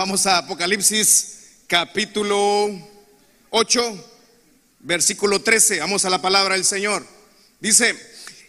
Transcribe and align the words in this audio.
vamos 0.00 0.24
a 0.24 0.38
Apocalipsis 0.38 1.58
capítulo 1.66 2.70
8, 3.50 4.12
versículo 4.78 5.42
13. 5.42 5.80
Vamos 5.80 6.06
a 6.06 6.08
la 6.08 6.22
palabra 6.22 6.54
del 6.54 6.64
Señor. 6.64 7.06
Dice, 7.60 7.94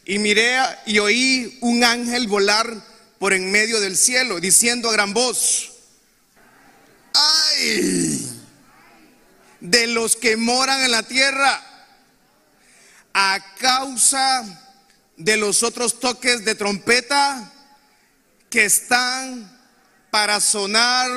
y 0.05 0.17
miré 0.17 0.55
y 0.85 0.99
oí 0.99 1.57
un 1.59 1.83
ángel 1.83 2.29
volar 2.29 2.73
por 3.19 3.33
en 3.33 3.51
medio 3.51 3.81
del 3.81 3.97
cielo, 3.97 4.39
diciendo 4.39 4.89
a 4.89 4.93
gran 4.93 5.13
voz, 5.13 5.73
ay, 7.13 8.31
de 9.59 9.87
los 9.87 10.15
que 10.15 10.37
moran 10.37 10.79
en 10.83 10.91
la 10.91 11.03
tierra, 11.03 11.61
a 13.13 13.55
causa 13.59 14.79
de 15.17 15.35
los 15.35 15.63
otros 15.63 15.99
toques 15.99 16.45
de 16.45 16.55
trompeta 16.55 17.51
que 18.49 18.63
están 18.63 19.60
para 20.11 20.41
sonar 20.41 21.09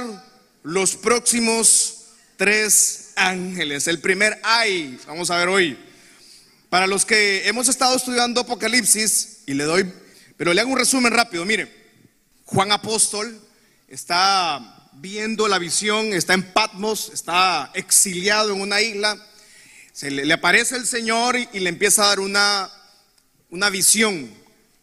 los 0.63 0.95
próximos 0.95 2.05
tres 2.37 3.13
ángeles. 3.17 3.89
El 3.89 4.01
primer 4.01 4.41
ay, 4.45 4.99
vamos 5.07 5.31
a 5.31 5.37
ver 5.37 5.49
hoy. 5.49 5.77
Para 6.71 6.87
los 6.87 7.05
que 7.05 7.47
hemos 7.49 7.69
estado 7.69 7.97
estudiando 7.97 8.41
Apocalipsis, 8.41 9.41
y 9.47 9.55
le 9.55 9.65
doy, 9.65 9.93
pero 10.37 10.55
le 10.55 10.61
hago 10.61 10.71
un 10.71 10.79
resumen 10.79 11.13
rápido, 11.13 11.45
mire, 11.45 11.71
Juan 12.45 12.73
Apóstol 12.73 13.39
está 13.89 14.89
viendo 14.93 15.49
la 15.49 15.59
visión, 15.59 16.13
está 16.13 16.35
en 16.35 16.53
Patmos, 16.53 17.11
está 17.13 17.71
exiliado 17.75 18.53
en 18.53 18.61
una 18.61 18.81
isla, 18.81 19.19
se 19.93 20.11
le, 20.11 20.33
aparece 20.33 20.77
el 20.77 20.87
Señor 20.87 21.37
y, 21.37 21.49
y, 21.53 21.61
le 21.61 21.69
empieza 21.69 22.05
a 22.05 22.09
dar 22.09 22.21
una, 22.21 22.71
una 23.51 23.71
visión. 23.71 24.33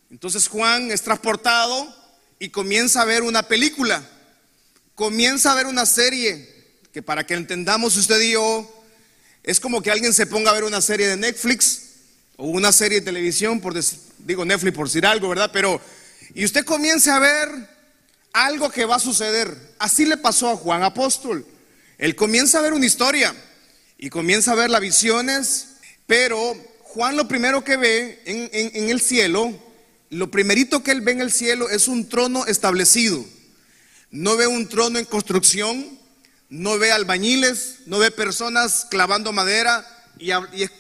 Entonces 0.10 0.48
Juan 0.48 0.92
es 0.92 1.02
transportado 1.02 2.01
y 2.42 2.50
comienza 2.50 3.04
a 3.04 3.06
ver 3.06 3.22
una 3.22 3.44
película, 3.44 4.02
comienza 4.96 5.52
a 5.52 5.56
ver 5.56 5.68
una 5.68 5.86
serie, 5.86 6.50
que 6.92 7.04
para 7.04 7.24
que 7.24 7.36
entendamos 7.36 7.96
usted 7.96 8.20
y 8.20 8.32
yo, 8.32 8.84
es 9.44 9.60
como 9.60 9.84
que 9.84 9.92
alguien 9.92 10.12
se 10.12 10.26
ponga 10.26 10.50
a 10.50 10.56
ver 10.56 10.64
una 10.64 10.82
serie 10.82 11.08
de 11.08 11.18
Netflix 11.18 11.84
o 12.38 12.48
una 12.48 12.72
serie 12.72 13.00
de 13.00 13.06
televisión, 13.06 13.62
por 13.62 13.76
digo 14.26 14.44
Netflix 14.44 14.76
por 14.76 14.88
decir 14.88 15.06
algo, 15.06 15.30
¿verdad? 15.30 15.52
Pero, 15.54 15.80
y 16.34 16.44
usted 16.44 16.66
comienza 16.66 17.16
a 17.16 17.20
ver 17.20 17.48
algo 18.34 18.72
que 18.72 18.86
va 18.86 18.96
a 18.96 19.00
suceder. 19.00 19.56
Así 19.78 20.06
le 20.06 20.18
pasó 20.18 20.50
a 20.50 20.58
Juan 20.58 20.82
Apóstol. 20.82 21.46
Él 22.00 22.16
comienza 22.16 22.58
a 22.58 22.64
ver 22.64 22.74
una 22.74 22.88
historia 22.88 23.36
y 24.00 24.10
comienza 24.10 24.54
a 24.54 24.56
ver 24.56 24.72
las 24.72 24.82
visiones, 24.82 25.68
pero 26.08 26.56
Juan 26.80 27.18
lo 27.18 27.28
primero 27.28 27.64
que 27.64 27.78
ve 27.78 28.20
en 28.26 28.90
el 28.90 29.00
cielo 29.00 29.71
lo 30.12 30.30
primerito 30.30 30.84
que 30.84 30.92
él 30.92 31.00
ve 31.00 31.14
en 31.14 31.22
el 31.22 31.32
cielo 31.32 31.70
es 31.70 31.88
un 31.88 32.08
trono 32.10 32.46
establecido. 32.46 33.26
No 34.12 34.36
ve 34.36 34.46
un 34.46 34.68
trono 34.68 35.00
en 35.00 35.06
construcción, 35.06 35.98
no 36.50 36.78
ve 36.78 36.92
albañiles, 36.92 37.78
no 37.86 37.98
ve 37.98 38.12
personas 38.12 38.86
clavando 38.90 39.32
madera 39.32 39.88
y, 40.20 40.32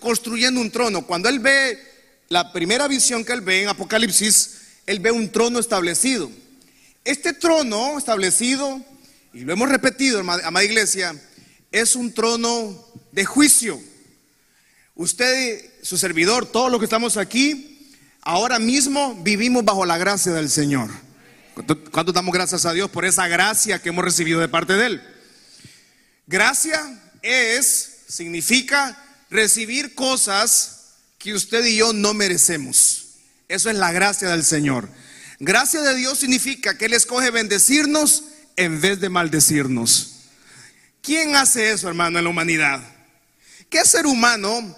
construyendo 0.01 0.59
un 0.59 0.69
trono. 0.69 1.07
Cuando 1.07 1.29
él 1.29 1.39
ve 1.39 1.79
la 2.27 2.51
primera 2.51 2.89
visión 2.89 3.23
que 3.23 3.31
él 3.31 3.39
ve 3.39 3.63
en 3.63 3.69
Apocalipsis, 3.69 4.57
él 4.85 4.99
ve 4.99 5.11
un 5.11 5.31
trono 5.31 5.59
establecido. 5.59 6.29
Este 7.05 7.31
trono 7.31 7.97
establecido, 7.97 8.83
y 9.33 9.45
lo 9.45 9.53
hemos 9.53 9.69
repetido, 9.69 10.19
amada 10.19 10.63
iglesia, 10.65 11.15
es 11.71 11.95
un 11.95 12.13
trono 12.13 12.85
de 13.13 13.23
juicio. 13.23 13.81
Usted, 14.93 15.71
su 15.83 15.97
servidor, 15.97 16.45
todos 16.45 16.69
los 16.69 16.81
que 16.81 16.85
estamos 16.85 17.15
aquí, 17.15 17.70
Ahora 18.23 18.59
mismo 18.59 19.15
vivimos 19.23 19.65
bajo 19.65 19.85
la 19.85 19.97
gracia 19.97 20.31
del 20.31 20.49
Señor. 20.49 20.91
¿Cuánto 21.91 22.11
damos 22.11 22.33
gracias 22.33 22.65
a 22.65 22.73
Dios 22.73 22.89
por 22.89 23.03
esa 23.03 23.27
gracia 23.27 23.81
que 23.81 23.89
hemos 23.89 24.05
recibido 24.05 24.39
de 24.39 24.47
parte 24.47 24.73
de 24.73 24.85
Él? 24.85 25.01
Gracia 26.27 26.79
es, 27.23 28.03
significa 28.07 28.97
recibir 29.31 29.95
cosas 29.95 30.97
que 31.17 31.33
usted 31.33 31.65
y 31.65 31.77
yo 31.77 31.93
no 31.93 32.13
merecemos. 32.13 33.07
Eso 33.47 33.69
es 33.69 33.75
la 33.75 33.91
gracia 33.91 34.29
del 34.29 34.43
Señor. 34.43 34.87
Gracia 35.39 35.81
de 35.81 35.95
Dios 35.95 36.19
significa 36.19 36.77
que 36.77 36.85
Él 36.85 36.93
escoge 36.93 37.31
bendecirnos 37.31 38.25
en 38.55 38.79
vez 38.81 38.99
de 38.99 39.09
maldecirnos. 39.09 40.17
¿Quién 41.01 41.35
hace 41.35 41.71
eso, 41.71 41.87
hermano, 41.87 42.19
en 42.19 42.25
la 42.25 42.29
humanidad? 42.29 42.81
¿Qué 43.69 43.83
ser 43.83 44.05
humano 44.05 44.77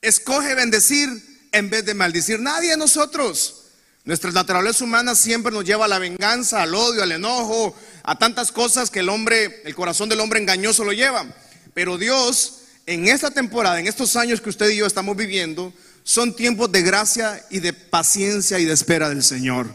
escoge 0.00 0.54
bendecir 0.54 1.31
en 1.52 1.70
vez 1.70 1.84
de 1.84 1.94
maldecir. 1.94 2.40
Nadie 2.40 2.70
de 2.70 2.76
nosotros. 2.76 3.58
Nuestra 4.04 4.32
naturaleza 4.32 4.82
humana 4.82 5.14
siempre 5.14 5.52
nos 5.52 5.64
lleva 5.64 5.84
a 5.84 5.88
la 5.88 6.00
venganza, 6.00 6.62
al 6.62 6.74
odio, 6.74 7.04
al 7.04 7.12
enojo, 7.12 7.76
a 8.02 8.18
tantas 8.18 8.50
cosas 8.50 8.90
que 8.90 8.98
el 8.98 9.08
hombre, 9.08 9.62
el 9.64 9.76
corazón 9.76 10.08
del 10.08 10.18
hombre 10.18 10.40
engañoso 10.40 10.82
lo 10.82 10.92
lleva. 10.92 11.24
Pero 11.72 11.98
Dios, 11.98 12.62
en 12.86 13.06
esta 13.06 13.30
temporada, 13.30 13.78
en 13.78 13.86
estos 13.86 14.16
años 14.16 14.40
que 14.40 14.50
usted 14.50 14.70
y 14.70 14.78
yo 14.78 14.86
estamos 14.86 15.16
viviendo, 15.16 15.72
son 16.02 16.34
tiempos 16.34 16.72
de 16.72 16.82
gracia 16.82 17.46
y 17.48 17.60
de 17.60 17.72
paciencia 17.72 18.58
y 18.58 18.64
de 18.64 18.72
espera 18.72 19.08
del 19.08 19.22
Señor. 19.22 19.72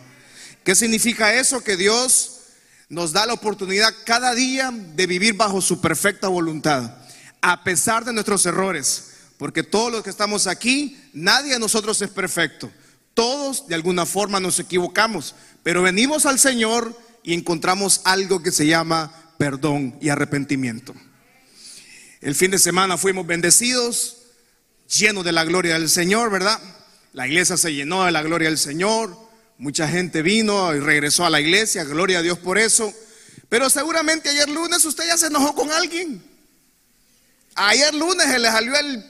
¿Qué 0.66 0.76
significa 0.76 1.34
eso? 1.34 1.64
Que 1.64 1.78
Dios 1.78 2.32
nos 2.90 3.14
da 3.14 3.26
la 3.26 3.34
oportunidad 3.34 3.94
cada 4.06 4.36
día 4.36 4.72
de 4.74 5.08
vivir 5.08 5.36
bajo 5.36 5.62
su 5.62 5.80
perfecta 5.80 6.28
voluntad, 6.28 6.98
a 7.42 7.64
pesar 7.64 8.04
de 8.04 8.12
nuestros 8.12 8.46
errores 8.46 9.17
porque 9.38 9.64
todos 9.64 9.92
los 9.92 10.04
que 10.04 10.10
estamos 10.10 10.48
aquí, 10.48 10.98
nadie 11.14 11.54
de 11.54 11.60
nosotros 11.60 12.02
es 12.02 12.10
perfecto. 12.10 12.72
Todos 13.14 13.68
de 13.68 13.76
alguna 13.76 14.06
forma 14.06 14.40
nos 14.40 14.60
equivocamos, 14.60 15.36
pero 15.64 15.82
venimos 15.82 16.26
al 16.26 16.40
Señor 16.40 16.96
y 17.24 17.34
encontramos 17.34 18.02
algo 18.04 18.42
que 18.42 18.52
se 18.52 18.66
llama 18.66 19.12
perdón 19.38 19.98
y 20.02 20.10
arrepentimiento. 20.10 20.94
El 22.22 22.36
fin 22.36 22.52
de 22.52 22.60
semana 22.60 22.98
fuimos 22.98 23.28
bendecidos, 23.28 24.18
llenos 24.88 25.24
de 25.24 25.32
la 25.32 25.44
gloria 25.44 25.74
del 25.74 25.90
Señor, 25.90 26.32
¿verdad? 26.32 26.60
La 27.14 27.28
iglesia 27.28 27.58
se 27.58 27.74
llenó 27.74 28.06
de 28.06 28.12
la 28.12 28.24
gloria 28.24 28.50
del 28.50 28.58
Señor, 28.58 29.18
mucha 29.58 29.88
gente 29.88 30.22
vino 30.22 30.74
y 30.76 30.80
regresó 30.80 31.26
a 31.26 31.30
la 31.30 31.42
iglesia, 31.42 31.84
gloria 31.84 32.20
a 32.20 32.22
Dios 32.22 32.40
por 32.40 32.58
eso. 32.58 32.94
Pero 33.50 33.70
seguramente 33.70 34.30
ayer 34.30 34.50
lunes 34.50 34.84
usted 34.86 35.06
ya 35.08 35.18
se 35.18 35.28
enojó 35.28 35.54
con 35.56 35.72
alguien. 35.72 36.24
Ayer 37.56 37.94
lunes 37.94 38.28
se 38.28 38.40
le 38.40 38.48
salió 38.50 38.76
el 38.78 39.04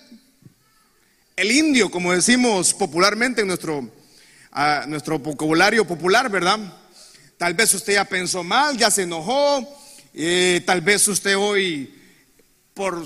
el 1.38 1.52
indio, 1.52 1.92
como 1.92 2.14
decimos 2.14 2.74
popularmente 2.74 3.42
en 3.42 3.48
nuestro, 3.48 3.88
nuestro 4.88 5.20
vocabulario 5.20 5.86
popular, 5.86 6.30
¿verdad? 6.32 6.60
Tal 7.38 7.54
vez 7.54 7.72
usted 7.76 7.94
ya 7.94 8.06
pensó 8.06 8.44
mal, 8.44 8.76
ya 8.76 8.90
se 8.90 9.04
enojó, 9.04 9.64
eh, 10.16 10.64
tal 10.66 10.82
vez 10.82 11.08
usted 11.08 11.38
hoy, 11.38 11.94
por, 12.74 13.06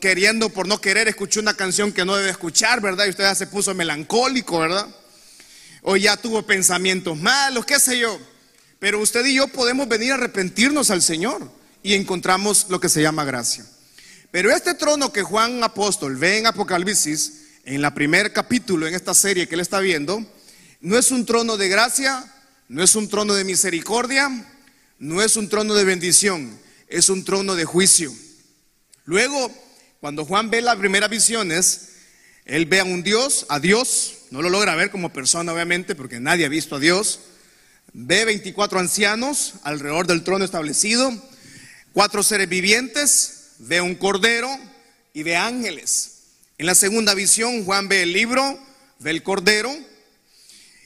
queriendo, 0.00 0.48
por 0.48 0.66
no 0.66 0.80
querer, 0.80 1.06
escuchó 1.06 1.38
una 1.38 1.54
canción 1.54 1.92
que 1.92 2.04
no 2.04 2.16
debe 2.16 2.30
escuchar, 2.30 2.80
¿verdad? 2.80 3.06
Y 3.06 3.10
usted 3.10 3.22
ya 3.22 3.34
se 3.36 3.46
puso 3.46 3.72
melancólico, 3.74 4.58
¿verdad? 4.58 4.88
O 5.82 5.96
ya 5.96 6.16
tuvo 6.16 6.42
pensamientos 6.42 7.16
malos, 7.16 7.64
qué 7.64 7.78
sé 7.78 7.96
yo. 7.96 8.18
Pero 8.80 8.98
usted 8.98 9.24
y 9.24 9.34
yo 9.34 9.46
podemos 9.46 9.86
venir 9.86 10.10
a 10.10 10.14
arrepentirnos 10.16 10.90
al 10.90 11.00
Señor 11.00 11.48
y 11.84 11.94
encontramos 11.94 12.66
lo 12.70 12.80
que 12.80 12.88
se 12.88 13.02
llama 13.02 13.24
gracia. 13.24 13.64
Pero 14.32 14.50
este 14.50 14.74
trono 14.74 15.12
que 15.12 15.22
Juan 15.22 15.62
Apóstol 15.62 16.16
ve 16.16 16.38
en 16.38 16.48
Apocalipsis, 16.48 17.44
en 17.68 17.82
la 17.82 17.92
primer 17.92 18.32
capítulo 18.32 18.86
en 18.86 18.94
esta 18.94 19.12
serie 19.12 19.46
que 19.46 19.54
él 19.54 19.60
está 19.60 19.80
viendo, 19.80 20.24
no 20.80 20.96
es 20.96 21.10
un 21.10 21.26
trono 21.26 21.58
de 21.58 21.68
gracia, 21.68 22.24
no 22.66 22.82
es 22.82 22.94
un 22.94 23.10
trono 23.10 23.34
de 23.34 23.44
misericordia, 23.44 24.30
no 24.98 25.20
es 25.20 25.36
un 25.36 25.50
trono 25.50 25.74
de 25.74 25.84
bendición, 25.84 26.58
es 26.88 27.10
un 27.10 27.24
trono 27.24 27.56
de 27.56 27.66
juicio. 27.66 28.10
Luego, 29.04 29.52
cuando 30.00 30.24
Juan 30.24 30.48
ve 30.48 30.62
las 30.62 30.76
primeras 30.76 31.10
visiones, 31.10 31.90
él 32.46 32.64
ve 32.64 32.80
a 32.80 32.84
un 32.84 33.02
Dios, 33.02 33.44
a 33.50 33.60
Dios, 33.60 34.14
no 34.30 34.40
lo 34.40 34.48
logra 34.48 34.74
ver 34.74 34.90
como 34.90 35.12
persona 35.12 35.52
obviamente, 35.52 35.94
porque 35.94 36.20
nadie 36.20 36.46
ha 36.46 36.48
visto 36.48 36.76
a 36.76 36.80
Dios, 36.80 37.20
ve 37.92 38.24
24 38.24 38.78
ancianos 38.78 39.54
alrededor 39.62 40.06
del 40.06 40.24
trono 40.24 40.42
establecido, 40.42 41.12
cuatro 41.92 42.22
seres 42.22 42.48
vivientes, 42.48 43.50
ve 43.58 43.82
un 43.82 43.94
cordero 43.94 44.48
y 45.12 45.22
ve 45.22 45.36
ángeles. 45.36 46.17
En 46.58 46.66
la 46.66 46.74
segunda 46.74 47.14
visión, 47.14 47.64
Juan 47.64 47.86
ve 47.86 48.02
el 48.02 48.12
libro, 48.12 48.58
ve 48.98 49.12
el 49.12 49.22
cordero. 49.22 49.72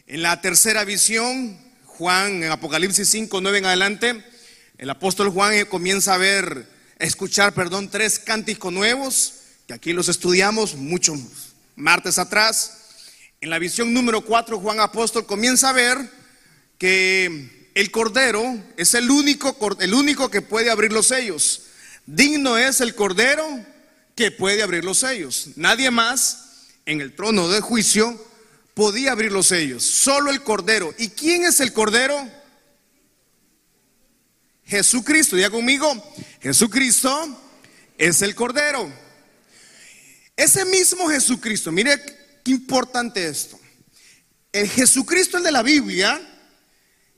En 0.07 0.21
la 0.21 0.39
tercera 0.43 0.85
visión, 0.85 1.59
Juan, 1.87 2.43
en 2.43 2.51
Apocalipsis 2.51 3.09
5, 3.09 3.41
9 3.41 3.57
en 3.57 3.65
adelante, 3.65 4.25
el 4.77 4.91
apóstol 4.91 5.31
Juan 5.31 5.55
eh, 5.55 5.65
comienza 5.65 6.13
a 6.13 6.19
ver, 6.19 6.69
a 7.01 7.05
escuchar, 7.05 7.55
perdón, 7.55 7.89
tres 7.89 8.19
cánticos 8.19 8.71
nuevos, 8.71 9.33
que 9.67 9.73
aquí 9.73 9.95
los 9.95 10.11
estudiamos 10.11 10.75
muchos 10.75 11.19
martes 11.75 12.19
atrás. 12.19 12.81
En 13.41 13.49
la 13.49 13.59
visión 13.59 13.95
número 13.95 14.21
4, 14.21 14.61
Juan 14.61 14.79
apóstol 14.79 15.25
comienza 15.25 15.71
a 15.71 15.73
ver 15.73 15.97
que 16.77 17.71
el 17.75 17.91
cordero 17.91 18.63
es 18.77 18.93
el 18.93 19.11
único, 19.11 19.57
el 19.81 19.95
único 19.95 20.31
que 20.31 20.43
puede 20.43 20.71
abrir 20.71 20.93
los 20.93 21.07
sellos. 21.07 21.63
Digno 22.05 22.59
es 22.59 22.83
el 22.83 22.95
cordero 22.95 23.72
que 24.15 24.31
puede 24.31 24.63
abrir 24.63 24.85
los 24.85 24.99
sellos. 24.99 25.49
Nadie 25.57 25.91
más 25.91 26.69
en 26.87 27.01
el 27.01 27.15
trono 27.15 27.49
de 27.49 27.61
juicio 27.61 28.19
podía 28.75 29.13
abrir 29.13 29.33
los 29.33 29.49
sellos, 29.49 29.83
solo 29.83 30.31
el 30.31 30.43
Cordero. 30.43 30.95
¿Y 30.99 31.09
quién 31.11 31.45
es 31.45 31.61
el 31.61 31.73
Cordero? 31.73 32.29
Jesucristo. 34.65 35.37
Diga 35.37 35.51
conmigo, 35.51 36.15
Jesucristo 36.41 37.39
es 37.99 38.23
el 38.23 38.35
Cordero. 38.35 38.91
Ese 40.37 40.65
mismo 40.65 41.09
Jesucristo, 41.09 41.71
mire 41.71 42.03
qué 42.43 42.51
importante 42.51 43.27
esto. 43.27 43.59
El 44.51 44.69
Jesucristo, 44.69 45.39
el 45.39 45.45
de 45.45 45.53
la 45.53 45.63
Biblia, 45.63 46.21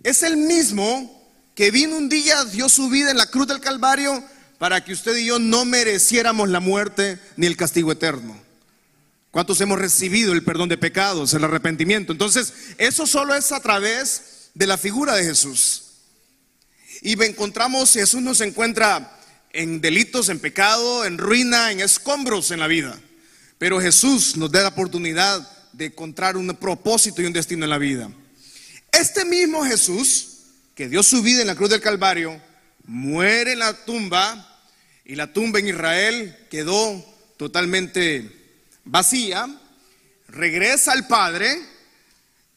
es 0.02 0.22
el 0.22 0.36
mismo 0.36 1.32
que 1.54 1.70
vino 1.70 1.96
un 1.96 2.08
día, 2.08 2.44
dio 2.44 2.68
su 2.68 2.88
vida 2.88 3.10
en 3.10 3.16
la 3.16 3.30
cruz 3.30 3.46
del 3.46 3.60
Calvario 3.60 4.22
para 4.64 4.82
que 4.82 4.94
usted 4.94 5.14
y 5.18 5.26
yo 5.26 5.38
no 5.38 5.66
mereciéramos 5.66 6.48
la 6.48 6.58
muerte 6.58 7.18
ni 7.36 7.46
el 7.46 7.54
castigo 7.54 7.92
eterno. 7.92 8.34
¿Cuántos 9.30 9.60
hemos 9.60 9.78
recibido 9.78 10.32
el 10.32 10.42
perdón 10.42 10.70
de 10.70 10.78
pecados, 10.78 11.34
el 11.34 11.44
arrepentimiento? 11.44 12.12
Entonces, 12.12 12.54
eso 12.78 13.06
solo 13.06 13.34
es 13.34 13.52
a 13.52 13.60
través 13.60 14.48
de 14.54 14.66
la 14.66 14.78
figura 14.78 15.16
de 15.16 15.24
Jesús. 15.24 15.82
Y 17.02 17.22
encontramos, 17.22 17.92
Jesús 17.92 18.22
nos 18.22 18.40
encuentra 18.40 19.20
en 19.52 19.82
delitos, 19.82 20.30
en 20.30 20.40
pecado, 20.40 21.04
en 21.04 21.18
ruina, 21.18 21.70
en 21.70 21.80
escombros 21.80 22.50
en 22.50 22.60
la 22.60 22.66
vida. 22.66 22.98
Pero 23.58 23.82
Jesús 23.82 24.34
nos 24.38 24.50
da 24.50 24.62
la 24.62 24.68
oportunidad 24.68 25.46
de 25.74 25.84
encontrar 25.84 26.38
un 26.38 26.48
propósito 26.56 27.20
y 27.20 27.26
un 27.26 27.34
destino 27.34 27.64
en 27.64 27.70
la 27.70 27.76
vida. 27.76 28.10
Este 28.92 29.26
mismo 29.26 29.62
Jesús, 29.62 30.38
que 30.74 30.88
dio 30.88 31.02
su 31.02 31.20
vida 31.20 31.42
en 31.42 31.48
la 31.48 31.54
cruz 31.54 31.68
del 31.68 31.82
Calvario, 31.82 32.40
muere 32.86 33.52
en 33.52 33.58
la 33.58 33.84
tumba 33.84 34.52
y 35.04 35.16
la 35.16 35.32
tumba 35.32 35.58
en 35.58 35.68
Israel 35.68 36.36
quedó 36.50 37.04
totalmente 37.36 38.30
vacía, 38.84 39.48
regresa 40.28 40.92
al 40.92 41.06
Padre 41.06 41.60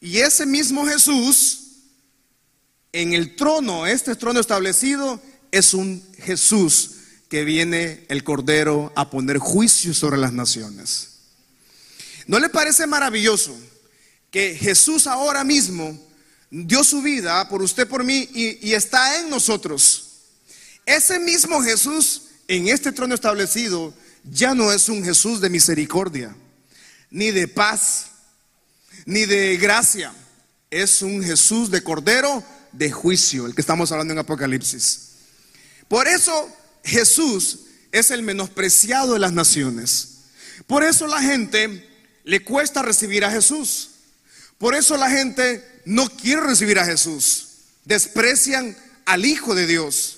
y 0.00 0.18
ese 0.18 0.46
mismo 0.46 0.86
Jesús 0.86 1.64
en 2.92 3.12
el 3.12 3.36
trono, 3.36 3.86
este 3.86 4.14
trono 4.16 4.40
establecido, 4.40 5.20
es 5.50 5.74
un 5.74 6.02
Jesús 6.18 6.92
que 7.28 7.44
viene 7.44 8.06
el 8.08 8.24
Cordero 8.24 8.92
a 8.96 9.10
poner 9.10 9.38
juicio 9.38 9.92
sobre 9.92 10.16
las 10.16 10.32
naciones. 10.32 11.08
¿No 12.26 12.38
le 12.38 12.48
parece 12.48 12.86
maravilloso 12.86 13.54
que 14.30 14.54
Jesús 14.54 15.06
ahora 15.06 15.44
mismo 15.44 15.98
dio 16.50 16.82
su 16.82 17.02
vida 17.02 17.46
por 17.50 17.60
usted, 17.60 17.86
por 17.86 18.04
mí 18.04 18.28
y, 18.32 18.68
y 18.68 18.72
está 18.72 19.20
en 19.20 19.28
nosotros? 19.28 20.04
Ese 20.86 21.18
mismo 21.18 21.62
Jesús 21.62 22.27
en 22.48 22.68
este 22.68 22.92
trono 22.92 23.14
establecido 23.14 23.94
ya 24.24 24.54
no 24.54 24.72
es 24.72 24.88
un 24.88 25.04
Jesús 25.04 25.40
de 25.40 25.50
misericordia, 25.50 26.34
ni 27.10 27.30
de 27.30 27.46
paz, 27.46 28.06
ni 29.04 29.26
de 29.26 29.56
gracia. 29.58 30.12
Es 30.70 31.02
un 31.02 31.22
Jesús 31.22 31.70
de 31.70 31.82
Cordero 31.82 32.42
de 32.72 32.90
juicio, 32.90 33.46
el 33.46 33.54
que 33.54 33.60
estamos 33.60 33.92
hablando 33.92 34.12
en 34.12 34.18
Apocalipsis. 34.18 35.08
Por 35.88 36.08
eso 36.08 36.50
Jesús 36.84 37.60
es 37.92 38.10
el 38.10 38.22
menospreciado 38.22 39.14
de 39.14 39.18
las 39.18 39.32
naciones. 39.32 40.16
Por 40.66 40.84
eso 40.84 41.06
la 41.06 41.22
gente 41.22 41.88
le 42.24 42.44
cuesta 42.44 42.82
recibir 42.82 43.24
a 43.24 43.30
Jesús. 43.30 43.90
Por 44.58 44.74
eso 44.74 44.96
la 44.96 45.10
gente 45.10 45.64
no 45.84 46.08
quiere 46.10 46.42
recibir 46.42 46.78
a 46.78 46.84
Jesús. 46.84 47.48
Desprecian 47.84 48.76
al 49.06 49.24
Hijo 49.24 49.54
de 49.54 49.66
Dios. 49.66 50.17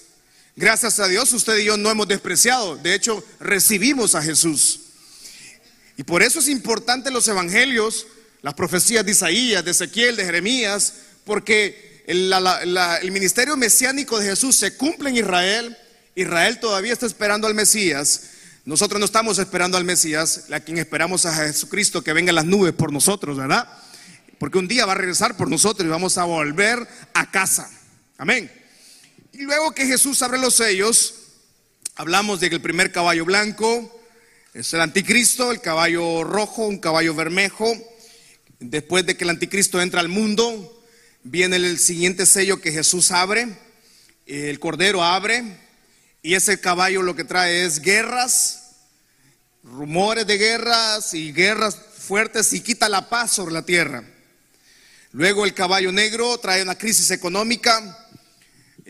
Gracias 0.61 1.01
a 1.01 1.09
Dios 1.09 1.33
usted 1.33 1.57
y 1.57 1.65
yo 1.65 1.79
no 1.79 1.91
hemos 1.91 2.07
despreciado. 2.07 2.77
De 2.77 2.95
hecho, 2.95 3.25
recibimos 3.41 4.15
a 4.15 4.21
Jesús. 4.21 4.81
Y 5.97 6.03
por 6.03 6.23
eso 6.23 6.39
es 6.39 6.49
importante 6.49 7.11
los 7.11 7.27
evangelios, 7.29 8.07
las 8.43 8.53
profecías 8.53 9.03
de 9.07 9.13
Isaías, 9.13 9.65
de 9.65 9.71
Ezequiel, 9.71 10.17
de 10.17 10.27
Jeremías, 10.27 10.93
porque 11.25 12.05
el, 12.07 13.11
ministerio 13.11 13.57
mesiánico 13.57 14.19
de 14.19 14.27
Jesús 14.27 14.55
se 14.55 14.77
cumple 14.77 15.09
en 15.09 15.17
Israel, 15.17 15.79
Israel 16.15 16.61
todavía 16.61 16.93
está 16.93 17.07
esperando 17.07 17.47
al 17.47 17.55
Mesías. 17.55 18.25
Nosotros 18.67 19.01
no 19.01 19.07
estamos 19.07 19.39
esperando 19.39 19.79
al 19.79 19.85
Mesías, 19.85 20.45
a 20.53 20.61
quien 20.61 20.77
esperamos 20.77 21.25
a 21.25 21.35
Jesucristo 21.35 22.05
que 22.05 22.13
venga 22.13 22.33
en 22.33 22.37
las 22.37 22.45
nubes 22.45 22.75
por 22.75 22.93
nosotros, 22.93 23.39
¿verdad? 23.39 23.67
Porque 24.39 24.59
un 24.59 24.69
día 24.69 24.85
va 24.85 24.93
a 24.93 24.97
regresar 24.97 25.39
por 25.39 25.49
nosotros 25.49 25.87
y 25.87 25.91
vamos 25.91 26.19
a 26.19 26.25
volver 26.25 26.87
a 27.15 27.31
casa. 27.31 27.71
Amén. 28.19 28.60
Luego 29.41 29.73
que 29.73 29.87
Jesús 29.87 30.21
abre 30.21 30.39
los 30.39 30.57
sellos, 30.57 31.15
hablamos 31.95 32.41
de 32.41 32.51
que 32.51 32.57
el 32.57 32.61
primer 32.61 32.93
caballo 32.93 33.25
blanco 33.25 33.91
es 34.53 34.75
el 34.75 34.83
anticristo, 34.83 35.51
el 35.51 35.63
caballo 35.63 36.25
rojo, 36.25 36.67
un 36.67 36.77
caballo 36.77 37.15
bermejo. 37.15 37.73
Después 38.59 39.07
de 39.07 39.17
que 39.17 39.25
el 39.25 39.31
anticristo 39.31 39.81
entra 39.81 40.01
al 40.01 40.11
mundo, 40.11 40.85
viene 41.23 41.57
el 41.57 41.79
siguiente 41.79 42.27
sello 42.27 42.61
que 42.61 42.71
Jesús 42.71 43.13
abre, 43.13 43.49
el 44.27 44.61
cordero 44.61 45.03
abre, 45.03 45.43
y 46.23 46.35
ese 46.35 46.61
caballo 46.61 47.01
lo 47.01 47.17
que 47.17 47.25
trae 47.25 47.65
es 47.65 47.81
guerras, 47.81 48.73
rumores 49.65 50.27
de 50.27 50.37
guerras 50.37 51.15
y 51.15 51.33
guerras 51.33 51.79
fuertes 51.97 52.53
y 52.53 52.61
quita 52.61 52.91
la 52.91 53.09
paz 53.09 53.31
sobre 53.31 53.55
la 53.55 53.65
tierra. 53.65 54.05
Luego 55.13 55.47
el 55.47 55.55
caballo 55.55 55.93
negro 55.93 56.37
trae 56.37 56.63
una 56.63 56.77
crisis 56.77 57.11
económica. 57.11 58.09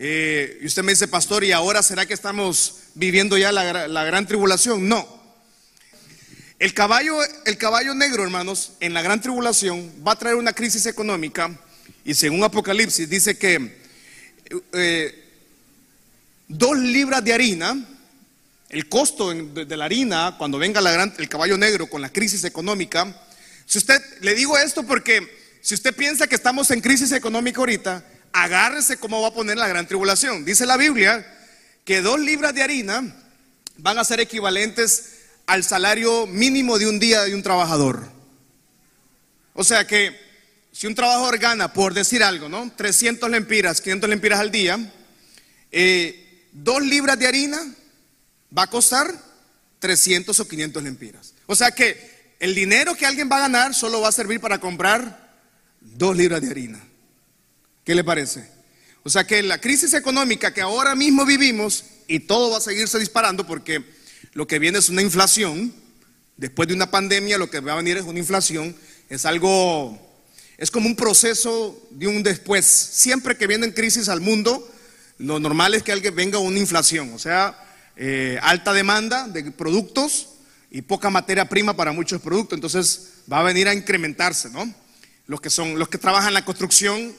Eh, 0.03 0.57
y 0.63 0.65
usted 0.65 0.81
me 0.81 0.93
dice, 0.93 1.07
pastor, 1.07 1.43
¿y 1.43 1.51
ahora 1.51 1.83
será 1.83 2.07
que 2.07 2.15
estamos 2.15 2.85
viviendo 2.95 3.37
ya 3.37 3.51
la, 3.51 4.03
gran 4.03 4.25
tribulación? 4.25 4.89
No. 4.89 5.07
El 6.57 6.73
caballo, 6.73 7.19
el 7.45 7.55
caballo 7.59 7.93
negro, 7.93 8.23
hermanos, 8.23 8.71
en 8.79 8.95
la 8.95 9.03
gran 9.03 9.21
tribulación 9.21 9.93
va 10.05 10.13
a 10.13 10.17
traer 10.17 10.37
una 10.37 10.53
crisis 10.53 10.87
económica 10.87 11.55
y 12.03 12.15
según 12.15 12.43
Apocalipsis 12.43 13.07
dice 13.07 13.37
que 13.37 13.79
eh, 14.73 15.23
dos 16.47 16.79
libras 16.79 17.23
de 17.23 17.33
harina, 17.33 17.87
el 18.69 18.89
costo 18.89 19.31
de, 19.31 19.77
la 19.77 19.85
harina 19.85 20.33
cuando 20.39 20.57
venga 20.57 20.81
la 20.81 20.91
gran, 20.91 21.13
el 21.19 21.29
caballo 21.29 21.59
negro 21.59 21.85
con 21.85 22.01
la 22.01 22.09
crisis 22.09 22.43
económica, 22.43 23.23
si 23.67 23.77
usted, 23.77 24.01
le 24.21 24.33
digo 24.33 24.57
esto 24.57 24.81
porque 24.81 25.31
si 25.61 25.75
usted 25.75 25.95
piensa 25.95 26.25
que 26.25 26.33
estamos 26.33 26.71
en 26.71 26.81
crisis 26.81 27.11
económica 27.11 27.59
ahorita, 27.59 28.03
agárrese 28.33 28.97
cómo 28.97 29.21
va 29.21 29.29
a 29.29 29.33
poner 29.33 29.57
la 29.57 29.67
gran 29.67 29.87
tribulación. 29.87 30.45
Dice 30.45 30.65
la 30.65 30.77
Biblia 30.77 31.25
que 31.85 32.01
dos 32.01 32.19
libras 32.19 32.53
de 32.53 32.63
harina 32.63 33.15
van 33.77 33.97
a 33.97 34.03
ser 34.03 34.19
equivalentes 34.19 35.19
al 35.47 35.63
salario 35.63 36.27
mínimo 36.27 36.77
de 36.77 36.87
un 36.87 36.99
día 36.99 37.23
de 37.23 37.35
un 37.35 37.43
trabajador. 37.43 38.07
O 39.53 39.63
sea 39.63 39.85
que 39.85 40.17
si 40.71 40.87
un 40.87 40.95
trabajador 40.95 41.37
gana, 41.37 41.73
por 41.73 41.93
decir 41.93 42.23
algo, 42.23 42.47
¿no? 42.47 42.71
300 42.75 43.29
lempiras, 43.29 43.81
500 43.81 44.09
lempiras 44.09 44.39
al 44.39 44.51
día, 44.51 44.79
eh, 45.71 46.47
dos 46.53 46.81
libras 46.81 47.19
de 47.19 47.27
harina 47.27 47.59
va 48.57 48.63
a 48.63 48.69
costar 48.69 49.13
300 49.79 50.39
o 50.39 50.47
500 50.47 50.83
lempiras. 50.83 51.33
O 51.47 51.55
sea 51.55 51.71
que 51.71 52.35
el 52.39 52.55
dinero 52.55 52.95
que 52.95 53.05
alguien 53.05 53.29
va 53.29 53.37
a 53.37 53.41
ganar 53.41 53.73
solo 53.73 54.01
va 54.01 54.09
a 54.09 54.13
servir 54.13 54.39
para 54.39 54.59
comprar 54.59 55.37
dos 55.81 56.15
libras 56.15 56.41
de 56.41 56.49
harina. 56.49 56.90
¿Qué 57.83 57.95
le 57.95 58.03
parece? 58.03 58.47
O 59.03 59.09
sea 59.09 59.25
que 59.25 59.41
la 59.41 59.59
crisis 59.59 59.93
económica 59.93 60.53
que 60.53 60.61
ahora 60.61 60.95
mismo 60.95 61.25
vivimos, 61.25 61.85
y 62.07 62.19
todo 62.19 62.51
va 62.51 62.57
a 62.57 62.61
seguirse 62.61 62.99
disparando 62.99 63.47
porque 63.47 63.83
lo 64.33 64.47
que 64.47 64.59
viene 64.59 64.79
es 64.79 64.89
una 64.89 65.01
inflación, 65.01 65.73
después 66.37 66.67
de 66.67 66.75
una 66.75 66.91
pandemia 66.91 67.37
lo 67.37 67.49
que 67.49 67.59
va 67.59 67.73
a 67.73 67.77
venir 67.77 67.97
es 67.97 68.03
una 68.03 68.19
inflación, 68.19 68.75
es 69.09 69.25
algo 69.25 70.11
es 70.61 70.69
como 70.69 70.85
un 70.85 70.95
proceso 70.95 71.87
de 71.89 72.05
un 72.05 72.21
después. 72.21 72.65
Siempre 72.65 73.35
que 73.35 73.47
vienen 73.47 73.71
crisis 73.71 74.09
al 74.09 74.21
mundo, 74.21 74.71
lo 75.17 75.39
normal 75.39 75.73
es 75.73 75.81
que 75.81 75.91
alguien 75.91 76.15
venga 76.15 76.37
una 76.37 76.59
inflación, 76.59 77.15
o 77.15 77.17
sea, 77.17 77.57
eh, 77.95 78.37
alta 78.43 78.71
demanda 78.71 79.27
de 79.27 79.51
productos 79.51 80.27
y 80.69 80.83
poca 80.83 81.09
materia 81.09 81.49
prima 81.49 81.75
para 81.75 81.93
muchos 81.93 82.21
productos. 82.21 82.57
Entonces 82.57 83.07
va 83.31 83.39
a 83.39 83.43
venir 83.43 83.67
a 83.67 83.73
incrementarse, 83.73 84.51
¿no? 84.51 84.71
Los 85.25 85.41
que 85.41 85.49
son, 85.49 85.79
los 85.79 85.89
que 85.89 85.97
trabajan 85.97 86.27
en 86.27 86.35
la 86.35 86.45
construcción, 86.45 87.11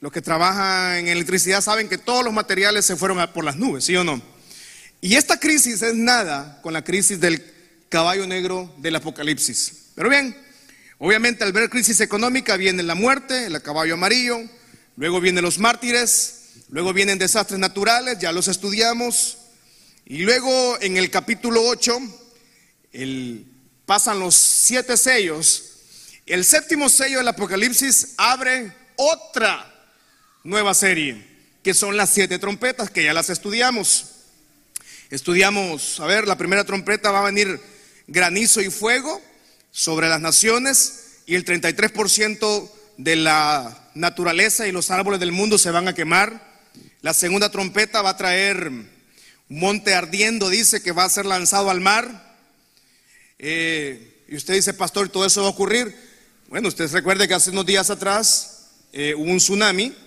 los 0.00 0.12
que 0.12 0.22
trabajan 0.22 0.96
en 0.96 1.08
electricidad 1.08 1.60
saben 1.60 1.88
que 1.88 1.98
todos 1.98 2.24
los 2.24 2.32
materiales 2.32 2.84
se 2.84 2.96
fueron 2.96 3.18
por 3.32 3.44
las 3.44 3.56
nubes, 3.56 3.84
¿sí 3.84 3.96
o 3.96 4.04
no? 4.04 4.20
Y 5.00 5.14
esta 5.16 5.38
crisis 5.38 5.82
es 5.82 5.94
nada 5.94 6.60
con 6.62 6.72
la 6.72 6.82
crisis 6.82 7.20
del 7.20 7.42
caballo 7.88 8.26
negro 8.26 8.74
del 8.78 8.96
Apocalipsis. 8.96 9.90
Pero 9.94 10.08
bien, 10.08 10.36
Obviamente 10.98 11.44
al 11.44 11.52
ver 11.52 11.68
crisis 11.68 12.00
económica 12.00 12.56
viene 12.56 12.82
la 12.82 12.94
muerte, 12.94 13.46
el 13.46 13.60
caballo 13.60 13.94
amarillo, 13.94 14.40
luego 14.96 15.20
vienen 15.20 15.44
los 15.44 15.58
mártires, 15.58 16.52
luego 16.70 16.94
vienen 16.94 17.18
desastres 17.18 17.60
naturales, 17.60 18.18
ya 18.18 18.32
los 18.32 18.48
estudiamos, 18.48 19.36
y 20.06 20.18
luego 20.18 20.78
en 20.80 20.96
el 20.96 21.10
capítulo 21.10 21.62
8 21.66 21.98
pasan 23.84 24.20
los 24.20 24.34
siete 24.34 24.96
sellos. 24.96 25.64
El 26.24 26.46
séptimo 26.46 26.88
sello 26.88 27.18
del 27.18 27.28
Apocalipsis 27.28 28.14
abre 28.16 28.72
otra 28.96 29.75
nueva 30.46 30.74
serie, 30.74 31.16
que 31.64 31.74
son 31.74 31.96
las 31.96 32.10
siete 32.10 32.38
trompetas, 32.38 32.88
que 32.88 33.02
ya 33.02 33.12
las 33.12 33.30
estudiamos. 33.30 34.12
Estudiamos, 35.10 35.98
a 35.98 36.06
ver, 36.06 36.28
la 36.28 36.38
primera 36.38 36.64
trompeta 36.64 37.10
va 37.10 37.18
a 37.18 37.30
venir 37.30 37.60
granizo 38.06 38.60
y 38.60 38.70
fuego 38.70 39.20
sobre 39.72 40.08
las 40.08 40.20
naciones 40.20 41.18
y 41.26 41.34
el 41.34 41.44
33% 41.44 42.70
de 42.96 43.16
la 43.16 43.90
naturaleza 43.94 44.68
y 44.68 44.72
los 44.72 44.92
árboles 44.92 45.18
del 45.18 45.32
mundo 45.32 45.58
se 45.58 45.72
van 45.72 45.88
a 45.88 45.94
quemar. 45.94 46.40
La 47.02 47.12
segunda 47.12 47.50
trompeta 47.50 48.02
va 48.02 48.10
a 48.10 48.16
traer 48.16 48.70
monte 49.48 49.94
ardiendo, 49.94 50.48
dice 50.48 50.80
que 50.80 50.92
va 50.92 51.04
a 51.04 51.10
ser 51.10 51.26
lanzado 51.26 51.70
al 51.70 51.80
mar. 51.80 52.36
Eh, 53.40 54.24
y 54.28 54.36
usted 54.36 54.54
dice, 54.54 54.74
pastor, 54.74 55.08
¿todo 55.08 55.26
eso 55.26 55.42
va 55.42 55.48
a 55.48 55.50
ocurrir? 55.50 55.92
Bueno, 56.48 56.68
usted 56.68 56.88
recuerde 56.92 57.26
que 57.26 57.34
hace 57.34 57.50
unos 57.50 57.66
días 57.66 57.90
atrás 57.90 58.68
eh, 58.92 59.12
hubo 59.16 59.30
un 59.30 59.38
tsunami 59.38 60.05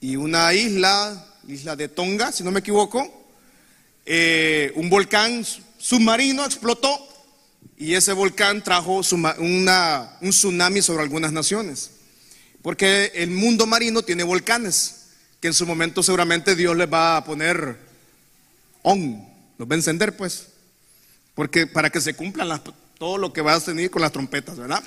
y 0.00 0.16
una 0.16 0.52
isla, 0.54 1.26
isla 1.46 1.76
de 1.76 1.88
Tonga, 1.88 2.32
si 2.32 2.42
no 2.42 2.50
me 2.50 2.60
equivoco, 2.60 3.06
eh, 4.06 4.72
un 4.76 4.88
volcán 4.88 5.44
submarino 5.78 6.44
explotó 6.44 6.88
y 7.76 7.94
ese 7.94 8.12
volcán 8.12 8.62
trajo 8.62 9.00
una, 9.38 10.16
un 10.20 10.30
tsunami 10.30 10.82
sobre 10.82 11.02
algunas 11.02 11.32
naciones. 11.32 11.90
Porque 12.62 13.12
el 13.14 13.30
mundo 13.30 13.66
marino 13.66 14.02
tiene 14.02 14.22
volcanes 14.22 14.96
que 15.40 15.48
en 15.48 15.54
su 15.54 15.66
momento 15.66 16.02
seguramente 16.02 16.54
Dios 16.54 16.76
les 16.76 16.92
va 16.92 17.16
a 17.16 17.24
poner 17.24 17.78
on, 18.82 19.26
los 19.58 19.68
va 19.68 19.74
a 19.74 19.78
encender 19.78 20.16
pues, 20.16 20.48
porque 21.34 21.66
para 21.66 21.90
que 21.90 22.00
se 22.00 22.14
cumplan 22.14 22.62
todo 22.98 23.16
lo 23.16 23.32
que 23.32 23.40
va 23.40 23.54
a 23.54 23.60
tener 23.60 23.90
con 23.90 24.02
las 24.02 24.12
trompetas, 24.12 24.58
¿verdad? 24.58 24.82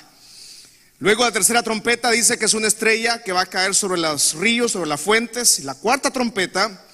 Luego 1.00 1.24
la 1.24 1.32
tercera 1.32 1.62
trompeta 1.62 2.10
dice 2.10 2.38
que 2.38 2.44
es 2.44 2.54
una 2.54 2.68
estrella 2.68 3.22
que 3.22 3.32
va 3.32 3.42
a 3.42 3.46
caer 3.46 3.74
sobre 3.74 4.00
los 4.00 4.34
ríos, 4.34 4.72
sobre 4.72 4.88
las 4.88 5.00
fuentes. 5.00 5.58
Y 5.58 5.62
la 5.62 5.74
cuarta 5.74 6.10
trompeta 6.10 6.84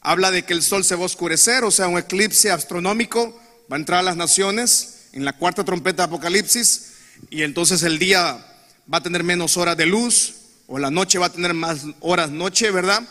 habla 0.00 0.30
de 0.30 0.44
que 0.44 0.52
el 0.52 0.62
sol 0.62 0.84
se 0.84 0.96
va 0.96 1.02
a 1.02 1.06
oscurecer, 1.06 1.64
o 1.64 1.70
sea, 1.70 1.88
un 1.88 1.98
eclipse 1.98 2.50
astronómico 2.50 3.40
va 3.70 3.76
a 3.76 3.78
entrar 3.80 4.00
a 4.00 4.02
las 4.02 4.16
naciones 4.16 5.06
en 5.12 5.24
la 5.24 5.32
cuarta 5.32 5.64
trompeta 5.64 6.02
de 6.02 6.08
Apocalipsis 6.08 6.92
y 7.30 7.42
entonces 7.42 7.82
el 7.82 7.98
día 7.98 8.44
va 8.92 8.98
a 8.98 9.02
tener 9.02 9.24
menos 9.24 9.56
horas 9.56 9.76
de 9.76 9.86
luz 9.86 10.34
o 10.66 10.78
la 10.78 10.90
noche 10.90 11.18
va 11.18 11.26
a 11.26 11.32
tener 11.32 11.54
más 11.54 11.80
horas 12.00 12.30
noche, 12.30 12.70
¿verdad? 12.70 13.02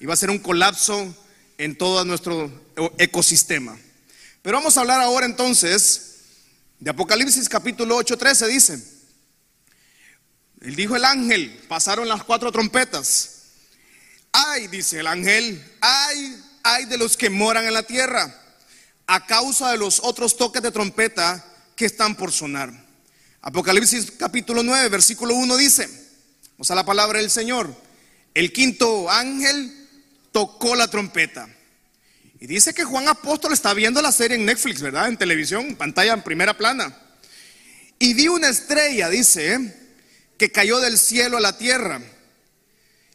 Y 0.00 0.06
va 0.06 0.14
a 0.14 0.16
ser 0.16 0.30
un 0.30 0.38
colapso 0.38 1.14
en 1.58 1.76
todo 1.76 2.04
nuestro 2.04 2.50
ecosistema. 2.98 3.78
Pero 4.42 4.56
vamos 4.56 4.76
a 4.76 4.80
hablar 4.80 5.00
ahora 5.00 5.26
entonces 5.26 6.16
de 6.80 6.90
Apocalipsis 6.90 7.48
capítulo 7.48 7.96
8, 7.96 8.16
13 8.18 8.48
dice, 8.48 8.82
él 10.62 10.76
dijo 10.76 10.94
el 10.94 11.04
ángel, 11.04 11.60
pasaron 11.66 12.08
las 12.08 12.22
cuatro 12.22 12.52
trompetas. 12.52 13.30
Ay, 14.30 14.68
dice 14.68 15.00
el 15.00 15.08
ángel, 15.08 15.62
ay, 15.80 16.40
ay 16.62 16.84
de 16.84 16.96
los 16.96 17.16
que 17.16 17.30
moran 17.30 17.66
en 17.66 17.74
la 17.74 17.82
tierra, 17.82 18.32
a 19.06 19.26
causa 19.26 19.72
de 19.72 19.78
los 19.78 20.00
otros 20.04 20.36
toques 20.36 20.62
de 20.62 20.70
trompeta 20.70 21.44
que 21.74 21.84
están 21.84 22.14
por 22.14 22.30
sonar. 22.30 22.72
Apocalipsis 23.40 24.12
capítulo 24.12 24.62
9, 24.62 24.88
versículo 24.88 25.34
1 25.34 25.56
dice, 25.56 25.88
o 26.58 26.64
sea, 26.64 26.76
la 26.76 26.86
palabra 26.86 27.18
del 27.18 27.30
Señor, 27.30 27.74
el 28.32 28.52
quinto 28.52 29.10
ángel 29.10 29.88
tocó 30.30 30.76
la 30.76 30.88
trompeta. 30.88 31.48
Y 32.38 32.46
dice 32.46 32.72
que 32.72 32.84
Juan 32.84 33.08
Apóstol 33.08 33.52
está 33.52 33.74
viendo 33.74 34.00
la 34.00 34.12
serie 34.12 34.36
en 34.36 34.44
Netflix, 34.44 34.80
¿verdad? 34.80 35.08
En 35.08 35.16
televisión, 35.16 35.74
pantalla 35.74 36.12
en 36.12 36.22
primera 36.22 36.56
plana. 36.56 36.96
Y 37.98 38.14
vi 38.14 38.28
una 38.28 38.48
estrella, 38.48 39.08
dice, 39.08 39.81
que 40.38 40.50
cayó 40.50 40.80
del 40.80 40.98
cielo 40.98 41.36
a 41.36 41.40
la 41.40 41.56
tierra. 41.58 42.02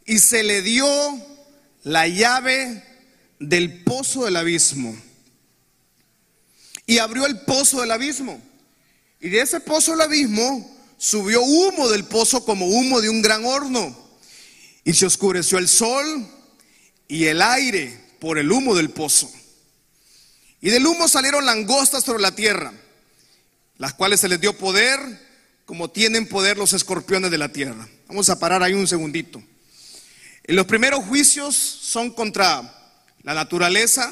Y 0.05 0.19
se 0.19 0.43
le 0.43 0.61
dio 0.61 0.87
la 1.83 2.07
llave 2.07 2.83
del 3.39 3.83
pozo 3.83 4.25
del 4.25 4.37
abismo. 4.37 4.95
Y 6.85 6.99
abrió 6.99 7.25
el 7.25 7.41
pozo 7.41 7.81
del 7.81 7.91
abismo. 7.91 8.41
Y 9.19 9.29
de 9.29 9.41
ese 9.41 9.59
pozo 9.59 9.91
del 9.91 10.01
abismo 10.01 10.77
subió 10.97 11.41
humo 11.41 11.89
del 11.89 12.05
pozo 12.05 12.45
como 12.45 12.67
humo 12.67 13.01
de 13.01 13.09
un 13.09 13.21
gran 13.21 13.45
horno. 13.45 13.95
Y 14.83 14.93
se 14.93 15.05
oscureció 15.05 15.57
el 15.57 15.67
sol 15.67 16.27
y 17.07 17.25
el 17.25 17.41
aire 17.41 17.99
por 18.19 18.37
el 18.37 18.51
humo 18.51 18.75
del 18.75 18.89
pozo. 18.89 19.31
Y 20.61 20.69
del 20.69 20.85
humo 20.85 21.07
salieron 21.07 21.45
langostas 21.45 22.03
sobre 22.03 22.21
la 22.21 22.35
tierra, 22.35 22.73
las 23.77 23.93
cuales 23.93 24.19
se 24.19 24.27
les 24.27 24.41
dio 24.41 24.57
poder 24.57 25.26
como 25.67 25.91
tienen 25.91 26.27
poder 26.27 26.57
los 26.57 26.73
escorpiones 26.73 27.29
de 27.29 27.37
la 27.37 27.49
tierra. 27.49 27.87
Vamos 28.07 28.27
a 28.29 28.39
parar 28.39 28.63
ahí 28.63 28.73
un 28.73 28.87
segundito. 28.87 29.43
En 30.45 30.55
los 30.55 30.65
primeros 30.65 31.05
juicios 31.05 31.55
son 31.55 32.09
contra 32.09 32.97
la 33.21 33.35
naturaleza. 33.35 34.11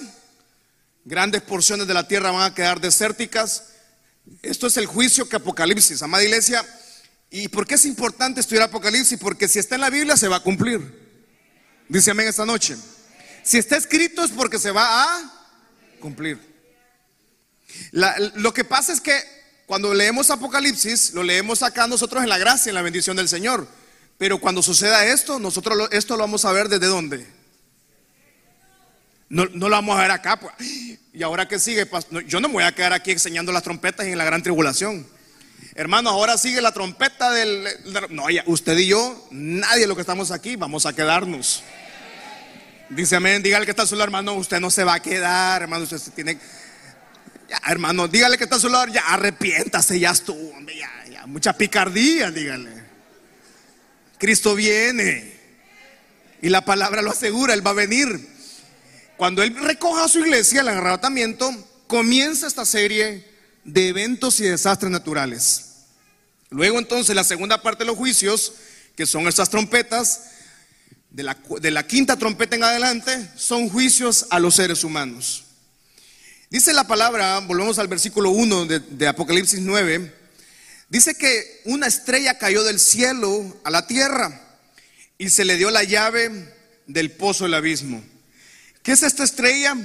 Grandes 1.03 1.41
porciones 1.41 1.88
de 1.88 1.95
la 1.95 2.07
tierra 2.07 2.29
van 2.29 2.51
a 2.51 2.53
quedar 2.53 2.79
desérticas 2.79 3.63
esto 4.41 4.67
es 4.67 4.77
el 4.77 4.85
juicio 4.85 5.27
que 5.27 5.35
Apocalipsis, 5.35 6.01
amada 6.01 6.24
iglesia. 6.24 6.65
¿Y 7.29 7.47
por 7.47 7.67
qué 7.67 7.75
es 7.75 7.85
importante 7.85 8.39
estudiar 8.39 8.63
Apocalipsis? 8.63 9.19
Porque 9.19 9.47
si 9.47 9.59
está 9.59 9.75
en 9.75 9.81
la 9.81 9.89
Biblia 9.89 10.17
se 10.17 10.27
va 10.27 10.38
a 10.38 10.43
cumplir. 10.43 11.05
Dice 11.88 12.12
amén 12.12 12.27
esta 12.27 12.45
noche. 12.45 12.75
Si 13.43 13.57
está 13.57 13.77
escrito 13.77 14.24
es 14.24 14.31
porque 14.31 14.57
se 14.57 14.71
va 14.71 15.03
a 15.03 15.50
cumplir. 16.00 16.39
lo 17.91 18.53
que 18.53 18.63
pasa 18.63 18.93
es 18.93 19.01
que 19.01 19.21
cuando 19.65 19.93
leemos 19.93 20.29
Apocalipsis, 20.29 21.13
lo 21.13 21.24
leemos 21.24 21.63
acá 21.63 21.88
nosotros 21.88 22.24
en 22.24 22.29
la 22.29 22.38
gracia, 22.38 22.69
en 22.69 22.75
la 22.75 22.81
bendición 22.81 23.17
del 23.17 23.27
Señor. 23.27 23.67
Pero 24.17 24.39
cuando 24.39 24.62
suceda 24.62 25.05
esto, 25.07 25.39
nosotros 25.39 25.89
esto 25.91 26.15
lo 26.15 26.24
vamos 26.24 26.45
a 26.45 26.51
ver 26.51 26.69
desde 26.69 26.88
dónde. 26.88 27.27
No, 29.27 29.45
no, 29.53 29.69
lo 29.69 29.75
vamos 29.75 29.98
a 29.98 30.01
ver 30.01 30.12
acá. 30.12 30.39
Pues. 30.39 30.53
¿Y 31.13 31.24
ahora 31.24 31.48
qué 31.48 31.60
sigue? 31.60 31.89
Yo 32.27 32.39
no 32.39 32.48
me 32.48 32.53
voy 32.53 32.63
a 32.63 32.74
quedar 32.74 32.93
aquí 32.93 33.12
enseñando 33.12 33.51
las 33.51 33.63
trompetas 33.63 34.05
en 34.05 34.17
la 34.17 34.24
gran 34.24 34.43
tribulación. 34.43 35.05
Hermano, 35.74 36.10
ahora 36.10 36.38
sigue 36.38 36.62
la 36.62 36.72
trompeta 36.72 37.31
del... 37.31 37.67
No, 38.10 38.25
usted 38.45 38.77
y 38.77 38.88
yo, 38.88 39.27
nadie 39.31 39.88
los 39.88 39.95
que 39.95 40.01
estamos 40.01 40.31
aquí, 40.31 40.55
vamos 40.55 40.86
a 40.86 40.93
quedarnos. 40.93 41.63
Dice 42.89 43.15
amén, 43.17 43.43
dígale 43.43 43.65
que 43.65 43.72
está 43.72 43.84
lado, 43.84 44.03
hermano, 44.03 44.36
usted 44.36 44.60
no 44.60 44.69
se 44.69 44.84
va 44.84 44.93
a 44.93 45.00
quedar, 45.01 45.63
hermano, 45.63 45.84
usted 45.84 45.98
se 45.98 46.12
tiene... 46.12 46.38
Ya, 47.49 47.61
hermano, 47.67 48.07
dígale 48.07 48.37
que 48.37 48.45
está 48.45 48.55
a 48.55 48.59
su 48.59 48.69
lado, 48.69 48.87
ya 48.87 49.01
arrepiéntase, 49.01 49.99
ya 49.99 50.11
estuvo, 50.11 50.53
mucha 51.27 51.53
picardía, 51.53 52.31
dígale. 52.31 52.83
Cristo 54.17 54.55
viene. 54.55 55.35
Y 56.41 56.49
la 56.49 56.63
palabra 56.63 57.01
lo 57.01 57.11
asegura, 57.11 57.53
Él 57.53 57.65
va 57.65 57.71
a 57.71 57.75
venir. 57.75 58.29
Cuando 59.17 59.41
Él 59.43 59.55
recoja 59.55 60.05
a 60.05 60.07
su 60.07 60.19
iglesia, 60.19 60.61
el 60.61 60.67
arrebatamiento, 60.67 61.51
comienza 61.87 62.47
esta 62.47 62.65
serie 62.65 63.27
de 63.63 63.87
eventos 63.89 64.39
y 64.39 64.43
desastres 64.43 64.91
naturales. 64.91 65.65
Luego 66.49 66.79
entonces 66.79 67.15
la 67.15 67.23
segunda 67.23 67.61
parte 67.61 67.83
de 67.83 67.87
los 67.87 67.97
juicios, 67.97 68.53
que 68.95 69.05
son 69.05 69.27
estas 69.27 69.49
trompetas, 69.49 70.31
de 71.09 71.71
la, 71.71 71.87
quinta 71.87 72.17
trompeta 72.17 72.57
en 72.57 72.63
adelante, 72.63 73.29
son 73.35 73.69
juicios 73.69 74.27
a 74.29 74.39
los 74.39 74.55
seres 74.55 74.83
humanos. 74.83 75.44
Dice 76.55 76.71
la 76.71 76.88
palabra, 76.88 77.38
volvemos 77.41 77.79
al 77.79 77.89
versículo 77.89 78.29
1 78.29 78.65
de, 78.67 78.79
de 78.79 79.07
Apocalipsis 79.09 79.59
9, 79.59 80.09
dice 80.88 81.13
que 81.15 81.59
una 81.65 81.85
estrella 81.85 82.38
cayó 82.38 82.63
del 82.63 82.79
cielo 82.79 83.59
a 83.65 83.69
la 83.69 83.88
tierra 83.88 84.57
y 85.17 85.31
se 85.31 85.43
le 85.43 85.57
dio 85.57 85.69
la 85.69 85.83
llave 85.83 86.55
del 86.88 87.12
pozo 87.12 87.43
del 87.43 87.55
abismo. 87.55 88.01
¿Qué 88.83 88.93
es 88.93 89.03
esta 89.03 89.25
estrella? 89.25 89.75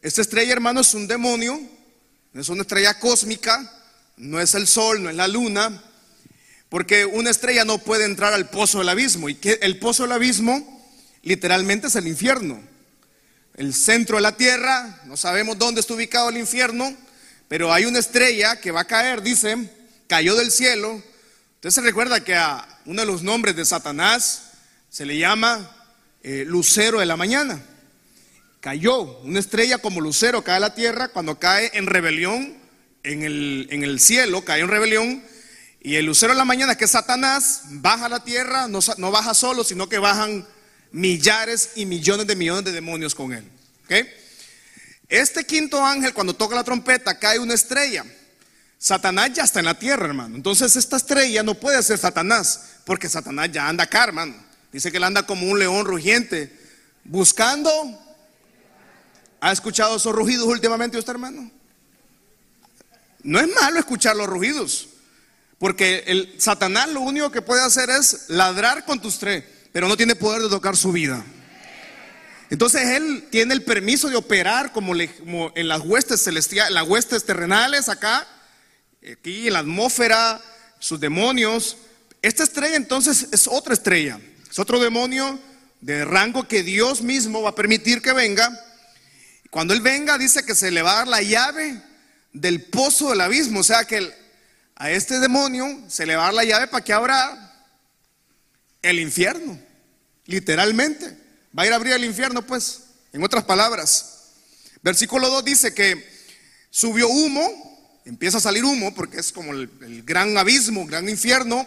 Esta 0.00 0.22
estrella, 0.22 0.50
hermano, 0.50 0.80
es 0.80 0.94
un 0.94 1.06
demonio, 1.08 1.60
es 2.32 2.48
una 2.48 2.62
estrella 2.62 2.98
cósmica, 2.98 3.70
no 4.16 4.40
es 4.40 4.54
el 4.54 4.66
sol, 4.66 5.02
no 5.02 5.10
es 5.10 5.16
la 5.16 5.28
luna, 5.28 5.84
porque 6.70 7.04
una 7.04 7.28
estrella 7.28 7.66
no 7.66 7.76
puede 7.76 8.06
entrar 8.06 8.32
al 8.32 8.48
pozo 8.48 8.78
del 8.78 8.88
abismo. 8.88 9.28
Y 9.28 9.34
que 9.34 9.58
el 9.60 9.78
pozo 9.78 10.04
del 10.04 10.12
abismo 10.12 10.88
literalmente 11.20 11.88
es 11.88 11.96
el 11.96 12.08
infierno. 12.08 12.62
El 13.58 13.74
centro 13.74 14.16
de 14.16 14.22
la 14.22 14.36
tierra, 14.36 15.02
no 15.04 15.18
sabemos 15.18 15.58
dónde 15.58 15.82
está 15.82 15.92
ubicado 15.92 16.30
el 16.30 16.38
infierno, 16.38 16.96
pero 17.48 17.72
hay 17.72 17.84
una 17.84 17.98
estrella 17.98 18.58
que 18.58 18.70
va 18.70 18.80
a 18.80 18.86
caer, 18.86 19.20
dice, 19.20 19.70
cayó 20.06 20.34
del 20.34 20.50
cielo. 20.50 21.02
Entonces 21.56 21.74
se 21.74 21.82
recuerda 21.82 22.24
que 22.24 22.34
a 22.34 22.66
uno 22.86 23.02
de 23.02 23.06
los 23.06 23.22
nombres 23.22 23.54
de 23.54 23.66
Satanás 23.66 24.52
se 24.88 25.04
le 25.04 25.18
llama 25.18 25.70
eh, 26.22 26.44
lucero 26.46 27.00
de 27.00 27.06
la 27.06 27.18
mañana 27.18 27.62
cayó, 28.60 29.18
una 29.20 29.38
estrella 29.38 29.78
como 29.78 30.00
lucero 30.00 30.42
cae 30.42 30.56
a 30.56 30.60
la 30.60 30.74
tierra 30.74 31.08
cuando 31.08 31.38
cae 31.38 31.70
en 31.74 31.86
rebelión 31.86 32.56
en 33.02 33.22
el, 33.22 33.68
en 33.70 33.84
el 33.84 34.00
cielo, 34.00 34.44
cae 34.44 34.60
en 34.60 34.68
rebelión. 34.68 35.22
Y 35.80 35.94
el 35.94 36.06
lucero 36.06 36.32
de 36.32 36.38
la 36.38 36.44
mañana, 36.44 36.76
que 36.76 36.84
es 36.84 36.90
Satanás, 36.90 37.62
baja 37.70 38.06
a 38.06 38.08
la 38.08 38.24
tierra, 38.24 38.66
no, 38.68 38.80
no, 38.98 39.10
baja 39.10 39.32
solo, 39.32 39.62
sino 39.62 39.88
que 39.88 39.98
bajan 39.98 40.46
millares 40.92 41.70
y 41.76 41.86
millones 41.86 42.26
de 42.26 42.36
millones 42.36 42.64
de 42.64 42.72
demonios 42.72 43.14
con 43.14 43.32
él. 43.32 43.44
Este 45.08 45.44
quinto 45.44 45.84
ángel, 45.84 46.12
cuando 46.12 46.34
toca 46.34 46.54
la 46.54 46.64
trompeta, 46.64 47.18
cae 47.18 47.38
una 47.38 47.54
estrella. 47.54 48.04
Satanás 48.78 49.32
ya 49.32 49.44
está 49.44 49.58
en 49.58 49.66
la 49.66 49.78
tierra, 49.78 50.06
hermano. 50.06 50.36
Entonces 50.36 50.76
esta 50.76 50.96
estrella 50.96 51.42
no 51.42 51.54
puede 51.54 51.82
ser 51.82 51.98
Satanás, 51.98 52.76
porque 52.84 53.08
Satanás 53.08 53.50
ya 53.52 53.68
anda 53.68 53.84
acá, 53.84 54.04
hermano. 54.04 54.34
Dice 54.72 54.90
que 54.90 54.98
él 54.98 55.04
anda 55.04 55.26
como 55.26 55.48
un 55.48 55.58
león 55.58 55.84
rugiente, 55.86 56.52
buscando 57.04 57.98
¿Ha 59.40 59.52
escuchado 59.52 59.96
esos 59.96 60.14
rugidos 60.14 60.46
últimamente 60.46 60.98
usted, 60.98 61.12
hermano? 61.12 61.50
No 63.22 63.38
es 63.38 63.48
malo 63.54 63.78
escuchar 63.78 64.16
los 64.16 64.26
rugidos, 64.26 64.88
porque 65.58 66.04
el 66.06 66.34
Satanás 66.40 66.88
lo 66.88 67.00
único 67.00 67.30
que 67.30 67.42
puede 67.42 67.62
hacer 67.62 67.90
es 67.90 68.24
ladrar 68.28 68.84
con 68.84 69.00
tus 69.00 69.18
tres, 69.18 69.44
pero 69.72 69.88
no 69.88 69.96
tiene 69.96 70.14
poder 70.14 70.42
de 70.42 70.48
tocar 70.48 70.76
su 70.76 70.92
vida. 70.92 71.24
Entonces 72.50 72.82
él 72.88 73.26
tiene 73.30 73.52
el 73.52 73.62
permiso 73.62 74.08
de 74.08 74.16
operar 74.16 74.72
como, 74.72 74.94
en 74.94 75.68
las 75.68 75.80
huestes 75.80 76.22
celestiales, 76.22 76.72
las 76.72 76.88
huestes 76.88 77.24
terrenales 77.24 77.88
acá, 77.88 78.26
aquí 79.12 79.48
en 79.48 79.52
la 79.52 79.58
atmósfera, 79.58 80.40
sus 80.78 80.98
demonios. 80.98 81.76
Esta 82.22 82.44
estrella 82.44 82.76
entonces 82.76 83.28
es 83.32 83.46
otra 83.46 83.74
estrella, 83.74 84.18
es 84.50 84.58
otro 84.58 84.80
demonio 84.80 85.38
de 85.80 86.04
rango 86.04 86.48
que 86.48 86.62
Dios 86.62 87.02
mismo 87.02 87.42
va 87.42 87.50
a 87.50 87.54
permitir 87.54 88.00
que 88.00 88.12
venga. 88.12 88.50
Cuando 89.50 89.74
él 89.74 89.82
venga 89.82 90.16
dice 90.16 90.44
que 90.44 90.54
se 90.54 90.70
le 90.70 90.82
va 90.82 90.92
a 90.92 90.96
dar 90.96 91.08
la 91.08 91.22
llave 91.22 91.82
del 92.32 92.62
pozo 92.62 93.10
del 93.10 93.20
abismo, 93.20 93.60
o 93.60 93.64
sea 93.64 93.84
que 93.84 94.10
a 94.76 94.90
este 94.90 95.20
demonio 95.20 95.66
se 95.88 96.06
le 96.06 96.16
va 96.16 96.22
a 96.22 96.26
dar 96.26 96.34
la 96.34 96.44
llave 96.44 96.66
para 96.66 96.84
que 96.84 96.92
abra 96.92 97.47
el 98.90 99.00
infierno, 99.00 99.58
literalmente. 100.26 101.16
Va 101.56 101.62
a 101.62 101.66
ir 101.66 101.72
a 101.72 101.76
abrir 101.76 101.92
el 101.92 102.04
infierno, 102.04 102.46
pues, 102.46 102.80
en 103.12 103.22
otras 103.22 103.44
palabras. 103.44 104.18
Versículo 104.82 105.28
2 105.28 105.44
dice 105.44 105.74
que 105.74 106.06
subió 106.70 107.08
humo, 107.08 108.00
empieza 108.04 108.38
a 108.38 108.40
salir 108.40 108.64
humo, 108.64 108.94
porque 108.94 109.18
es 109.18 109.32
como 109.32 109.52
el, 109.52 110.02
gran 110.04 110.36
abismo, 110.38 110.86
gran 110.86 111.08
infierno. 111.08 111.66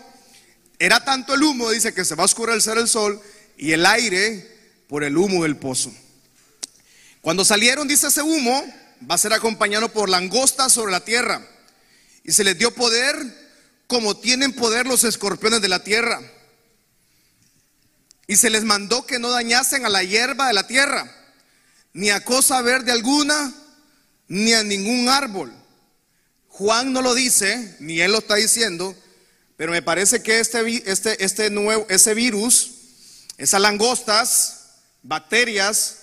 Era 0.79 1.03
tanto 1.03 1.33
el 1.33 1.43
humo, 1.43 1.69
dice 1.69 1.93
que 1.93 2.05
se 2.05 2.15
va 2.15 2.23
a 2.23 2.25
oscurecer 2.25 2.77
el 2.77 2.87
sol 2.87 3.21
y 3.57 3.73
el 3.73 3.85
aire 3.85 4.47
por 4.87 5.03
el 5.03 5.17
humo 5.17 5.43
del 5.43 5.57
pozo. 5.57 5.93
Cuando 7.21 7.45
salieron, 7.45 7.87
dice 7.87 8.07
ese 8.07 8.23
humo, 8.23 8.65
va 9.09 9.15
a 9.15 9.19
ser 9.19 9.33
acompañado 9.33 9.89
por 9.89 10.09
langostas 10.09 10.73
sobre 10.73 10.91
la 10.91 11.05
tierra. 11.05 11.47
Y 12.23 12.31
se 12.31 12.43
les 12.43 12.57
dio 12.57 12.73
poder 12.73 13.15
como 13.85 14.15
tienen 14.15 14.53
poder 14.53 14.87
los 14.87 15.03
escorpiones 15.03 15.61
de 15.61 15.67
la 15.67 15.83
tierra. 15.83 16.21
Y 18.31 18.37
se 18.37 18.49
les 18.49 18.63
mandó 18.63 19.05
que 19.05 19.19
no 19.19 19.29
dañasen 19.29 19.85
a 19.85 19.89
la 19.89 20.05
hierba 20.05 20.47
de 20.47 20.53
la 20.53 20.65
tierra, 20.65 21.13
ni 21.91 22.11
a 22.11 22.23
cosa 22.23 22.61
verde 22.61 22.93
alguna, 22.93 23.53
ni 24.29 24.53
a 24.53 24.63
ningún 24.63 25.09
árbol. 25.09 25.51
Juan 26.47 26.93
no 26.93 27.01
lo 27.01 27.13
dice, 27.13 27.75
ni 27.81 27.99
él 27.99 28.13
lo 28.13 28.19
está 28.19 28.35
diciendo, 28.35 28.95
pero 29.57 29.73
me 29.73 29.81
parece 29.81 30.23
que 30.23 30.39
este, 30.39 30.89
este, 30.89 31.25
este 31.25 31.49
nuevo, 31.49 31.85
ese 31.89 32.13
virus, 32.13 32.71
esas 33.37 33.59
langostas, 33.59 34.75
bacterias 35.03 35.97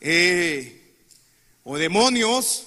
eh, 0.00 0.96
o 1.64 1.76
demonios, 1.76 2.64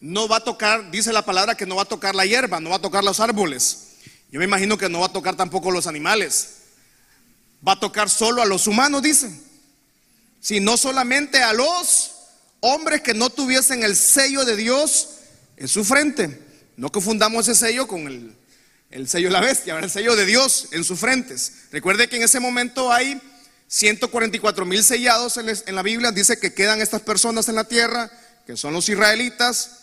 no 0.00 0.26
va 0.26 0.38
a 0.38 0.44
tocar, 0.44 0.90
dice 0.90 1.12
la 1.12 1.24
palabra 1.24 1.56
que 1.56 1.66
no 1.66 1.76
va 1.76 1.82
a 1.82 1.88
tocar 1.88 2.16
la 2.16 2.26
hierba, 2.26 2.58
no 2.58 2.70
va 2.70 2.76
a 2.76 2.82
tocar 2.82 3.04
los 3.04 3.20
árboles. 3.20 3.90
Yo 4.32 4.40
me 4.40 4.44
imagino 4.44 4.76
que 4.76 4.88
no 4.88 4.98
va 4.98 5.06
a 5.06 5.12
tocar 5.12 5.36
tampoco 5.36 5.70
los 5.70 5.86
animales 5.86 6.57
va 7.66 7.72
a 7.72 7.80
tocar 7.80 8.08
solo 8.10 8.42
a 8.42 8.46
los 8.46 8.66
humanos, 8.66 9.02
dice, 9.02 9.30
sino 10.40 10.76
solamente 10.76 11.42
a 11.42 11.52
los 11.52 12.12
hombres 12.60 13.02
que 13.02 13.14
no 13.14 13.30
tuviesen 13.30 13.82
el 13.82 13.96
sello 13.96 14.44
de 14.44 14.56
Dios 14.56 15.08
en 15.56 15.68
su 15.68 15.84
frente. 15.84 16.40
No 16.76 16.90
confundamos 16.90 17.48
ese 17.48 17.66
sello 17.66 17.86
con 17.86 18.36
el, 18.90 19.08
sello 19.08 19.28
de 19.28 19.32
la 19.32 19.40
bestia, 19.40 19.78
el 19.78 19.90
sello 19.90 20.14
de 20.14 20.26
Dios 20.26 20.68
en 20.72 20.84
sus 20.84 20.98
frentes. 20.98 21.52
Recuerde 21.72 22.08
que 22.08 22.16
en 22.16 22.22
ese 22.22 22.40
momento 22.40 22.92
hay 22.92 23.20
144 23.66 24.64
mil 24.64 24.82
sellados 24.82 25.36
en 25.36 25.74
la 25.74 25.82
Biblia, 25.82 26.12
dice 26.12 26.38
que 26.38 26.54
quedan 26.54 26.80
estas 26.80 27.02
personas 27.02 27.48
en 27.48 27.56
la 27.56 27.64
tierra, 27.64 28.10
que 28.46 28.56
son 28.56 28.72
los 28.72 28.88
israelitas. 28.88 29.78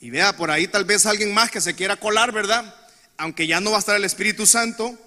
Y 0.00 0.08
vea, 0.08 0.34
por 0.34 0.50
ahí 0.50 0.66
tal 0.66 0.86
vez 0.86 1.04
alguien 1.04 1.34
más 1.34 1.50
que 1.50 1.60
se 1.60 1.74
quiera 1.74 1.96
colar, 1.96 2.32
¿verdad? 2.32 2.74
Aunque 3.18 3.46
ya 3.46 3.60
no 3.60 3.70
va 3.70 3.76
a 3.76 3.80
estar 3.80 3.96
el 3.96 4.04
Espíritu 4.04 4.46
Santo. 4.46 4.98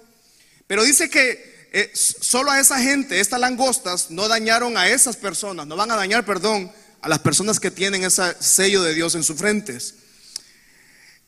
Pero 0.68 0.84
dice 0.84 1.10
que 1.10 1.53
eh, 1.76 1.90
solo 1.92 2.52
a 2.52 2.60
esa 2.60 2.78
gente, 2.78 3.18
estas 3.18 3.40
langostas, 3.40 4.08
no 4.12 4.28
dañaron 4.28 4.76
a 4.76 4.86
esas 4.86 5.16
personas, 5.16 5.66
no 5.66 5.74
van 5.74 5.90
a 5.90 5.96
dañar, 5.96 6.24
perdón, 6.24 6.70
a 7.00 7.08
las 7.08 7.18
personas 7.18 7.58
que 7.58 7.72
tienen 7.72 8.04
ese 8.04 8.22
sello 8.38 8.80
de 8.84 8.94
Dios 8.94 9.16
en 9.16 9.24
sus 9.24 9.36
frentes. 9.36 9.96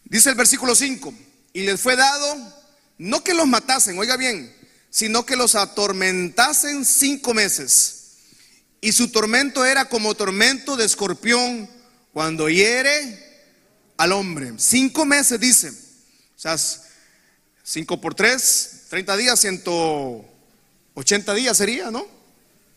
Dice 0.05 0.31
el 0.31 0.37
versículo 0.37 0.77
5, 0.77 1.13
y 1.53 1.63
les 1.63 1.81
fue 1.81 1.97
dado, 1.97 2.37
no 2.97 3.25
que 3.25 3.35
los 3.35 3.49
matasen, 3.49 3.99
oiga 3.99 4.17
bien, 4.17 4.55
sino 4.89 5.27
que 5.27 5.35
los 5.35 5.57
atormentasen 5.57 6.85
cinco 6.85 7.35
meses. 7.35 8.19
Y 8.81 8.93
su 8.93 9.09
tormento 9.09 9.65
era 9.65 9.89
como 9.89 10.15
tormento 10.15 10.77
de 10.77 10.85
escorpión 10.85 11.69
cuando 12.13 12.49
hiere 12.49 13.51
al 13.97 14.13
hombre. 14.13 14.53
Cinco 14.59 15.05
meses, 15.05 15.41
dice. 15.41 15.71
O 15.71 16.39
sea, 16.39 16.57
cinco 17.65 18.01
por 18.01 18.15
tres, 18.15 18.85
30 18.91 19.17
días, 19.17 19.41
ciento 19.41 20.36
80 20.97 21.35
días 21.35 21.57
sería, 21.57 21.91
¿no? 21.91 22.07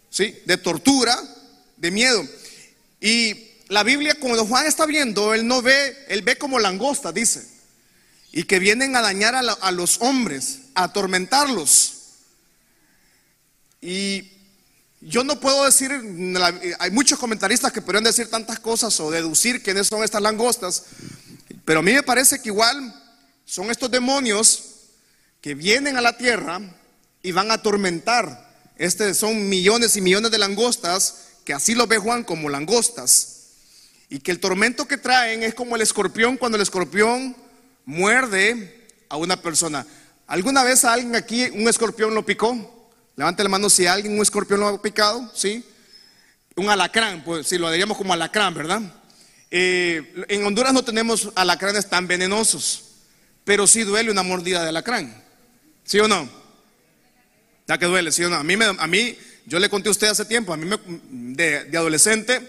Sí, 0.10 0.38
de 0.46 0.58
tortura, 0.58 1.18
de 1.78 1.90
miedo. 1.90 2.24
Y 3.00 3.48
la 3.70 3.84
Biblia, 3.84 4.16
cuando 4.20 4.46
Juan 4.46 4.68
está 4.68 4.86
viendo, 4.86 5.34
él 5.34 5.48
no 5.48 5.62
ve, 5.62 6.06
él 6.10 6.22
ve 6.22 6.38
como 6.38 6.60
langosta, 6.60 7.14
dice, 7.14 7.48
y 8.34 8.44
que 8.44 8.60
vienen 8.60 8.96
a 8.96 9.02
dañar 9.02 9.36
a, 9.36 9.72
los 9.72 10.02
hombres, 10.02 10.60
a 10.76 10.84
atormentarlos. 10.84 11.94
Y 13.82 14.30
yo 15.00 15.24
no 15.24 15.40
puedo 15.40 15.64
decir, 15.64 15.92
hay 16.80 16.92
muchos 16.92 17.18
comentaristas 17.18 17.72
que 17.72 17.82
podrían 17.82 18.04
decir 18.04 18.30
tantas 18.30 18.60
cosas 18.60 19.00
o 19.00 19.10
deducir 19.10 19.64
quiénes 19.64 19.88
son 19.88 20.04
estas 20.04 20.22
langostas, 20.22 20.84
pero 21.64 21.80
a 21.80 21.84
mí 21.84 21.94
me 21.94 22.04
parece 22.04 22.42
que 22.42 22.50
igual 22.50 22.94
son 23.46 23.72
estos 23.72 23.90
demonios 23.90 24.64
que 25.40 25.56
vienen 25.56 25.96
a 25.96 26.02
la 26.02 26.18
tierra 26.18 26.60
y 27.22 27.32
van 27.32 27.52
a 27.52 27.56
atormentar. 27.56 28.50
Este 28.78 29.14
son 29.14 29.50
millones 29.50 29.96
y 29.98 30.02
millones 30.02 30.32
de 30.32 30.38
langostas, 30.38 31.28
que 31.44 31.54
así 31.54 31.76
lo 31.76 31.88
ve 31.88 31.98
Juan 31.98 32.24
como 32.24 32.50
langostas. 32.50 33.36
Y 34.10 34.20
que 34.20 34.32
el 34.32 34.40
tormento 34.40 34.88
que 34.88 34.98
traen 34.98 35.44
es 35.44 35.54
como 35.54 35.76
el 35.76 35.82
escorpión 35.82 36.38
cuando 36.38 36.56
el 36.56 36.64
escorpión 36.64 37.36
muerde 37.86 38.88
a 39.10 39.18
una 39.18 39.42
persona. 39.42 39.86
¿Alguna 40.28 40.64
vez 40.64 40.86
alguien 40.86 41.16
aquí 41.16 41.44
un 41.50 41.68
escorpión 41.68 42.14
lo 42.16 42.26
picó? 42.26 42.90
Levante 43.16 43.44
la 43.44 43.50
mano 43.50 43.70
si 43.70 43.86
alguien 43.86 44.14
un 44.14 44.22
escorpión 44.22 44.60
lo 44.60 44.68
ha 44.68 44.82
picado, 44.82 45.30
¿sí? 45.36 45.66
Un 46.56 46.70
alacrán, 46.70 47.24
pues 47.24 47.48
si 47.48 47.58
lo 47.58 47.70
diríamos 47.70 47.98
como 47.98 48.14
alacrán, 48.14 48.54
¿verdad? 48.54 48.82
Eh, 49.52 50.26
en 50.30 50.46
Honduras 50.46 50.74
no 50.74 50.84
tenemos 50.84 51.30
alacranes 51.36 51.90
tan 51.90 52.08
venenosos, 52.08 52.86
pero 53.44 53.66
sí 53.66 53.82
duele 53.82 54.12
una 54.12 54.24
mordida 54.24 54.62
de 54.62 54.70
alacrán, 54.70 55.24
¿sí 55.84 56.00
o 56.00 56.08
no? 56.08 56.39
Ya 57.70 57.78
que 57.78 57.86
duele, 57.86 58.12
¿sí 58.12 58.24
o 58.24 58.30
no? 58.32 58.38
A 58.38 58.44
mí, 58.44 58.56
a 58.80 58.88
mí 58.88 59.16
yo 59.46 59.60
le 59.60 59.70
conté 59.70 59.90
a 59.90 59.92
usted 59.92 60.08
hace 60.08 60.26
tiempo, 60.26 60.52
a 60.52 60.58
mí 60.58 60.68
de, 61.12 61.70
adolescente, 61.78 62.42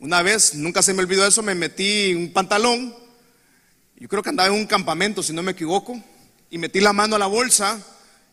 una 0.00 0.22
vez, 0.22 0.56
nunca 0.56 0.82
se 0.82 0.92
me 0.92 1.02
olvidó 1.04 1.24
eso, 1.24 1.40
me 1.40 1.54
metí 1.54 2.14
un 2.14 2.32
pantalón, 2.32 2.92
yo 3.94 4.08
creo 4.08 4.24
que 4.24 4.30
andaba 4.30 4.48
en 4.48 4.56
un 4.56 4.66
campamento, 4.66 5.22
si 5.22 5.32
no 5.32 5.44
me 5.44 5.52
equivoco, 5.52 6.02
y 6.50 6.58
metí 6.58 6.80
la 6.80 6.92
mano 6.92 7.14
a 7.14 7.20
la 7.20 7.28
bolsa, 7.28 7.80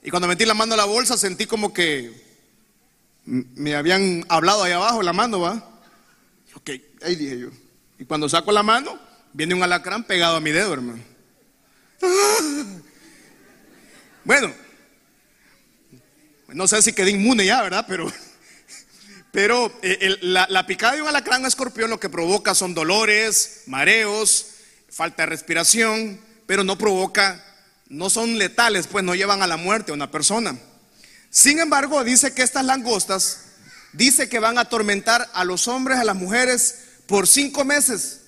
y 0.02 0.10
cuando 0.10 0.28
metí 0.28 0.44
la 0.44 0.56
mano 0.56 0.74
a 0.74 0.78
la 0.78 0.86
bolsa 0.86 1.20
sentí 1.20 1.46
como 1.46 1.72
que 1.72 2.12
me 3.24 3.76
habían 3.76 4.26
hablado 4.28 4.64
ahí 4.64 4.72
abajo 4.72 5.04
la 5.04 5.14
mano, 5.14 5.42
¿va? 5.42 5.70
Ok, 6.56 6.72
ahí 7.04 7.16
dije 7.16 7.42
yo. 7.42 7.50
Y 8.00 8.06
cuando 8.06 8.28
saco 8.28 8.52
la 8.52 8.64
mano, 8.64 9.00
viene 9.34 9.54
un 9.54 9.62
alacrán 9.62 10.04
pegado 10.04 10.38
a 10.38 10.42
mi 10.42 10.50
dedo, 10.52 10.74
hermano. 10.74 11.04
Bueno, 14.24 14.52
no 16.58 16.67
sé 16.67 16.82
si 16.82 16.91
quedé 16.91 17.12
inmune 17.12 17.46
ya, 17.46 17.62
¿verdad? 17.62 17.86
Pero, 17.88 18.12
pero 19.32 19.72
eh, 19.84 20.17
la, 20.22 20.65
picada 20.65 20.96
de 20.96 21.04
un 21.04 21.08
alacrán 21.08 21.46
escorpión 21.46 21.91
lo 21.91 22.00
que 22.00 22.10
provoca 22.10 22.56
son 22.56 22.74
dolores, 22.74 23.62
mareos, 23.67 24.48
falta 24.89 25.22
de 25.22 25.28
respiración, 25.28 26.20
pero 26.48 26.63
no 26.63 26.76
provoca, 26.76 27.46
no 27.89 28.10
son 28.10 28.39
letales, 28.39 28.88
pues 28.88 29.06
no 29.06 29.13
llevan 29.13 29.43
a 29.43 29.48
la 29.48 29.56
muerte 29.56 29.91
a 29.91 29.93
una 29.93 30.10
persona. 30.10 30.58
Sin 31.30 31.60
embargo, 31.60 32.04
dice 32.04 32.34
que 32.34 32.41
estas 32.41 32.65
langostas, 32.65 33.41
dice 33.93 34.28
que 34.28 34.39
van 34.39 34.58
a 34.58 34.62
atormentar 34.62 35.30
a 35.34 35.43
los 35.43 35.67
hombres, 35.67 36.00
a 36.00 36.04
las 36.04 36.15
mujeres, 36.15 36.80
por 37.06 37.28
cinco 37.28 37.65
meses. 37.65 38.22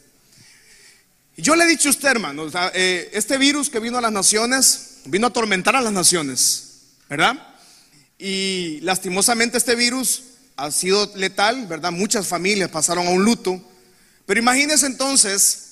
Yo 1.35 1.55
le 1.55 1.63
he 1.63 1.67
dicho 1.67 1.89
a 1.89 1.91
usted, 1.91 2.09
hermano, 2.09 2.45
eh, 2.75 3.09
este 3.11 3.39
virus 3.39 3.71
que 3.71 3.79
vino 3.79 3.97
a 3.97 4.01
las 4.01 4.11
naciones, 4.11 4.99
vino 5.05 5.25
a 5.25 5.29
atormentar 5.31 5.75
a 5.75 5.81
las 5.81 5.93
naciones, 5.93 6.81
¿verdad? 7.09 7.48
Y 8.19 8.81
lastimosamente 8.81 9.57
este 9.57 9.75
virus 9.75 10.23
ha 10.57 10.69
sido 10.71 11.09
letal, 11.15 11.65
¿verdad? 11.67 11.91
Muchas 11.91 12.27
familias 12.27 12.69
pasaron 12.69 13.07
a 13.07 13.11
un 13.11 13.23
luto. 13.23 13.61
Pero 14.25 14.41
imagínense 14.41 14.85
entonces 14.85 15.69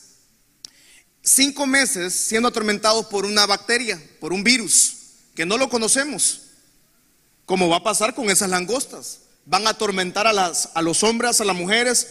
cinco 1.22 1.68
meses 1.68 2.14
siendo 2.14 2.48
atormentados 2.48 3.06
por 3.08 3.26
una 3.26 3.46
bacteria, 3.46 4.02
por 4.22 4.32
un 4.32 4.46
virus, 4.46 4.94
que 5.36 5.46
no 5.46 5.58
lo 5.58 5.68
conocemos. 5.68 6.44
Como 7.46 7.68
va 7.68 7.78
a 7.78 7.84
pasar 7.84 8.16
con 8.16 8.30
esas 8.30 8.50
langostas. 8.50 9.20
Van 9.46 9.68
a 9.68 9.72
atormentar 9.72 10.26
a, 10.26 10.34
las, 10.34 10.70
a 10.74 10.82
los 10.82 11.04
hombres, 11.04 11.40
a 11.40 11.46
las 11.46 11.56
mujeres, 11.56 12.08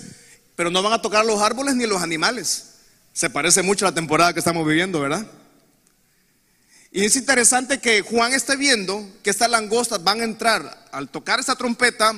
pero 0.54 0.70
no 0.70 0.82
van 0.82 0.92
a 0.92 1.02
tocar 1.02 1.24
los 1.24 1.40
árboles 1.40 1.76
ni 1.76 1.86
los 1.86 2.02
animales. 2.02 2.74
Se 3.14 3.30
parece 3.30 3.62
mucho 3.62 3.86
a 3.86 3.90
la 3.90 3.94
temporada 3.94 4.34
que 4.34 4.38
estamos 4.38 4.66
viviendo, 4.66 5.00
¿verdad? 5.00 5.26
Y 6.96 7.04
es 7.04 7.14
interesante 7.14 7.76
que 7.78 8.00
Juan 8.00 8.32
esté 8.32 8.56
viendo 8.56 9.06
que 9.22 9.28
estas 9.28 9.50
langostas 9.50 10.02
van 10.02 10.22
a 10.22 10.24
entrar 10.24 10.86
al 10.92 11.10
tocar 11.10 11.38
esta 11.38 11.54
trompeta 11.54 12.14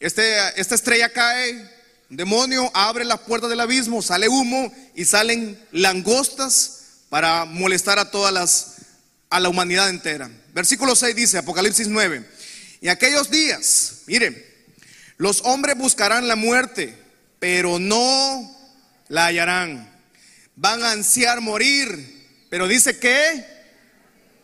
Este, 0.00 0.34
esta 0.58 0.74
estrella 0.74 1.10
cae, 1.12 1.70
demonio 2.08 2.70
abre 2.72 3.04
las 3.04 3.18
puertas 3.18 3.50
del 3.50 3.60
abismo, 3.60 4.00
sale 4.00 4.26
humo 4.26 4.72
y 4.94 5.04
salen 5.04 5.62
langostas 5.72 7.02
para 7.10 7.44
molestar 7.44 7.98
a 7.98 8.10
todas 8.10 8.32
las, 8.32 8.76
la 9.30 9.50
humanidad 9.50 9.90
entera. 9.90 10.30
Versículo 10.54 10.96
6 10.96 11.14
dice, 11.14 11.36
Apocalipsis 11.36 11.88
9, 11.88 12.26
y 12.80 12.88
aquellos 12.88 13.28
días, 13.28 14.04
miren, 14.06 14.42
los 15.18 15.42
hombres 15.44 15.76
buscarán 15.76 16.28
la 16.28 16.36
muerte, 16.36 16.96
pero 17.38 17.78
no 17.78 18.56
la 19.08 19.26
hallarán. 19.26 19.86
Van 20.56 20.82
a 20.82 20.92
ansiar 20.92 21.42
morir, 21.42 22.46
pero 22.48 22.66
dice 22.68 22.98
que 22.98 23.57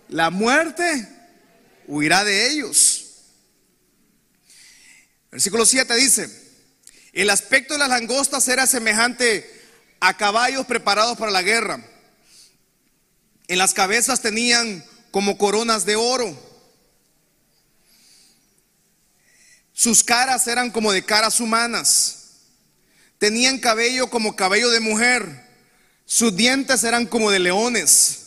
la 0.08 0.30
muerte 0.30 1.08
huirá 1.86 2.24
de 2.24 2.50
ellos. 2.50 3.04
Versículo 5.30 5.66
7 5.66 5.94
dice, 5.96 6.44
el 7.12 7.30
aspecto 7.30 7.74
de 7.74 7.78
las 7.78 7.88
langostas 7.88 8.46
era 8.48 8.66
semejante 8.66 9.50
a 10.00 10.16
caballos 10.16 10.66
preparados 10.66 11.16
para 11.16 11.32
la 11.32 11.42
guerra. 11.42 11.84
En 13.46 13.58
las 13.58 13.74
cabezas 13.74 14.20
tenían 14.20 14.84
como 15.10 15.38
coronas 15.38 15.84
de 15.86 15.96
oro. 15.96 16.36
Sus 19.72 20.02
caras 20.02 20.46
eran 20.46 20.70
como 20.70 20.92
de 20.92 21.04
caras 21.04 21.40
humanas. 21.40 22.24
Tenían 23.18 23.58
cabello 23.58 24.10
como 24.10 24.36
cabello 24.36 24.70
de 24.70 24.80
mujer. 24.80 25.48
Sus 26.04 26.36
dientes 26.36 26.84
eran 26.84 27.06
como 27.06 27.30
de 27.30 27.38
leones. 27.38 28.23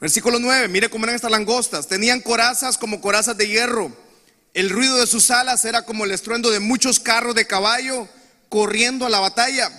Versículo 0.00 0.38
9, 0.38 0.68
mire 0.68 0.88
cómo 0.88 1.04
eran 1.04 1.16
estas 1.16 1.30
langostas. 1.30 1.86
Tenían 1.86 2.20
corazas 2.20 2.78
como 2.78 3.02
corazas 3.02 3.36
de 3.36 3.48
hierro. 3.48 3.94
El 4.54 4.70
ruido 4.70 4.96
de 4.96 5.06
sus 5.06 5.30
alas 5.30 5.64
era 5.66 5.82
como 5.82 6.06
el 6.06 6.10
estruendo 6.10 6.50
de 6.50 6.58
muchos 6.58 6.98
carros 6.98 7.34
de 7.34 7.46
caballo 7.46 8.08
corriendo 8.48 9.04
a 9.04 9.10
la 9.10 9.20
batalla. 9.20 9.70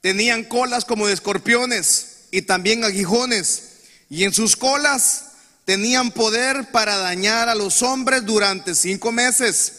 Tenían 0.00 0.42
colas 0.42 0.84
como 0.84 1.06
de 1.06 1.14
escorpiones 1.14 2.24
y 2.32 2.42
también 2.42 2.82
aguijones. 2.82 3.68
Y 4.10 4.24
en 4.24 4.34
sus 4.34 4.56
colas 4.56 5.26
tenían 5.64 6.10
poder 6.10 6.72
para 6.72 6.98
dañar 6.98 7.48
a 7.48 7.54
los 7.54 7.80
hombres 7.82 8.26
durante 8.26 8.74
cinco 8.74 9.12
meses. 9.12 9.74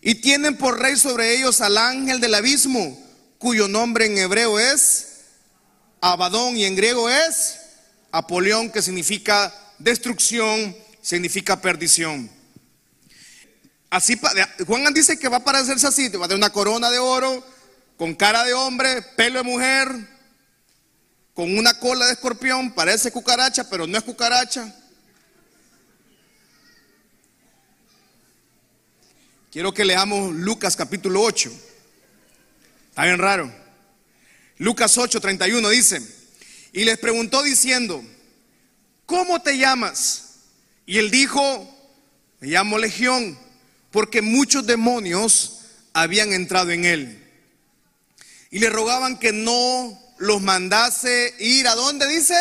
Y 0.00 0.14
tienen 0.16 0.56
por 0.56 0.80
rey 0.80 0.96
sobre 0.96 1.36
ellos 1.36 1.60
al 1.60 1.76
ángel 1.76 2.20
del 2.20 2.34
abismo, 2.34 2.98
cuyo 3.38 3.68
nombre 3.68 4.06
en 4.06 4.16
hebreo 4.16 4.58
es 4.58 5.08
Abadón 6.00 6.56
y 6.56 6.64
en 6.64 6.76
griego 6.76 7.10
es 7.10 7.56
Apolión, 8.10 8.70
que 8.70 8.82
significa 8.82 9.52
destrucción, 9.78 10.76
significa 11.02 11.60
perdición. 11.60 12.30
Así, 13.90 14.18
Juan 14.66 14.92
dice 14.92 15.18
que 15.18 15.28
va 15.28 15.38
a 15.38 15.44
parecerse 15.44 15.86
así, 15.86 16.08
va 16.08 16.26
a 16.26 16.28
tener 16.28 16.38
una 16.38 16.52
corona 16.52 16.90
de 16.90 16.98
oro, 16.98 17.46
con 17.96 18.14
cara 18.14 18.44
de 18.44 18.52
hombre, 18.52 19.02
pelo 19.16 19.38
de 19.38 19.44
mujer, 19.44 19.88
con 21.34 21.56
una 21.56 21.78
cola 21.78 22.06
de 22.06 22.12
escorpión, 22.12 22.72
parece 22.72 23.10
cucaracha, 23.10 23.68
pero 23.68 23.86
no 23.86 23.96
es 23.96 24.04
cucaracha. 24.04 24.74
Quiero 29.52 29.72
que 29.72 29.84
leamos 29.84 30.34
Lucas 30.34 30.76
capítulo 30.76 31.22
8. 31.22 31.50
Está 32.90 33.04
bien 33.04 33.18
raro. 33.18 33.52
Lucas 34.58 34.96
8, 34.96 35.20
31 35.20 35.68
dice, 35.68 36.15
y 36.72 36.84
les 36.84 36.98
preguntó 36.98 37.42
diciendo, 37.42 38.04
¿cómo 39.06 39.40
te 39.40 39.58
llamas? 39.58 40.34
Y 40.86 40.98
él 40.98 41.10
dijo, 41.10 41.68
me 42.40 42.48
llamo 42.48 42.78
Legión, 42.78 43.38
porque 43.90 44.22
muchos 44.22 44.66
demonios 44.66 45.60
habían 45.92 46.32
entrado 46.32 46.70
en 46.70 46.84
él. 46.84 47.22
Y 48.50 48.58
le 48.58 48.70
rogaban 48.70 49.18
que 49.18 49.32
no 49.32 49.98
los 50.18 50.40
mandase 50.42 51.34
ir 51.38 51.66
a 51.68 51.74
dónde 51.74 52.06
dice? 52.06 52.36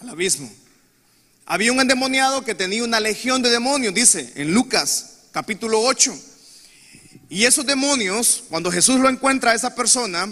Al 0.00 0.10
abismo. 0.10 0.52
Había 1.46 1.72
un 1.72 1.80
endemoniado 1.80 2.44
que 2.44 2.54
tenía 2.54 2.82
una 2.82 3.00
legión 3.00 3.40
de 3.40 3.50
demonios, 3.50 3.94
dice 3.94 4.32
en 4.34 4.52
Lucas 4.52 5.20
capítulo 5.30 5.80
8. 5.80 6.18
Y 7.28 7.44
esos 7.44 7.66
demonios, 7.66 8.44
cuando 8.48 8.70
Jesús 8.70 8.98
lo 8.98 9.08
encuentra 9.08 9.52
a 9.52 9.54
esa 9.54 9.74
persona, 9.74 10.28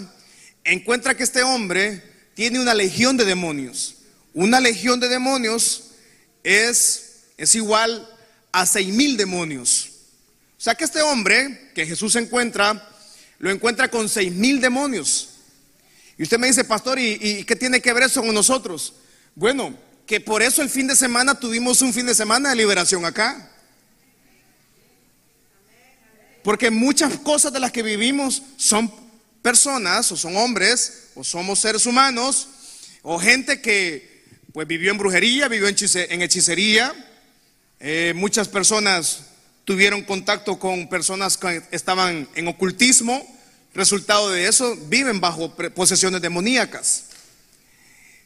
encuentra 0.63 1.15
que 1.15 1.23
este 1.23 1.43
hombre 1.43 2.03
tiene 2.35 2.59
una 2.59 2.75
legión 2.75 3.17
de 3.17 3.25
demonios. 3.25 3.95
Una 4.33 4.59
legión 4.59 4.99
de 4.99 5.07
demonios 5.07 5.85
es, 6.43 7.23
es 7.37 7.55
igual 7.55 8.07
a 8.51 8.65
seis 8.65 8.93
mil 8.93 9.17
demonios. 9.17 9.89
O 10.57 10.61
sea 10.61 10.75
que 10.75 10.83
este 10.83 11.01
hombre 11.01 11.71
que 11.73 11.85
Jesús 11.85 12.15
encuentra, 12.17 12.89
lo 13.39 13.49
encuentra 13.49 13.89
con 13.89 14.07
seis 14.07 14.31
mil 14.31 14.59
demonios. 14.59 15.29
Y 16.17 16.23
usted 16.23 16.37
me 16.37 16.47
dice, 16.47 16.63
pastor, 16.65 16.99
¿y, 16.99 17.17
¿y, 17.19 17.43
qué 17.45 17.55
tiene 17.55 17.81
que 17.81 17.91
ver 17.93 18.03
eso 18.03 18.21
con 18.21 18.33
nosotros? 18.33 18.93
Bueno, 19.33 19.77
que 20.05 20.19
por 20.19 20.41
eso 20.41 20.61
el 20.61 20.69
fin 20.69 20.87
de 20.87 20.95
semana 20.95 21.39
tuvimos 21.39 21.81
un 21.81 21.93
fin 21.93 22.05
de 22.05 22.15
semana 22.15 22.49
de 22.49 22.55
liberación 22.55 23.05
acá. 23.05 23.51
Porque 26.43 26.69
muchas 26.69 27.17
cosas 27.19 27.51
de 27.53 27.59
las 27.59 27.71
que 27.71 27.81
vivimos 27.81 28.43
son 28.57 29.04
personas 29.45 30.11
o 30.11 30.17
son 30.17 30.35
hombres 30.37 31.11
o 31.13 31.23
somos 31.23 31.59
seres 31.59 31.85
humanos, 31.85 32.47
o 33.03 33.19
gente 33.19 33.61
que 33.61 34.25
pues 34.51 34.65
vivió 34.67 34.89
en 34.89 34.97
brujería, 34.97 35.47
vivió 35.47 35.67
en 35.67 36.21
hechicería. 36.23 36.91
Eh, 37.79 38.13
muchas 38.15 38.47
personas 38.47 39.19
tuvieron 39.63 40.01
contacto 40.01 40.57
con 40.57 40.89
personas 40.89 41.37
que 41.37 41.61
estaban 41.69 42.27
en 42.33 42.47
ocultismo. 42.47 43.23
Resultado 43.75 44.31
de 44.31 44.47
eso, 44.47 44.75
viven 44.87 45.19
bajo 45.19 45.55
posesiones 45.75 46.23
demoníacas. 46.23 47.03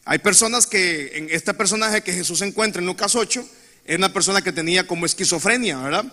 Hay 0.05 0.19
personas 0.19 0.67
que, 0.67 1.17
en 1.17 1.27
este 1.31 1.53
personaje 1.53 2.01
que 2.01 2.13
Jesús 2.13 2.41
encuentra 2.43 2.79
en 2.79 2.85
Lucas 2.85 3.13
8, 3.15 3.45
es 3.83 3.97
una 3.97 4.13
persona 4.13 4.41
que 4.41 4.53
tenía 4.53 4.87
como 4.87 5.05
esquizofrenia, 5.05 5.79
¿verdad? 5.79 6.05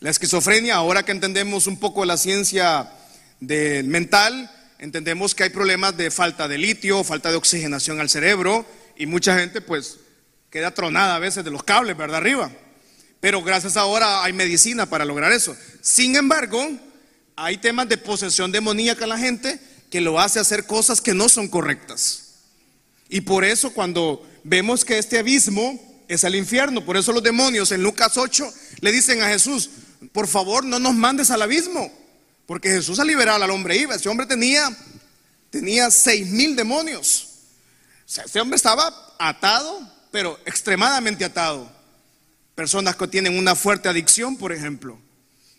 La 0.00 0.10
esquizofrenia, 0.10 0.74
ahora 0.74 1.04
que 1.04 1.12
entendemos 1.12 1.68
un 1.68 1.78
poco 1.78 2.04
la 2.04 2.16
ciencia 2.16 2.90
del 3.40 3.86
mental, 3.86 4.50
entendemos 4.78 5.34
que 5.34 5.44
hay 5.44 5.50
problemas 5.50 5.96
de 5.96 6.10
falta 6.10 6.46
de 6.46 6.58
litio, 6.58 7.02
falta 7.04 7.30
de 7.30 7.36
oxigenación 7.36 8.00
al 8.00 8.10
cerebro 8.10 8.66
y 8.96 9.06
mucha 9.06 9.38
gente 9.38 9.60
pues 9.60 9.98
queda 10.50 10.72
tronada 10.72 11.16
a 11.16 11.18
veces 11.18 11.44
de 11.44 11.50
los 11.50 11.62
cables, 11.62 11.96
¿verdad? 11.96 12.18
Arriba. 12.18 12.50
Pero 13.20 13.42
gracias 13.42 13.76
ahora 13.76 14.24
hay 14.24 14.32
medicina 14.32 14.86
para 14.86 15.04
lograr 15.04 15.32
eso. 15.32 15.56
Sin 15.80 16.16
embargo, 16.16 16.66
hay 17.36 17.58
temas 17.58 17.88
de 17.88 17.98
posesión 17.98 18.52
demoníaca 18.52 19.04
en 19.04 19.10
la 19.10 19.18
gente 19.18 19.60
que 19.90 20.00
lo 20.00 20.20
hace 20.20 20.38
hacer 20.38 20.66
cosas 20.66 21.00
que 21.00 21.14
no 21.14 21.28
son 21.28 21.48
correctas. 21.48 22.34
Y 23.08 23.22
por 23.22 23.44
eso 23.44 23.72
cuando 23.72 24.26
vemos 24.44 24.84
que 24.84 24.98
este 24.98 25.18
abismo 25.18 26.04
es 26.08 26.24
el 26.24 26.34
infierno, 26.34 26.84
por 26.84 26.96
eso 26.96 27.12
los 27.12 27.22
demonios 27.22 27.72
en 27.72 27.82
Lucas 27.82 28.16
8 28.16 28.52
le 28.80 28.92
dicen 28.92 29.20
a 29.22 29.28
Jesús, 29.28 29.70
por 30.12 30.26
favor 30.26 30.64
no 30.64 30.78
nos 30.78 30.94
mandes 30.94 31.30
al 31.30 31.42
abismo. 31.42 31.92
Porque 32.50 32.68
Jesús 32.68 32.98
ha 32.98 33.04
liberado 33.04 33.44
al 33.44 33.50
hombre 33.52 33.76
iba. 33.76 33.94
Ese 33.94 34.08
hombre 34.08 34.26
tenía, 34.26 34.76
tenía 35.50 35.88
seis 35.88 36.26
mil 36.26 36.56
demonios. 36.56 37.28
O 38.04 38.22
ese 38.22 38.40
hombre 38.40 38.56
estaba 38.56 39.14
atado, 39.20 39.88
pero 40.10 40.36
extremadamente 40.44 41.24
atado. 41.24 41.70
Personas 42.56 42.96
que 42.96 43.06
tienen 43.06 43.38
una 43.38 43.54
fuerte 43.54 43.88
adicción, 43.88 44.36
por 44.36 44.52
ejemplo. 44.52 44.98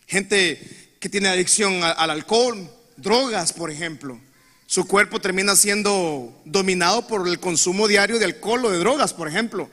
Gente 0.06 0.60
que 1.00 1.08
tiene 1.08 1.30
adicción 1.30 1.82
al 1.82 2.10
alcohol, 2.10 2.70
drogas, 2.98 3.54
por 3.54 3.70
ejemplo. 3.70 4.20
Su 4.66 4.86
cuerpo 4.86 5.18
termina 5.18 5.56
siendo 5.56 6.42
dominado 6.44 7.06
por 7.06 7.26
el 7.26 7.40
consumo 7.40 7.88
diario 7.88 8.18
de 8.18 8.26
alcohol 8.26 8.66
o 8.66 8.70
de 8.70 8.78
drogas, 8.80 9.14
por 9.14 9.28
ejemplo. 9.28 9.70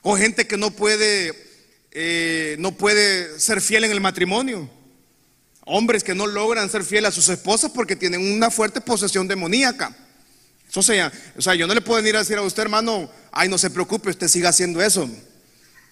O 0.00 0.16
gente 0.16 0.46
que 0.46 0.56
no 0.56 0.70
puede, 0.70 1.34
eh, 1.90 2.56
no 2.58 2.72
puede 2.72 3.38
ser 3.38 3.60
fiel 3.60 3.84
en 3.84 3.90
el 3.90 4.00
matrimonio 4.00 4.80
Hombres 5.64 6.02
que 6.02 6.14
no 6.14 6.26
logran 6.26 6.68
ser 6.68 6.84
fieles 6.84 7.10
a 7.10 7.12
sus 7.12 7.28
esposas 7.28 7.70
porque 7.70 7.94
tienen 7.94 8.32
una 8.32 8.50
fuerte 8.50 8.80
posesión 8.80 9.28
demoníaca. 9.28 9.94
Eso 10.68 10.82
sea, 10.82 11.12
o 11.36 11.42
sea, 11.42 11.54
yo 11.54 11.66
no 11.66 11.74
le 11.74 11.80
puedo 11.82 11.98
venir 11.98 12.16
a 12.16 12.20
decir 12.20 12.36
a 12.38 12.42
usted, 12.42 12.62
hermano, 12.62 13.10
ay, 13.30 13.48
no 13.48 13.58
se 13.58 13.70
preocupe, 13.70 14.10
usted 14.10 14.26
siga 14.26 14.48
haciendo 14.48 14.82
eso. 14.82 15.08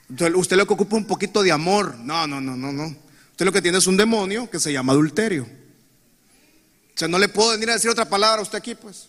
usted 0.08 0.56
lo 0.56 0.66
que 0.66 0.72
ocupa 0.72 0.96
un 0.96 1.06
poquito 1.06 1.42
de 1.42 1.52
amor. 1.52 1.96
No, 1.98 2.26
no, 2.26 2.40
no, 2.40 2.56
no, 2.56 2.72
no. 2.72 2.96
Usted 3.30 3.44
lo 3.44 3.52
que 3.52 3.62
tiene 3.62 3.78
es 3.78 3.86
un 3.86 3.96
demonio 3.96 4.50
que 4.50 4.58
se 4.58 4.72
llama 4.72 4.92
adulterio. 4.92 5.42
O 5.44 6.98
sea, 6.98 7.08
no 7.08 7.18
le 7.18 7.28
puedo 7.28 7.50
venir 7.50 7.70
a 7.70 7.74
decir 7.74 7.90
otra 7.90 8.08
palabra 8.08 8.40
a 8.40 8.42
usted 8.42 8.58
aquí, 8.58 8.74
pues. 8.74 9.08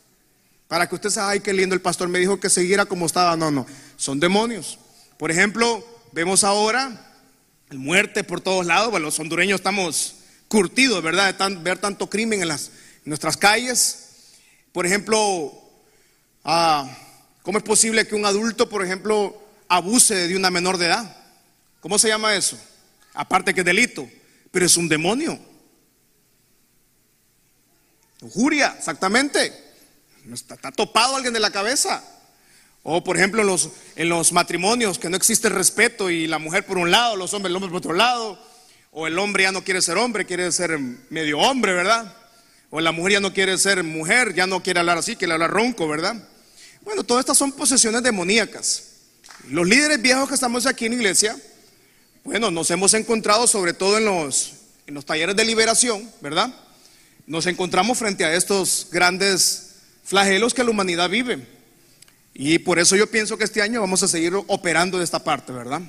Para 0.67 0.88
que 0.88 0.95
usted 0.95 1.10
sea, 1.10 1.30
ay, 1.30 1.39
qué 1.39 1.54
lindo, 1.54 1.74
el 1.74 1.82
pastor 1.82 2.08
me 2.08 2.19
dijo 2.19 2.39
que 2.39 2.50
siguiera 2.50 2.86
como 2.86 3.06
estaba. 3.06 3.36
No, 3.36 3.50
no, 3.50 3.65
son 3.97 4.19
demonios. 4.19 4.78
Por 5.17 5.32
ejemplo, 5.32 5.86
vemos 6.12 6.43
ahora 6.43 7.08
muerte 7.71 8.24
por 8.24 8.41
todos 8.41 8.65
lados. 8.65 8.91
Bueno, 8.91 9.06
los 9.06 9.19
hondureños 9.19 9.60
estamos 9.60 10.15
curtido, 10.51 11.01
¿verdad? 11.01 11.33
De 11.33 11.55
ver 11.55 11.79
tanto 11.79 12.09
crimen 12.09 12.41
en, 12.41 12.49
las, 12.49 12.71
nuestras 13.05 13.37
calles. 13.37 14.09
Por 14.73 14.85
ejemplo, 14.85 15.53
ah, 16.43 16.93
¿cómo 17.41 17.57
es 17.57 17.63
posible 17.63 18.05
que 18.05 18.15
un 18.15 18.25
adulto, 18.25 18.67
por 18.67 18.83
ejemplo, 18.83 19.41
abuse 19.69 20.27
de 20.27 20.35
una 20.35 20.51
menor 20.51 20.77
de 20.77 20.87
edad? 20.87 21.17
¿Cómo 21.79 21.97
se 21.97 22.09
llama 22.09 22.35
eso? 22.35 22.57
aparte 23.13 23.53
que 23.53 23.61
es 23.61 23.65
delito, 23.65 24.09
pero 24.51 24.65
es 24.65 24.77
un 24.77 24.87
demonio. 24.87 25.39
Lujuria, 28.21 28.75
exactamente. 28.77 29.53
Está, 30.31 30.71
topado 30.71 31.15
alguien 31.15 31.33
de 31.33 31.39
la 31.39 31.51
cabeza. 31.51 32.03
O 32.83 33.03
por 33.03 33.15
ejemplo 33.17 33.41
en 33.41 33.47
los, 33.47 33.69
en 33.95 34.09
los 34.09 34.31
matrimonios 34.31 34.97
que 34.97 35.09
no 35.09 35.17
existe 35.17 35.49
respeto 35.49 36.09
y 36.09 36.25
la 36.27 36.39
mujer 36.39 36.65
por 36.65 36.77
un 36.77 36.89
lado, 36.89 37.15
los 37.15 37.33
hombres, 37.33 37.51
el 37.51 37.55
hombre 37.55 37.69
por 37.69 37.77
otro 37.77 37.93
lado. 37.93 38.50
O 38.91 39.08
el 39.08 39.17
hombre 39.19 39.43
ya 39.43 39.54
no 39.54 39.63
quiere 39.63 39.82
ser 39.82 39.97
hombre, 39.97 40.25
quiere 40.25 40.51
ser 40.51 40.77
medio 41.10 41.39
hombre, 41.39 41.73
¿verdad? 41.73 42.13
O 42.69 42.82
la 42.82 42.91
mujer 42.91 43.13
ya 43.13 43.19
no 43.21 43.34
quiere 43.34 43.58
ser 43.58 43.84
mujer, 43.84 44.34
ya 44.34 44.45
no 44.47 44.62
quiere 44.62 44.82
hablar 44.82 44.97
así, 44.97 45.15
quiere 45.15 45.34
hablar 45.34 45.49
ronco, 45.49 45.88
¿verdad? 45.88 46.15
Bueno, 46.82 47.04
todas 47.04 47.21
estas 47.21 47.38
son 47.38 47.54
posesiones 47.54 48.04
demoníacas. 48.04 48.84
Los 49.49 49.65
líderes 49.65 50.01
viejos 50.01 50.27
que 50.27 50.36
estamos 50.36 50.65
aquí 50.65 50.86
en 50.86 50.91
la 50.91 50.97
iglesia, 50.97 51.38
bueno, 52.25 52.51
nos 52.51 52.69
hemos 52.69 52.93
encontrado 52.93 53.47
sobre 53.47 53.73
todo 53.73 53.97
en 53.97 54.06
los, 54.06 54.56
en 54.88 54.93
los 54.93 55.06
talleres 55.06 55.38
de 55.38 55.45
liberación, 55.45 56.12
¿verdad? 56.19 56.54
Nos 57.25 57.45
encontramos 57.45 57.97
frente 57.97 58.25
a 58.25 58.34
estos 58.36 58.89
grandes 58.91 59.75
flagelos 60.04 60.54
que 60.54 60.65
la 60.65 60.69
humanidad 60.69 61.10
vive. 61.10 61.47
Y 62.34 62.60
por 62.60 62.77
eso 62.77 62.97
yo 62.97 63.10
pienso 63.10 63.38
que 63.38 63.45
este 63.45 63.62
año 63.62 63.80
vamos 63.80 64.04
a 64.04 64.10
seguir 64.10 64.34
operando 64.36 64.97
de 64.97 65.06
esta 65.06 65.23
parte, 65.23 65.54
¿verdad? 65.54 65.82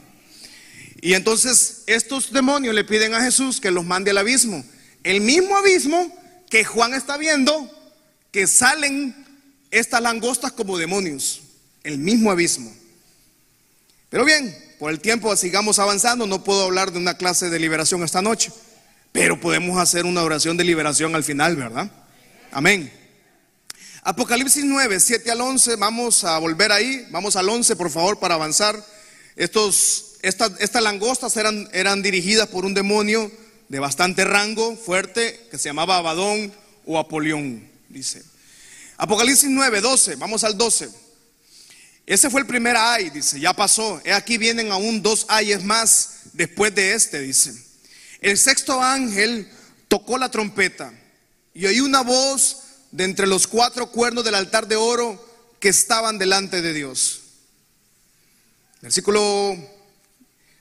Y 1.02 1.14
entonces 1.14 1.82
estos 1.86 2.32
demonios 2.32 2.74
le 2.74 2.84
piden 2.84 3.12
a 3.12 3.20
Jesús 3.20 3.60
que 3.60 3.72
los 3.72 3.84
mande 3.84 4.12
al 4.12 4.18
abismo. 4.18 4.64
El 5.02 5.20
mismo 5.20 5.56
abismo 5.56 6.16
que 6.48 6.64
Juan 6.64 6.94
está 6.94 7.16
viendo, 7.18 7.68
que 8.30 8.46
salen 8.46 9.14
estas 9.72 10.00
langostas 10.00 10.52
como 10.52 10.78
demonios. 10.78 11.42
El 11.82 11.98
mismo 11.98 12.30
abismo. 12.30 12.72
Pero 14.10 14.24
bien, 14.24 14.56
por 14.78 14.92
el 14.92 15.00
tiempo 15.00 15.34
sigamos 15.34 15.80
avanzando, 15.80 16.24
no 16.26 16.44
puedo 16.44 16.62
hablar 16.62 16.92
de 16.92 16.98
una 16.98 17.16
clase 17.16 17.50
de 17.50 17.58
liberación 17.58 18.04
esta 18.04 18.22
noche, 18.22 18.52
pero 19.10 19.40
podemos 19.40 19.78
hacer 19.78 20.04
una 20.04 20.22
oración 20.22 20.56
de 20.56 20.62
liberación 20.62 21.16
al 21.16 21.24
final, 21.24 21.56
¿verdad? 21.56 21.90
Amén. 22.52 22.92
Apocalipsis 24.02 24.64
9, 24.64 25.00
7 25.00 25.30
al 25.32 25.40
11, 25.40 25.76
vamos 25.76 26.22
a 26.22 26.38
volver 26.38 26.70
ahí, 26.70 27.06
vamos 27.10 27.34
al 27.34 27.48
11 27.48 27.74
por 27.74 27.90
favor 27.90 28.20
para 28.20 28.34
avanzar. 28.34 28.76
Estos, 29.34 30.11
estas, 30.22 30.82
langostas 30.82 31.36
eran, 31.36 31.68
eran 31.72 32.00
dirigidas 32.00 32.48
por 32.48 32.64
un 32.64 32.74
demonio 32.74 33.30
de 33.68 33.78
bastante 33.80 34.24
rango, 34.24 34.76
fuerte, 34.76 35.48
que 35.50 35.58
se 35.58 35.68
llamaba 35.68 35.96
Abadón 35.96 36.52
o 36.86 36.98
Apolión, 36.98 37.68
dice. 37.88 38.22
Apocalipsis 38.96 39.50
9, 39.50 39.80
12, 39.80 40.16
vamos 40.16 40.44
al 40.44 40.56
12. 40.56 40.90
Ese 42.06 42.30
fue 42.30 42.40
el 42.40 42.46
primer 42.46 42.76
ay, 42.76 43.10
dice, 43.10 43.40
ya 43.40 43.52
pasó. 43.52 44.00
He 44.04 44.12
aquí 44.12 44.38
vienen 44.38 44.70
aún 44.70 45.02
dos 45.02 45.26
ayes 45.28 45.64
más 45.64 46.20
después 46.32 46.74
de 46.74 46.94
este, 46.94 47.20
dice. 47.20 47.52
El 48.20 48.38
sexto 48.38 48.80
ángel 48.80 49.50
tocó 49.88 50.18
la 50.18 50.30
trompeta 50.30 50.92
y 51.54 51.66
oí 51.66 51.80
una 51.80 52.02
voz 52.02 52.58
de 52.92 53.04
entre 53.04 53.26
los 53.26 53.46
cuatro 53.46 53.90
cuernos 53.90 54.24
del 54.24 54.34
altar 54.34 54.68
de 54.68 54.76
oro 54.76 55.28
que 55.58 55.68
estaban 55.68 56.18
delante 56.18 56.62
de 56.62 56.72
Dios. 56.72 57.22
Versículo, 58.80 59.56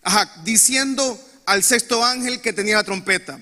ajá, 0.01 0.41
diciendo 0.43 1.19
al 1.45 1.63
sexto 1.63 2.03
ángel 2.03 2.41
que 2.41 2.53
tenía 2.53 2.77
la 2.77 2.83
trompeta, 2.83 3.39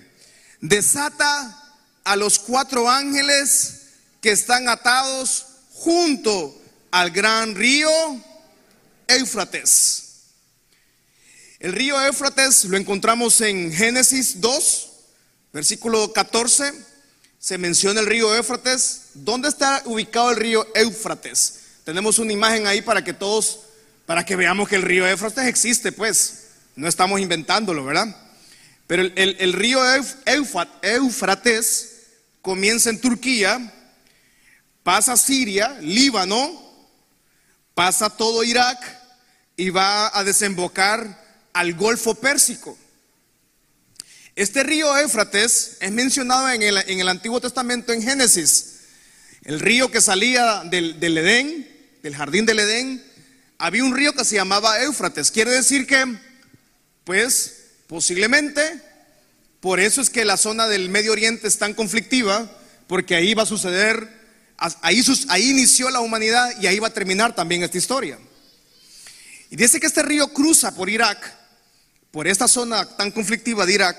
desata 0.61 1.55
a 2.03 2.15
los 2.15 2.39
cuatro 2.39 2.89
ángeles 2.89 3.81
que 4.21 4.31
están 4.31 4.67
atados 4.67 5.45
junto 5.73 6.59
al 6.91 7.11
gran 7.11 7.55
río 7.55 7.89
Éufrates. 9.07 10.03
El 11.59 11.73
río 11.73 12.01
Éufrates 12.01 12.65
lo 12.65 12.77
encontramos 12.77 13.41
en 13.41 13.71
Génesis 13.73 14.39
2, 14.39 14.89
versículo 15.51 16.13
14. 16.13 16.73
Se 17.37 17.57
menciona 17.57 17.99
el 17.99 18.05
río 18.05 18.33
Éufrates. 18.35 19.01
¿Dónde 19.13 19.49
está 19.49 19.81
ubicado 19.85 20.31
el 20.31 20.37
río 20.37 20.67
Éufrates? 20.73 21.59
Tenemos 21.83 22.19
una 22.19 22.33
imagen 22.33 22.67
ahí 22.67 22.81
para 22.81 23.03
que 23.03 23.13
todos, 23.13 23.59
para 24.05 24.25
que 24.25 24.35
veamos 24.35 24.69
que 24.69 24.75
el 24.75 24.83
río 24.83 25.07
Éufrates 25.07 25.45
existe, 25.47 25.91
pues. 25.91 26.38
No 26.79 26.87
estamos 26.87 27.19
inventándolo, 27.19 27.83
¿verdad? 27.83 28.15
Pero 28.87 29.03
el, 29.03 29.51
río 29.51 29.81
Éufrates 30.81 32.07
comienza 32.41 32.89
en 32.89 33.01
Turquía, 33.01 33.73
pasa 34.81 35.17
Siria, 35.17 35.77
Líbano, 35.81 36.87
pasa 37.73 38.09
todo 38.09 38.45
Irak 38.45 38.79
y 39.57 39.71
va 39.71 40.17
a 40.17 40.23
desembocar 40.23 41.21
al 41.51 41.73
Golfo 41.73 42.15
Pérsico. 42.15 42.77
Este 44.37 44.63
río 44.63 44.97
Éufrates 44.97 45.75
es 45.81 45.91
mencionado 45.91 46.49
en 46.49 46.63
el, 46.63 46.77
en 46.77 47.01
el, 47.01 47.09
Antiguo 47.09 47.41
Testamento 47.41 47.91
en 47.91 48.01
Génesis. 48.01 48.83
El 49.43 49.59
río 49.59 49.91
que 49.91 49.99
salía 49.99 50.63
del, 50.63 50.97
del, 51.01 51.17
Edén, 51.17 51.97
del 52.03 52.15
jardín 52.15 52.45
del 52.45 52.59
Edén, 52.59 53.03
había 53.57 53.83
un 53.83 53.93
río 53.93 54.13
que 54.13 54.23
se 54.23 54.35
llamaba 54.35 54.81
Éufrates. 54.81 55.29
Quiere 55.29 55.51
decir 55.51 55.85
que, 55.85 56.28
pues, 57.09 57.71
posiblemente, 57.87 58.61
por 59.61 59.79
eso 59.79 59.99
es 59.99 60.11
que 60.11 60.25
la 60.25 60.37
zona 60.37 60.67
del 60.67 60.89
Medio 60.89 61.11
Oriente 61.11 61.47
es 61.47 61.57
tan 61.57 61.73
conflictiva, 61.73 62.47
porque 62.85 63.15
ahí 63.15 63.33
va 63.33 63.41
a 63.41 63.47
suceder 63.47 64.07
Ahí, 64.81 65.49
inició 65.49 65.89
la 65.89 66.01
humanidad 66.01 66.53
y 66.61 66.67
ahí 66.67 66.77
va 66.77 66.89
a 66.89 66.93
terminar 66.93 67.33
también 67.33 67.63
esta 67.63 67.79
historia. 67.79 68.19
Y 69.49 69.55
dice 69.55 69.79
que 69.79 69.87
este 69.87 70.03
río 70.03 70.31
cruza 70.33 70.75
por 70.75 70.87
Irak, 70.87 71.17
por 72.11 72.27
esta 72.27 72.47
zona 72.47 72.85
tan 72.85 73.09
conflictiva 73.09 73.65
de 73.65 73.73
Irak, 73.73 73.97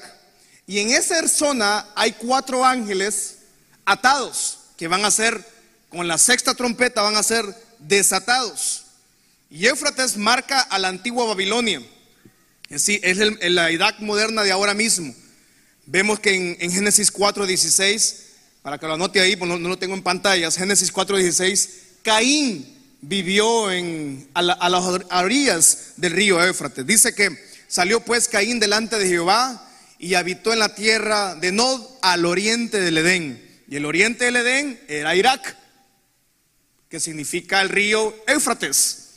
y 0.68 0.78
en 0.78 0.90
esa 0.90 1.26
zona 1.26 1.88
hay 1.96 2.12
cuatro 2.12 2.64
ángeles 2.64 3.38
atados 3.84 4.58
que 4.76 4.86
van 4.86 5.04
a 5.04 5.10
ser, 5.10 5.44
con 5.88 6.06
la 6.06 6.16
sexta 6.16 6.54
trompeta, 6.54 7.02
van 7.02 7.16
a 7.16 7.24
ser 7.24 7.44
desatados. 7.80 8.84
Y 9.50 9.66
Éufrates 9.66 10.16
marca 10.16 10.60
a 10.60 10.78
la 10.78 10.86
antigua 10.86 11.24
Babilonia. 11.26 11.82
Es, 12.70 12.88
es 12.88 13.50
la 13.50 13.70
Irak 13.70 14.00
moderna 14.00 14.42
de 14.42 14.52
ahora 14.52 14.72
mismo. 14.72 15.14
Vemos 15.84 16.20
que 16.20 16.34
en, 16.34 16.56
en 16.60 16.72
Génesis 16.72 17.10
4, 17.10 17.46
16 17.46 18.30
para 18.62 18.78
que 18.78 18.86
lo 18.86 18.94
anote 18.94 19.20
ahí, 19.20 19.36
pues 19.36 19.48
no, 19.48 19.56
lo 19.56 19.78
tengo 19.78 19.94
en 19.94 20.02
pantallas, 20.02 20.56
Génesis 20.56 20.92
4:16, 20.92 21.68
Caín 22.02 22.76
vivió 23.00 23.70
en, 23.70 24.28
a, 24.34 24.42
las 24.42 24.84
orillas 25.10 25.94
del 25.96 26.12
río 26.12 26.42
Éufrates. 26.42 26.86
Dice 26.86 27.14
que 27.14 27.30
salió 27.68 28.00
pues 28.00 28.28
Caín 28.28 28.60
delante 28.60 28.98
de 28.98 29.08
Jehová 29.08 29.66
y 29.98 30.14
habitó 30.14 30.52
en 30.52 30.58
la 30.58 30.74
tierra 30.74 31.34
de 31.34 31.52
Nod 31.52 31.80
al 32.02 32.26
oriente 32.26 32.80
del 32.80 32.98
Edén. 32.98 33.62
Y 33.68 33.76
el 33.76 33.86
oriente 33.86 34.26
del 34.26 34.36
Edén 34.36 34.80
era 34.88 35.16
Irak, 35.16 35.56
que 36.90 37.00
significa 37.00 37.62
el 37.62 37.70
río 37.70 38.14
Éufrates. 38.26 39.08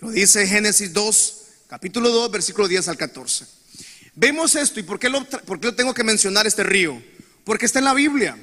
Lo 0.00 0.10
dice 0.10 0.46
Génesis 0.46 0.92
2, 0.92 1.37
capítulo 1.68 2.08
2, 2.08 2.30
versículo 2.30 2.66
10 2.66 2.88
al 2.88 2.96
14. 2.96 3.46
Vemos 4.14 4.54
esto 4.54 4.80
y 4.80 4.82
¿por 4.82 4.98
qué, 4.98 5.10
lo, 5.10 5.22
por 5.24 5.60
qué 5.60 5.66
lo 5.66 5.74
tengo 5.74 5.92
que 5.92 6.02
mencionar 6.02 6.46
este 6.46 6.62
río? 6.62 7.00
Porque 7.44 7.66
está 7.66 7.78
en 7.78 7.84
la 7.84 7.94
Biblia. 7.94 8.36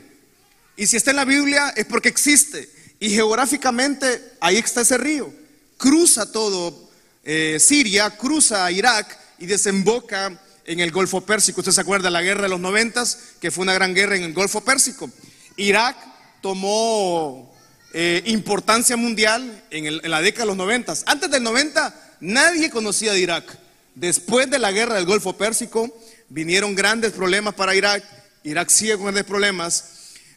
Y 0.77 0.85
si 0.87 0.95
está 0.95 1.09
en 1.09 1.17
la 1.17 1.25
Biblia 1.25 1.73
es 1.75 1.85
porque 1.85 2.09
existe. 2.09 2.69
Y 2.99 3.09
geográficamente 3.09 4.33
ahí 4.39 4.57
está 4.57 4.81
ese 4.81 4.97
río. 4.97 5.33
Cruza 5.77 6.31
todo 6.31 6.89
eh, 7.23 7.57
Siria, 7.59 8.11
cruza 8.11 8.71
Irak 8.71 9.17
y 9.39 9.47
desemboca 9.47 10.39
en 10.63 10.79
el 10.79 10.91
Golfo 10.91 11.21
Pérsico. 11.21 11.61
Usted 11.61 11.71
se 11.71 11.81
acuerda 11.81 12.09
de 12.09 12.11
la 12.11 12.21
guerra 12.21 12.43
de 12.43 12.49
los 12.49 12.59
noventas, 12.59 13.17
que 13.41 13.49
fue 13.49 13.63
una 13.63 13.73
gran 13.73 13.95
guerra 13.95 14.15
en 14.15 14.23
el 14.23 14.33
Golfo 14.33 14.61
Pérsico. 14.61 15.09
Irak 15.57 15.97
tomó 16.41 17.53
eh, 17.91 18.21
importancia 18.27 18.95
mundial 18.95 19.63
en, 19.71 19.87
en, 19.87 20.11
la 20.11 20.21
década 20.21 20.43
de 20.43 20.47
los 20.49 20.57
noventas. 20.57 21.03
Antes 21.07 21.31
del 21.31 21.41
90 21.41 22.04
nadie 22.25 22.69
conocía 22.69 23.13
de 23.13 23.19
Irak. 23.19 23.57
Después 23.95 24.49
de 24.49 24.59
la 24.59 24.71
guerra 24.71 24.95
del 24.95 25.05
Golfo 25.05 25.37
Pérsico 25.37 25.95
vinieron 26.29 26.75
grandes 26.75 27.13
problemas 27.13 27.53
para 27.53 27.75
Irak. 27.75 28.03
Irak 28.43 28.69
sigue 28.69 28.95
con 28.95 29.03
grandes 29.03 29.23
problemas 29.23 29.95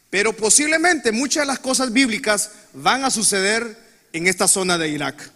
pero 0.09 0.35
posiblemente 0.35 1.11
muchas 1.11 1.43
de 1.43 1.47
las 1.47 1.59
cosas 1.59 1.91
bíblicas 1.91 2.51
van 2.73 3.03
a 3.03 3.11
suceder 3.11 3.77
en 4.11 4.27
esta 4.27 4.47
zona 4.47 4.77
de 4.77 4.89
Irak. 4.89 5.31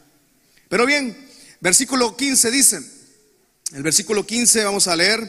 Pero 0.67 0.85
bien, 0.85 1.15
versículo 1.59 2.17
15 2.17 2.51
dice, 2.51 2.81
el 3.73 3.83
versículo 3.83 4.25
15 4.25 4.63
vamos 4.63 4.87
a 4.87 4.95
leer, 4.95 5.21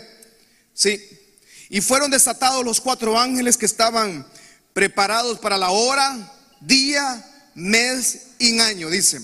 sí, 0.73 0.99
y 1.69 1.81
fueron 1.81 2.11
desatados 2.11 2.65
los 2.65 2.81
cuatro 2.81 3.19
ángeles 3.19 3.57
que 3.57 3.67
estaban 3.67 4.27
preparados 4.73 5.39
para 5.39 5.59
la 5.59 5.71
hora, 5.71 6.33
día, 6.61 7.25
mes 7.55 8.29
y 8.39 8.59
año, 8.59 8.89
dice, 8.89 9.21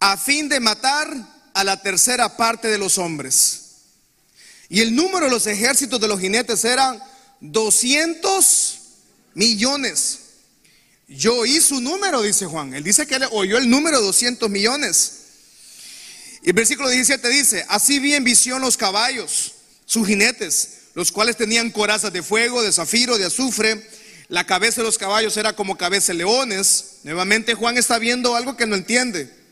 a 0.00 0.16
fin 0.16 0.48
de 0.48 0.60
matar 0.60 1.08
a 1.54 1.64
la 1.64 1.80
tercera 1.80 2.36
parte 2.36 2.68
de 2.68 2.78
los 2.78 2.98
hombres. 2.98 3.60
Y 4.68 4.80
el 4.80 4.94
número 4.94 5.26
de 5.26 5.30
los 5.30 5.46
ejércitos 5.46 6.00
de 6.00 6.08
los 6.08 6.20
jinetes 6.20 6.64
eran 6.64 7.02
200 7.40 8.78
millones. 9.34 10.20
Yo 11.08 11.36
oí 11.36 11.60
su 11.60 11.80
número, 11.80 12.22
dice 12.22 12.46
Juan. 12.46 12.74
Él 12.74 12.82
dice 12.82 13.06
que 13.06 13.16
él 13.16 13.26
oyó 13.30 13.58
el 13.58 13.68
número 13.68 14.00
200 14.00 14.48
millones. 14.50 15.12
Y 16.42 16.48
el 16.48 16.54
versículo 16.54 16.88
17 16.88 17.28
dice, 17.28 17.64
así 17.68 17.98
vi 17.98 18.14
en 18.14 18.24
visión 18.24 18.60
los 18.60 18.76
caballos, 18.76 19.52
sus 19.86 20.06
jinetes, 20.06 20.70
los 20.94 21.12
cuales 21.12 21.36
tenían 21.36 21.70
corazas 21.70 22.12
de 22.12 22.22
fuego, 22.22 22.62
de 22.62 22.72
zafiro, 22.72 23.16
de 23.18 23.26
azufre. 23.26 23.88
La 24.28 24.44
cabeza 24.44 24.80
de 24.80 24.86
los 24.86 24.98
caballos 24.98 25.36
era 25.36 25.54
como 25.54 25.76
cabeza 25.76 26.12
de 26.12 26.18
leones. 26.18 26.96
Nuevamente 27.04 27.54
Juan 27.54 27.78
está 27.78 27.98
viendo 27.98 28.34
algo 28.36 28.56
que 28.56 28.66
no 28.66 28.74
entiende. 28.74 29.43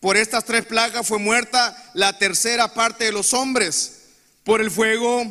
Por 0.00 0.16
estas 0.16 0.44
tres 0.44 0.66
plagas 0.66 1.06
fue 1.06 1.18
muerta 1.18 1.76
la 1.94 2.18
tercera 2.18 2.74
parte 2.74 3.04
de 3.04 3.12
los 3.12 3.32
hombres, 3.32 4.02
por 4.44 4.60
el 4.60 4.70
fuego, 4.70 5.24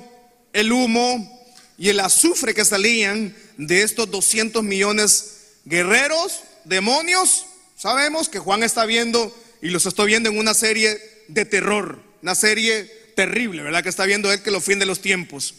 el 0.54 0.72
humo 0.72 1.46
y 1.78 1.90
el 1.90 2.00
azufre 2.00 2.54
que 2.54 2.66
salían 2.66 3.36
de 3.58 3.84
estos 3.84 4.10
200 4.10 4.64
millones 4.64 5.36
guerreros, 5.66 6.42
demonios. 6.64 7.46
Sabemos 7.78 8.30
que 8.30 8.40
Juan 8.40 8.64
está 8.64 8.86
viendo 8.86 9.36
y 9.62 9.70
los 9.70 9.86
estoy 9.86 10.08
viendo 10.08 10.30
en 10.30 10.38
una 10.38 10.54
serie 10.54 11.00
de 11.28 11.46
terror, 11.46 12.02
una 12.22 12.36
serie 12.36 12.84
terrible, 13.16 13.64
¿verdad? 13.64 13.84
Que 13.84 13.90
está 13.90 14.06
viendo 14.06 14.32
él 14.32 14.42
que 14.42 14.52
lo 14.52 14.62
fin 14.62 14.80
de 14.80 14.86
los 14.86 15.02
tiempos. 15.02 15.54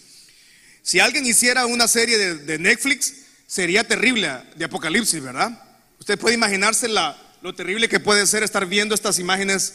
Si 0.82 1.00
alguien 1.00 1.26
hiciera 1.26 1.66
una 1.66 1.88
serie 1.88 2.16
de, 2.18 2.58
Netflix, 2.58 3.14
sería 3.46 3.84
terrible 3.84 4.30
de 4.54 4.64
Apocalipsis, 4.64 5.20
¿verdad? 5.20 5.50
Usted 5.98 6.18
puede 6.18 6.34
imaginarse 6.34 6.86
la, 6.86 7.18
lo 7.46 7.54
terrible 7.54 7.88
que 7.88 8.00
puede 8.00 8.26
ser 8.26 8.42
estar 8.42 8.66
viendo 8.66 8.92
estas 8.92 9.20
imágenes 9.20 9.74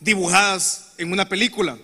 dibujadas 0.00 0.86
en 0.96 1.12
una 1.12 1.28
película. 1.28 1.76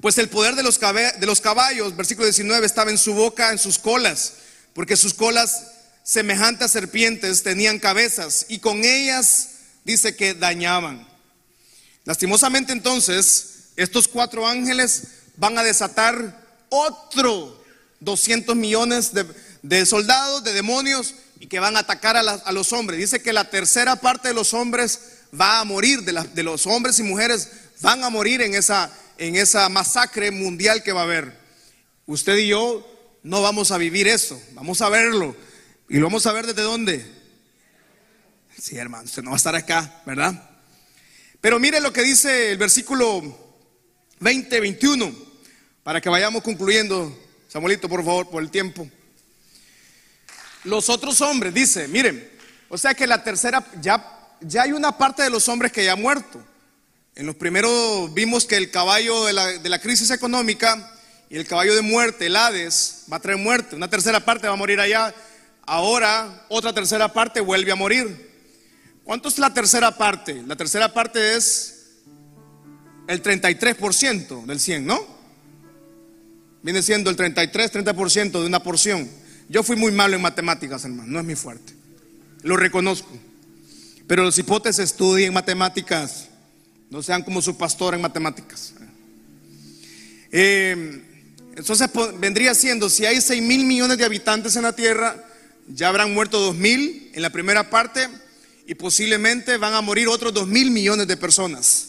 Pues 0.00 0.16
el 0.16 0.30
poder 0.30 0.54
de 0.54 0.62
los, 0.62 0.80
de 0.80 1.26
los 1.26 1.42
caballos, 1.42 1.94
versículo 1.94 2.24
19, 2.24 2.64
estaba 2.64 2.90
en 2.90 2.96
su 2.96 3.12
boca, 3.12 3.52
en 3.52 3.58
sus 3.58 3.78
colas, 3.78 4.36
porque 4.72 4.96
sus 4.96 5.12
colas 5.12 5.66
semejantes 6.02 6.64
a 6.64 6.68
serpientes 6.68 7.42
tenían 7.42 7.78
cabezas 7.78 8.46
y 8.48 8.58
con 8.58 8.86
ellas 8.86 9.50
dice 9.84 10.16
que 10.16 10.32
dañaban. 10.32 11.06
Lastimosamente 12.06 12.72
entonces, 12.72 13.64
estos 13.76 14.08
cuatro 14.08 14.48
ángeles 14.48 15.08
van 15.36 15.58
a 15.58 15.62
desatar 15.62 16.42
otro 16.70 17.62
200 18.00 18.56
millones 18.56 19.10
de, 19.60 19.84
soldados, 19.84 20.42
de 20.42 20.54
demonios, 20.54 21.16
y 21.40 21.46
que 21.46 21.60
van 21.60 21.76
a 21.76 21.80
atacar 21.80 22.16
a, 22.16 22.52
los 22.52 22.72
hombres. 22.72 22.98
Dice 22.98 23.22
que 23.22 23.32
la 23.32 23.50
tercera 23.50 23.96
parte 23.96 24.28
de 24.28 24.34
los 24.34 24.54
hombres 24.54 25.00
va 25.38 25.60
a 25.60 25.64
morir, 25.64 26.02
de, 26.02 26.12
de 26.12 26.42
los 26.42 26.66
hombres 26.66 26.98
y 26.98 27.02
mujeres 27.02 27.50
van 27.80 28.02
a 28.04 28.10
morir 28.10 28.40
en 28.42 28.54
esa, 28.54 28.90
en 29.18 29.36
esa 29.36 29.68
masacre 29.68 30.30
mundial 30.30 30.82
que 30.82 30.92
va 30.92 31.00
a 31.00 31.04
haber. 31.04 31.38
Usted 32.06 32.36
y 32.36 32.48
yo 32.48 32.86
no 33.22 33.42
vamos 33.42 33.70
a 33.70 33.78
vivir 33.78 34.08
eso, 34.08 34.40
vamos 34.52 34.80
a 34.82 34.88
verlo. 34.88 35.36
¿Y 35.88 35.98
lo 35.98 36.06
vamos 36.06 36.26
a 36.26 36.32
ver 36.32 36.46
desde 36.46 36.62
dónde? 36.62 37.04
Sí, 38.58 38.76
hermano, 38.76 39.04
usted 39.04 39.22
no 39.22 39.30
va 39.30 39.36
a 39.36 39.38
estar 39.38 39.54
acá, 39.54 40.02
¿verdad? 40.06 40.50
Pero 41.40 41.58
mire 41.58 41.80
lo 41.80 41.92
que 41.92 42.02
dice 42.02 42.52
el 42.52 42.58
versículo 42.58 43.22
20, 44.20 44.60
21, 44.60 45.14
para 45.82 46.00
que 46.00 46.08
vayamos 46.08 46.42
concluyendo. 46.42 47.16
Samuelito, 47.48 47.88
por 47.88 48.04
favor, 48.04 48.28
por 48.30 48.42
el 48.42 48.50
tiempo. 48.50 48.88
Los 50.66 50.88
otros 50.88 51.20
hombres, 51.20 51.54
dice, 51.54 51.86
miren, 51.88 52.28
o 52.68 52.76
sea 52.76 52.92
que 52.92 53.06
la 53.06 53.22
tercera, 53.22 53.64
ya, 53.80 54.34
ya 54.40 54.62
hay 54.62 54.72
una 54.72 54.98
parte 54.98 55.22
de 55.22 55.30
los 55.30 55.48
hombres 55.48 55.70
que 55.70 55.84
ya 55.84 55.92
ha 55.92 55.96
muerto. 55.96 56.42
En 57.14 57.24
los 57.24 57.36
primeros 57.36 58.12
vimos 58.12 58.44
que 58.44 58.56
el 58.56 58.70
caballo 58.70 59.24
de 59.24 59.32
la, 59.32 59.46
de 59.46 59.68
la 59.68 59.78
crisis 59.78 60.10
económica 60.10 60.92
y 61.30 61.36
el 61.36 61.46
caballo 61.46 61.74
de 61.74 61.82
muerte, 61.82 62.26
el 62.26 62.36
Hades, 62.36 63.04
va 63.10 63.18
a 63.18 63.20
traer 63.20 63.38
muerte. 63.38 63.76
Una 63.76 63.88
tercera 63.88 64.20
parte 64.20 64.48
va 64.48 64.54
a 64.54 64.56
morir 64.56 64.80
allá. 64.80 65.14
Ahora 65.64 66.44
otra 66.48 66.72
tercera 66.72 67.12
parte 67.12 67.40
vuelve 67.40 67.70
a 67.70 67.76
morir. 67.76 68.26
¿Cuánto 69.04 69.28
es 69.28 69.38
la 69.38 69.54
tercera 69.54 69.96
parte? 69.96 70.42
La 70.46 70.56
tercera 70.56 70.92
parte 70.92 71.36
es 71.36 71.76
el 73.06 73.22
33% 73.22 74.44
del 74.44 74.58
100, 74.58 74.84
¿no? 74.84 75.00
Viene 76.62 76.82
siendo 76.82 77.08
el 77.08 77.14
33, 77.14 77.72
30% 77.72 78.40
de 78.40 78.46
una 78.46 78.60
porción. 78.60 79.08
Yo 79.48 79.62
fui 79.62 79.76
muy 79.76 79.92
malo 79.92 80.16
en 80.16 80.22
matemáticas, 80.22 80.84
hermano, 80.84 81.08
no 81.08 81.20
es 81.20 81.24
mi 81.24 81.34
fuerte. 81.34 81.72
Lo 82.42 82.56
reconozco. 82.56 83.10
Pero 84.06 84.22
los 84.22 84.38
hipótesis 84.38 84.84
estudien 84.84 85.32
matemáticas 85.32 86.28
no 86.90 87.02
sean 87.02 87.22
como 87.22 87.42
su 87.42 87.56
pastor 87.56 87.94
en 87.94 88.00
matemáticas. 88.00 88.74
Eh, 90.30 91.02
entonces 91.56 91.88
vendría 92.18 92.54
siendo, 92.54 92.90
si 92.90 93.06
hay 93.06 93.20
6 93.20 93.42
mil 93.42 93.64
millones 93.64 93.98
de 93.98 94.04
habitantes 94.04 94.56
en 94.56 94.62
la 94.62 94.74
tierra, 94.74 95.24
ya 95.68 95.88
habrán 95.88 96.12
muerto 96.12 96.38
2 96.38 96.54
mil 96.54 97.10
en 97.14 97.22
la 97.22 97.30
primera 97.30 97.70
parte 97.70 98.08
y 98.66 98.74
posiblemente 98.74 99.56
van 99.56 99.74
a 99.74 99.80
morir 99.80 100.08
otros 100.08 100.34
2 100.34 100.46
mil 100.46 100.70
millones 100.70 101.06
de 101.06 101.16
personas. 101.16 101.88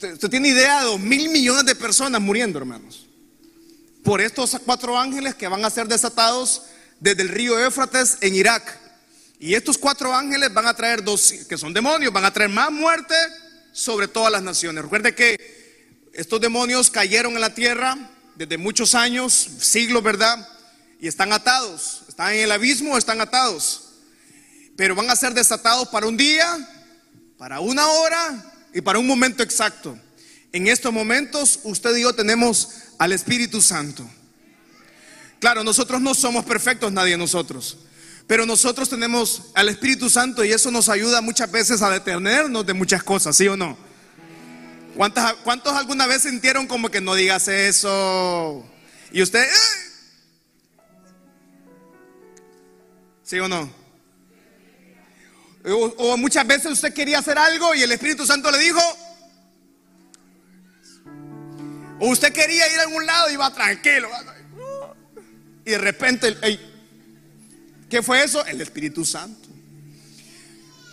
¿Usted 0.00 0.28
tiene 0.28 0.48
idea 0.48 0.80
de 0.80 0.86
2 0.86 1.00
mil 1.00 1.28
millones 1.28 1.64
de 1.66 1.74
personas 1.74 2.20
muriendo, 2.20 2.58
hermanos? 2.58 3.03
Por 4.04 4.20
estos 4.20 4.56
cuatro 4.66 4.98
ángeles 4.98 5.34
que 5.34 5.48
van 5.48 5.64
a 5.64 5.70
ser 5.70 5.88
desatados 5.88 6.64
desde 7.00 7.22
el 7.22 7.30
río 7.30 7.58
Éufrates 7.58 8.18
en 8.20 8.34
Irak. 8.34 8.78
Y 9.40 9.54
estos 9.54 9.78
cuatro 9.78 10.14
ángeles 10.14 10.52
van 10.52 10.66
a 10.66 10.74
traer 10.74 11.02
dos, 11.02 11.32
que 11.48 11.56
son 11.56 11.72
demonios, 11.72 12.12
van 12.12 12.26
a 12.26 12.32
traer 12.32 12.50
más 12.50 12.70
muerte 12.70 13.14
sobre 13.72 14.06
todas 14.06 14.30
las 14.30 14.42
naciones. 14.42 14.84
Recuerde 14.84 15.14
que 15.14 16.10
estos 16.12 16.38
demonios 16.38 16.90
cayeron 16.90 17.32
en 17.32 17.40
la 17.40 17.54
tierra 17.54 17.96
desde 18.36 18.58
muchos 18.58 18.94
años, 18.94 19.32
siglos, 19.32 20.02
¿verdad? 20.02 20.46
Y 21.00 21.08
están 21.08 21.32
atados, 21.32 22.02
están 22.06 22.34
en 22.34 22.40
el 22.40 22.52
abismo, 22.52 22.98
están 22.98 23.22
atados. 23.22 23.88
Pero 24.76 24.94
van 24.94 25.08
a 25.08 25.16
ser 25.16 25.32
desatados 25.32 25.88
para 25.88 26.06
un 26.06 26.18
día, 26.18 26.46
para 27.38 27.60
una 27.60 27.86
hora 27.88 28.52
y 28.74 28.82
para 28.82 28.98
un 28.98 29.06
momento 29.06 29.42
exacto. 29.42 29.98
En 30.52 30.68
estos 30.68 30.92
momentos 30.92 31.60
usted 31.64 31.96
y 31.96 32.02
yo 32.02 32.14
tenemos 32.14 32.68
al 33.04 33.12
Espíritu 33.12 33.60
Santo. 33.60 34.08
Claro, 35.38 35.62
nosotros 35.62 36.00
no 36.00 36.14
somos 36.14 36.42
perfectos, 36.46 36.90
nadie 36.90 37.12
de 37.12 37.18
nosotros. 37.18 37.76
Pero 38.26 38.46
nosotros 38.46 38.88
tenemos 38.88 39.50
al 39.54 39.68
Espíritu 39.68 40.08
Santo 40.08 40.42
y 40.42 40.52
eso 40.52 40.70
nos 40.70 40.88
ayuda 40.88 41.20
muchas 41.20 41.50
veces 41.50 41.82
a 41.82 41.90
detenernos 41.90 42.64
de 42.64 42.72
muchas 42.72 43.02
cosas, 43.02 43.36
¿sí 43.36 43.46
o 43.46 43.58
no? 43.58 43.76
¿Cuántos, 44.96 45.74
alguna 45.74 46.06
vez 46.06 46.22
sintieron 46.22 46.66
como 46.66 46.90
que 46.90 47.02
no 47.02 47.14
digas 47.14 47.46
eso? 47.46 48.64
Y 49.12 49.20
usted, 49.20 49.46
¿sí 53.22 53.38
o 53.38 53.48
no? 53.48 53.70
O, 55.66 56.16
muchas 56.16 56.46
veces 56.46 56.72
usted 56.72 56.94
quería 56.94 57.18
hacer 57.18 57.36
algo 57.36 57.74
y 57.74 57.82
el 57.82 57.92
Espíritu 57.92 58.24
Santo 58.24 58.50
le 58.50 58.58
dijo. 58.58 58.80
O 62.00 62.08
usted 62.08 62.32
quería 62.32 62.72
ir 62.72 62.78
a 62.78 62.82
algún 62.82 63.06
lado 63.06 63.30
y 63.30 63.34
iba 63.34 63.52
tranquilo. 63.54 64.08
Y 65.64 65.70
de 65.70 65.78
repente, 65.78 66.36
hey, 66.42 66.74
¿Qué 67.94 68.02
fue 68.02 68.24
eso? 68.24 68.44
El 68.46 68.60
Espíritu 68.60 69.04
Santo. 69.04 69.48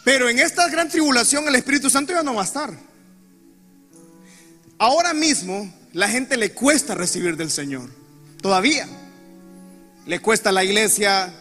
Pero 0.03 0.29
en 0.29 0.37
esta 0.37 0.69
gran 0.69 0.87
tribulación 0.87 1.47
el 1.47 1.55
Espíritu 1.55 1.89
Santo 1.89 2.13
ya 2.13 2.21
no 2.21 2.35
va 2.35 2.43
a 2.43 2.45
estar. 2.45 2.71
Ahora 4.77 5.11
mismo 5.15 5.73
la 5.93 6.07
gente 6.07 6.37
le 6.37 6.51
cuesta 6.51 6.93
recibir 6.93 7.37
del 7.37 7.49
Señor. 7.49 7.89
Todavía. 8.39 8.87
Le 10.05 10.19
cuesta 10.19 10.49
a 10.49 10.51
la 10.51 10.63
iglesia. 10.63 11.33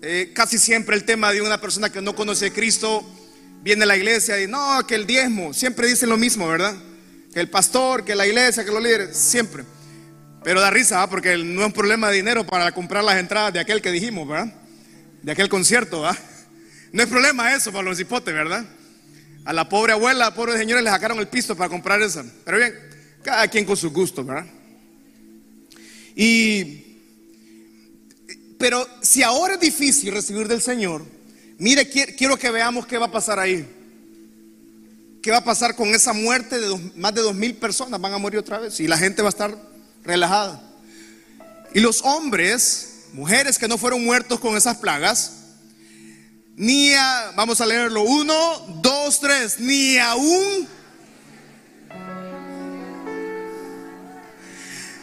Eh, 0.00 0.32
casi 0.34 0.58
siempre 0.58 0.96
el 0.96 1.04
tema 1.04 1.30
de 1.30 1.42
una 1.42 1.60
persona 1.60 1.90
que 1.90 2.00
no 2.00 2.14
conoce 2.16 2.46
a 2.46 2.52
Cristo 2.54 3.04
viene 3.62 3.82
a 3.82 3.86
la 3.86 3.98
iglesia 3.98 4.40
y 4.42 4.46
no, 4.46 4.86
que 4.86 4.94
el 4.94 5.06
diezmo. 5.06 5.52
Siempre 5.52 5.88
dicen 5.88 6.08
lo 6.08 6.16
mismo, 6.16 6.48
¿verdad? 6.48 6.74
Que 7.32 7.40
el 7.40 7.48
pastor, 7.48 8.04
que 8.04 8.14
la 8.14 8.26
iglesia, 8.26 8.64
que 8.64 8.70
los 8.70 8.82
líderes. 8.82 9.16
Siempre. 9.16 9.64
Pero 10.42 10.60
da 10.60 10.70
risa, 10.70 11.08
porque 11.08 11.36
no 11.36 11.60
es 11.60 11.66
un 11.66 11.72
problema 11.72 12.08
de 12.08 12.16
dinero 12.16 12.46
para 12.46 12.72
comprar 12.72 13.04
las 13.04 13.18
entradas 13.18 13.52
de 13.52 13.60
aquel 13.60 13.82
que 13.82 13.92
dijimos, 13.92 14.26
¿verdad? 14.26 14.54
de 15.22 15.32
aquel 15.32 15.48
concierto, 15.48 16.06
¿ah? 16.06 16.16
No 16.92 17.02
es 17.02 17.08
problema 17.08 17.54
eso 17.54 17.70
para 17.72 17.84
los 17.84 18.00
hipotes, 18.00 18.34
¿verdad? 18.34 18.64
A 19.44 19.52
la 19.52 19.68
pobre 19.68 19.92
abuela, 19.92 20.26
a 20.26 20.34
pobre 20.34 20.56
señora 20.56 20.82
le 20.82 20.90
sacaron 20.90 21.18
el 21.18 21.28
piso 21.28 21.56
para 21.56 21.68
comprar 21.68 22.02
esa. 22.02 22.24
Pero 22.44 22.58
bien, 22.58 22.74
cada 23.22 23.46
quien 23.48 23.64
con 23.64 23.76
su 23.76 23.90
gusto, 23.90 24.24
¿verdad? 24.24 24.46
Y, 26.16 26.98
pero 28.58 28.86
si 29.00 29.22
ahora 29.22 29.54
es 29.54 29.60
difícil 29.60 30.12
recibir 30.12 30.48
del 30.48 30.60
Señor, 30.60 31.04
mire, 31.58 31.88
quiero 31.88 32.36
que 32.36 32.50
veamos 32.50 32.86
qué 32.86 32.98
va 32.98 33.06
a 33.06 33.12
pasar 33.12 33.38
ahí. 33.38 33.66
¿Qué 35.22 35.30
va 35.30 35.38
a 35.38 35.44
pasar 35.44 35.76
con 35.76 35.88
esa 35.88 36.14
muerte 36.14 36.58
de 36.58 36.92
más 36.96 37.14
de 37.14 37.20
dos 37.20 37.34
mil 37.34 37.54
personas? 37.54 38.00
Van 38.00 38.14
a 38.14 38.18
morir 38.18 38.38
otra 38.38 38.58
vez 38.58 38.80
y 38.80 38.88
la 38.88 38.96
gente 38.96 39.20
va 39.20 39.28
a 39.28 39.30
estar 39.30 39.54
relajada. 40.02 40.62
Y 41.74 41.80
los 41.80 42.02
hombres 42.02 43.04
mujeres 43.12 43.58
que 43.58 43.68
no 43.68 43.76
fueron 43.76 44.02
muertos 44.02 44.40
con 44.40 44.56
esas 44.56 44.78
plagas, 44.78 45.32
ni 46.56 46.92
a, 46.94 47.32
vamos 47.36 47.60
a 47.60 47.66
leerlo, 47.66 48.02
uno, 48.02 48.34
dos, 48.82 49.20
tres, 49.20 49.60
ni 49.60 49.98
aún. 49.98 50.66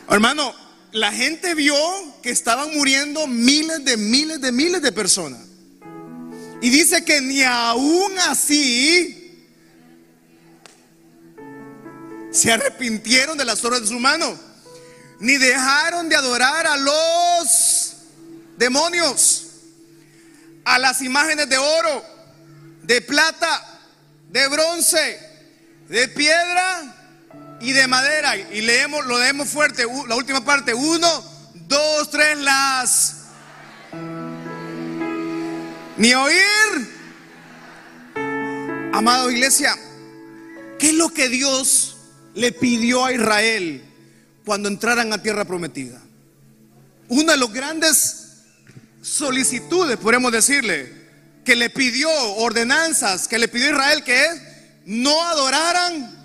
Hermano, 0.09 0.53
la 0.93 1.11
gente 1.11 1.53
vio 1.53 1.75
que 2.23 2.31
estaban 2.31 2.73
muriendo 2.75 3.27
miles 3.27 3.85
de 3.85 3.97
miles 3.97 4.41
de 4.41 4.51
miles 4.51 4.81
de 4.81 4.91
personas. 4.91 5.41
Y 6.59 6.69
dice 6.69 7.05
que 7.05 7.21
ni 7.21 7.43
aún 7.43 8.17
así 8.29 9.16
se 12.37 12.51
arrepintieron 12.51 13.35
de 13.35 13.45
las 13.45 13.65
obras 13.65 13.81
de 13.81 13.87
su 13.87 13.99
mano, 13.99 14.37
ni 15.19 15.37
dejaron 15.37 16.07
de 16.07 16.15
adorar 16.15 16.67
a 16.67 16.77
los 16.77 17.93
demonios, 18.57 19.47
a 20.63 20.77
las 20.77 21.01
imágenes 21.01 21.49
de 21.49 21.57
oro, 21.57 22.05
de 22.83 23.01
plata, 23.01 23.79
de 24.29 24.47
bronce, 24.49 25.19
de 25.89 26.07
piedra 26.09 27.57
y 27.59 27.71
de 27.71 27.87
madera. 27.87 28.37
Y 28.37 28.61
leemos, 28.61 29.07
lo 29.07 29.17
leemos 29.17 29.49
fuerte, 29.49 29.85
la 30.07 30.15
última 30.15 30.45
parte, 30.45 30.75
uno, 30.75 31.25
dos, 31.55 32.11
tres, 32.11 32.37
las. 32.37 33.15
Ni 35.97 36.13
oír. 36.13 36.97
Amado 38.93 39.31
iglesia, 39.31 39.75
¿qué 40.77 40.89
es 40.89 40.95
lo 40.95 41.09
que 41.09 41.29
Dios 41.29 41.96
le 42.37 42.51
pidió 42.51 43.03
a 43.03 43.11
Israel 43.11 43.83
cuando 44.45 44.69
entraran 44.69 45.11
a 45.11 45.21
tierra 45.21 45.43
prometida? 45.45 45.99
Una 47.09 47.33
de 47.33 47.39
las 47.39 47.51
grandes 47.51 48.27
solicitudes, 49.01 49.97
podemos 49.97 50.31
decirle, 50.31 50.93
que 51.43 51.55
le 51.55 51.69
pidió, 51.69 52.09
ordenanzas 52.35 53.27
que 53.27 53.39
le 53.39 53.47
pidió 53.47 53.71
Israel, 53.71 54.03
que 54.03 54.25
es 54.25 54.41
no 54.85 55.23
adoraran 55.25 56.15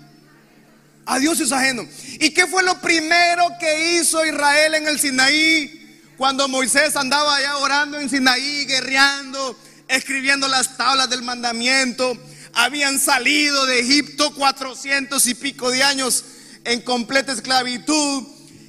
a 1.05 1.19
dioses 1.19 1.51
ajenos. 1.51 1.87
¿Y 2.19 2.29
qué 2.31 2.45
fue 2.45 2.61
lo 2.63 2.79
primero 2.79 3.47
que 3.59 3.95
hizo 3.95 4.25
Israel 4.25 4.75
en 4.75 4.87
el 4.87 4.99
Sinaí 4.99 5.99
cuando 6.17 6.47
Moisés 6.47 6.95
andaba 6.95 7.37
allá 7.37 7.57
orando 7.57 7.99
en 7.99 8.09
Sinaí, 8.09 8.65
guerreando, 8.65 9.57
escribiendo 9.87 10.47
las 10.47 10.77
tablas 10.77 11.09
del 11.09 11.23
mandamiento? 11.23 12.17
Habían 12.53 12.99
salido 12.99 13.65
de 13.65 13.79
Egipto 13.79 14.33
cuatrocientos 14.35 15.25
y 15.27 15.33
pico 15.33 15.71
de 15.71 15.83
años 15.83 16.23
en 16.63 16.81
completa 16.81 17.31
esclavitud. 17.31 18.23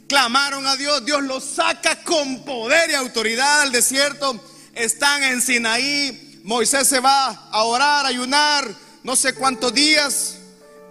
Clamaron 0.09 0.67
a 0.67 0.77
Dios, 0.77 1.05
Dios 1.05 1.23
los 1.23 1.45
saca 1.45 2.03
con 2.03 2.45
poder 2.45 2.91
y 2.91 2.95
autoridad 2.95 3.63
al 3.63 3.73
desierto. 3.73 4.43
Están 4.75 5.23
en 5.23 5.41
Sinaí. 5.43 6.41
Moisés 6.45 6.89
se 6.89 7.01
va 7.01 7.29
a 7.51 7.63
orar, 7.63 8.05
ayunar, 8.05 8.69
no 9.03 9.17
sé 9.17 9.35
cuántos 9.35 9.73
días 9.73 10.37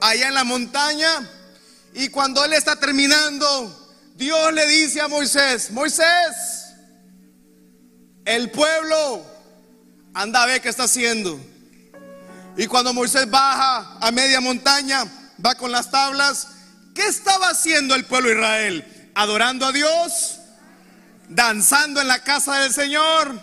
allá 0.01 0.27
en 0.27 0.33
la 0.33 0.43
montaña. 0.43 1.29
Y 1.93 2.09
cuando 2.09 2.43
él 2.43 2.53
está 2.53 2.75
terminando, 2.75 3.91
Dios 4.15 4.53
le 4.53 4.65
dice 4.67 5.01
a 5.01 5.07
Moisés, 5.07 5.71
Moisés, 5.71 6.05
el 8.25 8.49
pueblo 8.51 9.25
anda 10.13 10.43
a 10.43 10.45
ver 10.45 10.61
qué 10.61 10.69
está 10.69 10.83
haciendo. 10.83 11.39
Y 12.55 12.67
cuando 12.67 12.93
Moisés 12.93 13.29
baja 13.29 13.97
a 13.99 14.11
media 14.11 14.39
montaña, 14.39 15.05
va 15.43 15.55
con 15.55 15.71
las 15.71 15.89
tablas, 15.89 16.49
¿qué 16.93 17.07
estaba 17.07 17.49
haciendo 17.49 17.95
el 17.95 18.05
pueblo 18.05 18.29
de 18.29 18.35
Israel? 18.35 19.11
Adorando 19.15 19.65
a 19.65 19.71
Dios, 19.71 20.39
danzando 21.29 21.99
en 21.99 22.07
la 22.07 22.19
casa 22.23 22.59
del 22.59 22.73
Señor. 22.73 23.39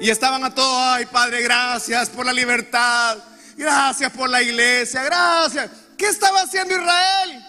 Y 0.00 0.10
estaban 0.10 0.44
a 0.44 0.54
todos, 0.54 0.96
ay 0.96 1.06
Padre, 1.06 1.42
gracias 1.42 2.08
por 2.08 2.26
la 2.26 2.32
libertad, 2.32 3.18
gracias 3.56 4.10
por 4.12 4.28
la 4.28 4.42
iglesia, 4.42 5.02
gracias. 5.02 5.70
¿Qué 5.96 6.06
estaba 6.06 6.42
haciendo 6.42 6.74
Israel? 6.74 7.44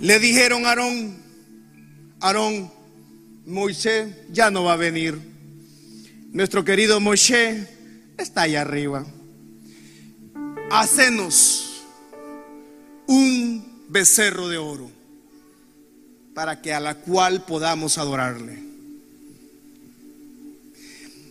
Le 0.00 0.18
dijeron 0.18 0.66
a 0.66 0.70
Aarón, 0.70 1.22
Aarón, 2.20 2.72
Moisés 3.44 4.14
ya 4.30 4.50
no 4.50 4.64
va 4.64 4.74
a 4.74 4.76
venir. 4.76 5.35
Nuestro 6.32 6.64
querido 6.64 7.00
Moisés 7.00 7.68
está 8.18 8.42
allá 8.42 8.62
arriba. 8.62 9.06
Hacenos 10.70 11.84
un 13.06 13.84
becerro 13.88 14.48
de 14.48 14.58
oro 14.58 14.90
para 16.34 16.60
que 16.60 16.74
a 16.74 16.80
la 16.80 16.96
cual 16.96 17.44
podamos 17.44 17.98
adorarle. 17.98 18.66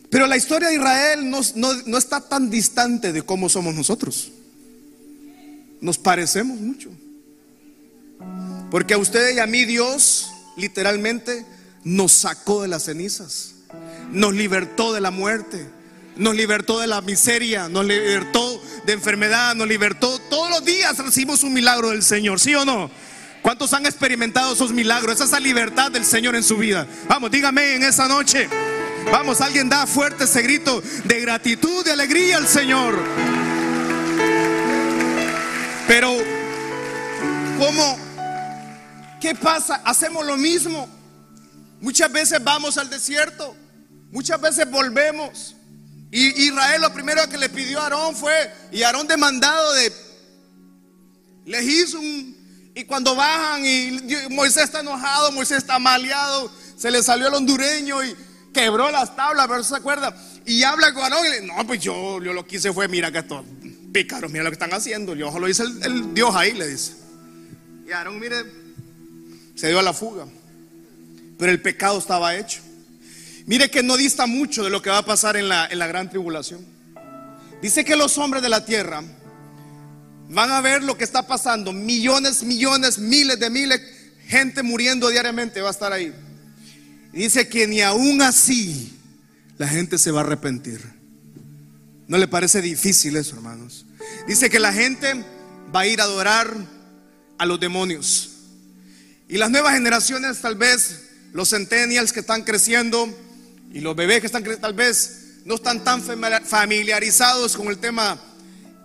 Pero 0.10 0.28
la 0.28 0.38
historia 0.38 0.70
de 0.70 0.76
Israel 0.76 1.30
no, 1.30 1.42
no, 1.56 1.98
está 1.98 2.22
tan 2.22 2.50
distante 2.50 3.12
de 3.12 3.22
cómo 3.22 3.50
somos 3.50 3.76
nosotros. 3.76 4.32
Nos 5.82 5.98
parecemos 5.98 6.58
mucho. 6.60 6.90
Porque 8.72 8.94
a 8.94 8.98
usted 8.98 9.36
y 9.36 9.40
a 9.40 9.46
mí 9.46 9.66
Dios 9.66 10.30
literalmente 10.56 11.46
nos 11.84 12.14
sacó 12.14 12.62
de 12.62 12.70
las 12.70 12.84
cenizas, 12.84 13.55
nos 14.12 14.34
libertó 14.34 14.94
de 14.94 15.02
la 15.02 15.12
muerte, 15.12 15.68
nos 16.16 16.36
libertó 16.36 16.80
de 16.80 16.88
la 16.88 17.02
miseria, 17.02 17.70
nos 17.70 17.86
libertó 17.86 18.62
de 18.86 18.94
enfermedad, 18.94 19.56
nos 19.56 19.68
libertó. 19.68 20.20
Todos 20.30 20.50
los 20.50 20.66
días 20.66 20.98
recibimos 20.98 21.44
un 21.44 21.54
milagro 21.54 21.90
del 21.90 22.04
Señor, 22.04 22.40
¿sí 22.40 22.56
o 22.56 22.66
no? 22.66 22.90
¿Cuántos 23.42 23.74
han 23.74 23.86
experimentado 23.86 24.54
esos 24.54 24.72
milagros, 24.72 25.22
esa 25.22 25.40
libertad 25.40 25.92
del 25.92 26.04
Señor 26.04 26.36
en 26.36 26.44
su 26.44 26.58
vida? 26.58 26.88
Vamos, 27.08 27.30
dígame 27.30 27.76
en 27.76 27.84
esa 27.84 28.08
noche. 28.08 28.50
Vamos, 29.12 29.40
alguien 29.40 29.70
da 29.70 29.86
fuerte 29.86 30.24
ese 30.24 30.42
grito 30.42 30.82
de 31.04 31.22
gratitud, 31.22 31.86
de 31.86 31.92
alegría 31.92 32.38
al 32.38 32.48
Señor. 32.48 33.00
Pero, 35.88 36.18
¿cómo? 37.60 38.00
¿Qué 39.22 39.36
pasa? 39.36 39.82
Hacemos 39.86 40.26
lo 40.26 40.38
mismo. 40.38 40.90
Muchas 41.82 42.12
veces 42.12 42.44
vamos 42.44 42.80
al 42.80 42.90
desierto, 42.90 43.56
muchas 44.12 44.40
veces 44.40 44.70
volvemos. 44.70 45.56
Y 46.12 46.48
Israel 46.48 46.82
lo 46.82 46.94
primero 46.94 47.28
que 47.30 47.38
le 47.38 47.50
pidió 47.50 47.80
a 47.80 47.84
Aarón 47.84 48.16
fue, 48.16 48.52
y 48.72 48.84
Aarón 48.84 49.08
demandado 49.08 49.74
de, 49.74 49.92
les 51.46 51.64
hizo 51.64 52.00
un, 52.00 52.36
y 52.74 52.86
cuando 52.86 53.16
bajan 53.16 53.66
y 53.66 54.00
Moisés 54.30 54.66
está 54.66 54.80
enojado, 54.80 55.32
Moisés 55.32 55.58
está 55.58 55.80
maleado, 55.80 56.52
se 56.78 56.92
le 56.92 57.04
salió 57.04 57.28
el 57.28 57.34
hondureño 57.34 58.04
y 58.04 58.16
quebró 58.54 58.90
las 58.92 59.16
tablas, 59.16 59.48
pero 59.48 59.64
se 59.64 59.76
acuerda. 59.76 60.16
Y 60.46 60.64
habla 60.64 60.94
con 60.94 61.04
Aarón 61.04 61.26
y 61.26 61.30
le 61.30 61.42
no, 61.42 61.68
pues 61.68 61.82
yo, 61.82 62.20
lo 62.20 62.46
que 62.46 62.58
hice 62.58 62.72
fue, 62.72 62.88
mira 62.88 63.12
que 63.12 63.20
estos 63.20 63.44
pícaros, 63.92 64.32
mira 64.32 64.44
lo 64.44 64.52
que 64.52 64.56
están 64.56 64.74
haciendo. 64.74 65.16
Yo 65.16 65.38
lo 65.38 65.48
dice 65.48 65.64
el, 65.64 65.84
el 65.84 66.14
Dios 66.14 66.34
ahí, 66.36 66.54
le 66.54 66.68
dice. 66.68 66.94
Y 67.88 67.92
Aarón, 67.92 68.20
mire, 68.20 68.44
se 69.56 69.68
dio 69.68 69.80
a 69.80 69.84
la 69.84 69.94
fuga 69.94 70.26
pero 71.38 71.52
el 71.52 71.62
pecado 71.62 71.98
estaba 72.00 72.36
hecho. 72.36 72.62
Mire 73.46 73.70
que 73.70 73.84
no 73.84 73.96
dista 73.98 74.26
mucho 74.26 74.64
de 74.64 74.70
lo 74.70 74.82
que 74.82 74.90
va 74.90 75.00
a 75.00 75.06
pasar 75.06 75.38
en 75.38 75.48
la, 75.48 75.68
en 75.68 75.78
la 75.78 75.88
gran 75.88 76.10
tribulación. 76.10 76.66
Dice 77.62 77.86
que 77.86 77.96
los 77.96 78.18
hombres 78.18 78.42
de 78.42 78.50
la 78.50 78.66
tierra 78.66 79.04
van 80.30 80.52
a 80.52 80.62
ver 80.62 80.84
lo 80.84 80.98
que 80.98 81.04
está 81.04 81.28
pasando. 81.28 81.72
Millones, 81.72 82.44
millones, 82.44 82.98
miles 82.98 83.40
de 83.40 83.50
miles, 83.50 83.82
gente 84.28 84.64
muriendo 84.64 85.10
diariamente 85.10 85.62
va 85.62 85.70
a 85.70 85.72
estar 85.72 85.94
ahí. 85.94 86.14
dice 87.14 87.48
que 87.48 87.68
ni 87.68 87.82
aún 87.82 88.22
así 88.22 88.98
la 89.58 89.68
gente 89.68 89.98
se 89.98 90.12
va 90.12 90.22
a 90.22 90.24
arrepentir. 90.24 90.82
¿No 92.08 92.18
le 92.18 92.28
parece 92.28 92.62
difícil 92.62 93.16
eso, 93.16 93.36
hermanos? 93.36 93.86
Dice 94.28 94.50
que 94.50 94.60
la 94.60 94.74
gente 94.74 95.24
va 95.74 95.82
a 95.82 95.88
ir 95.88 96.02
a 96.02 96.04
adorar 96.04 96.52
a 97.38 97.46
los 97.46 97.60
demonios. 97.60 98.32
Y 99.28 99.38
las 99.38 99.50
nuevas 99.50 99.74
generaciones 99.74 100.40
tal 100.42 100.56
vez 100.56 101.02
los 101.34 101.50
centennials 101.50 102.14
que 102.14 102.20
están 102.20 102.44
creciendo 102.44 103.10
y 103.76 103.82
los 103.82 103.94
bebés 103.94 104.22
que 104.22 104.28
están 104.28 104.42
tal 104.62 104.74
vez 104.74 105.42
no 105.44 105.56
están 105.56 105.84
tan 105.84 106.02
familiarizados 106.02 107.58
con 107.58 107.68
el 107.68 107.78
tema 107.78 108.18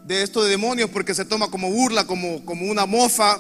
de 0.05 0.25
esto 0.25 0.43
de 0.43 0.51
demonios 0.51 0.91
porque 0.91 1.15
se 1.15 1.25
toma 1.25 1.49
como 1.49 1.71
burla, 1.71 2.09
como, 2.09 2.45
como 2.45 2.67
una 2.67 2.87
mofa. 2.87 3.39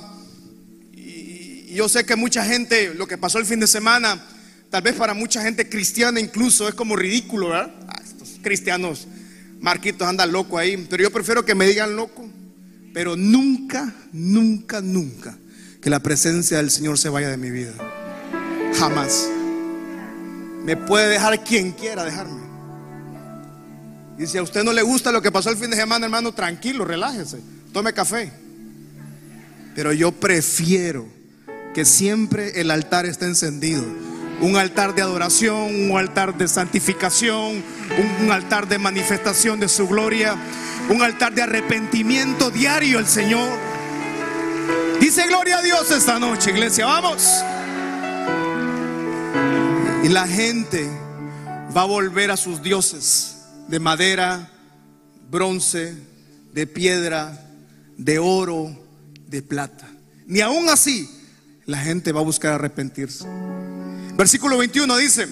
Y, 0.93 1.75
yo 1.75 1.89
sé 1.89 2.07
que 2.07 2.15
mucha 2.15 2.45
gente, 2.45 2.95
lo 2.95 3.09
que 3.09 3.19
pasó 3.19 3.39
el 3.39 3.47
fin 3.47 3.59
de 3.59 3.67
semana, 3.67 4.25
tal 4.71 4.83
vez 4.83 4.95
para 4.95 5.13
mucha 5.13 5.43
gente 5.43 5.69
cristiana 5.69 6.21
incluso 6.21 6.69
es 6.69 6.75
como 6.77 6.95
ridículo, 6.95 7.49
¿verdad? 7.49 7.75
Ah, 7.89 8.01
estos 8.05 8.39
cristianos, 8.41 9.09
Marquitos 9.59 10.07
anda 10.07 10.27
loco 10.27 10.57
ahí, 10.57 10.77
pero 10.89 11.03
yo 11.03 11.11
prefiero 11.11 11.45
que 11.45 11.57
me 11.57 11.67
digan 11.67 11.97
loco, 11.97 12.31
pero 12.95 13.17
nunca, 13.17 13.93
nunca, 14.13 14.81
nunca 14.81 15.37
que 15.83 15.91
la 15.91 15.99
presencia 15.99 16.59
del 16.59 16.71
Señor 16.71 16.97
se 16.97 17.09
vaya 17.09 17.29
de 17.29 17.37
mi 17.39 17.51
vida. 17.51 17.73
Jamás. 18.79 19.29
Me 20.65 20.77
puede 20.77 21.09
dejar 21.09 21.43
quien 21.43 21.73
quiera 21.73 22.05
dejarme. 22.05 22.41
Y 24.19 24.27
si 24.27 24.37
a 24.37 24.43
usted 24.43 24.63
no 24.63 24.73
le 24.73 24.83
gusta 24.83 25.13
lo 25.13 25.23
que 25.23 25.33
pasó 25.33 25.49
el 25.49 25.57
fin 25.57 25.71
de 25.71 25.77
semana, 25.77 26.05
hermano, 26.05 26.33
tranquilo, 26.33 26.85
relájese, 26.85 27.41
tome 27.73 27.95
café. 27.95 28.31
Pero 29.75 29.95
yo 29.95 30.13
prefiero 30.13 31.07
que 31.73 31.87
siempre 31.87 32.61
el 32.61 32.71
altar 32.71 33.07
esté 33.07 33.25
encendido. 33.25 33.83
Un 34.43 34.57
altar 34.57 34.95
de 34.95 35.03
adoración, 35.03 35.91
un 35.91 35.99
altar 35.99 36.37
de 36.37 36.49
santificación, 36.49 37.63
un, 38.21 38.31
altar 38.31 38.69
de 38.69 38.79
manifestación 38.79 39.61
de 39.61 39.69
su 39.69 39.87
gloria, 39.87 40.35
un 40.89 41.03
altar 41.03 41.35
de 41.35 41.43
arrepentimiento 41.43 42.51
diario 42.51 42.99
al 42.99 43.07
Señor. 43.07 43.59
Dice 45.01 45.27
gloria 45.27 45.59
a 45.59 45.63
Dios 45.63 45.91
esta 45.91 46.19
noche, 46.19 46.51
iglesia. 46.51 46.87
Vamos. 46.87 47.43
Y 50.03 50.09
la 50.09 50.27
gente 50.27 50.89
va 51.77 51.83
a 51.83 51.87
volver 51.87 52.31
a 52.31 52.37
sus 52.39 52.63
dioses 52.63 53.37
de 53.69 53.79
madera, 53.79 54.51
bronce, 55.31 55.95
de 56.55 56.67
piedra, 56.67 57.39
de 57.99 58.19
oro, 58.19 58.75
de 59.27 59.43
plata. 59.43 59.87
Ni 60.27 60.41
aún 60.41 60.71
así 60.71 61.09
la 61.67 61.79
gente 61.79 62.13
va 62.13 62.21
a 62.21 62.25
buscar 62.25 62.55
arrepentirse. 62.55 63.27
Versículo 64.17 64.57
21 64.57 64.97
dice, 64.97 65.29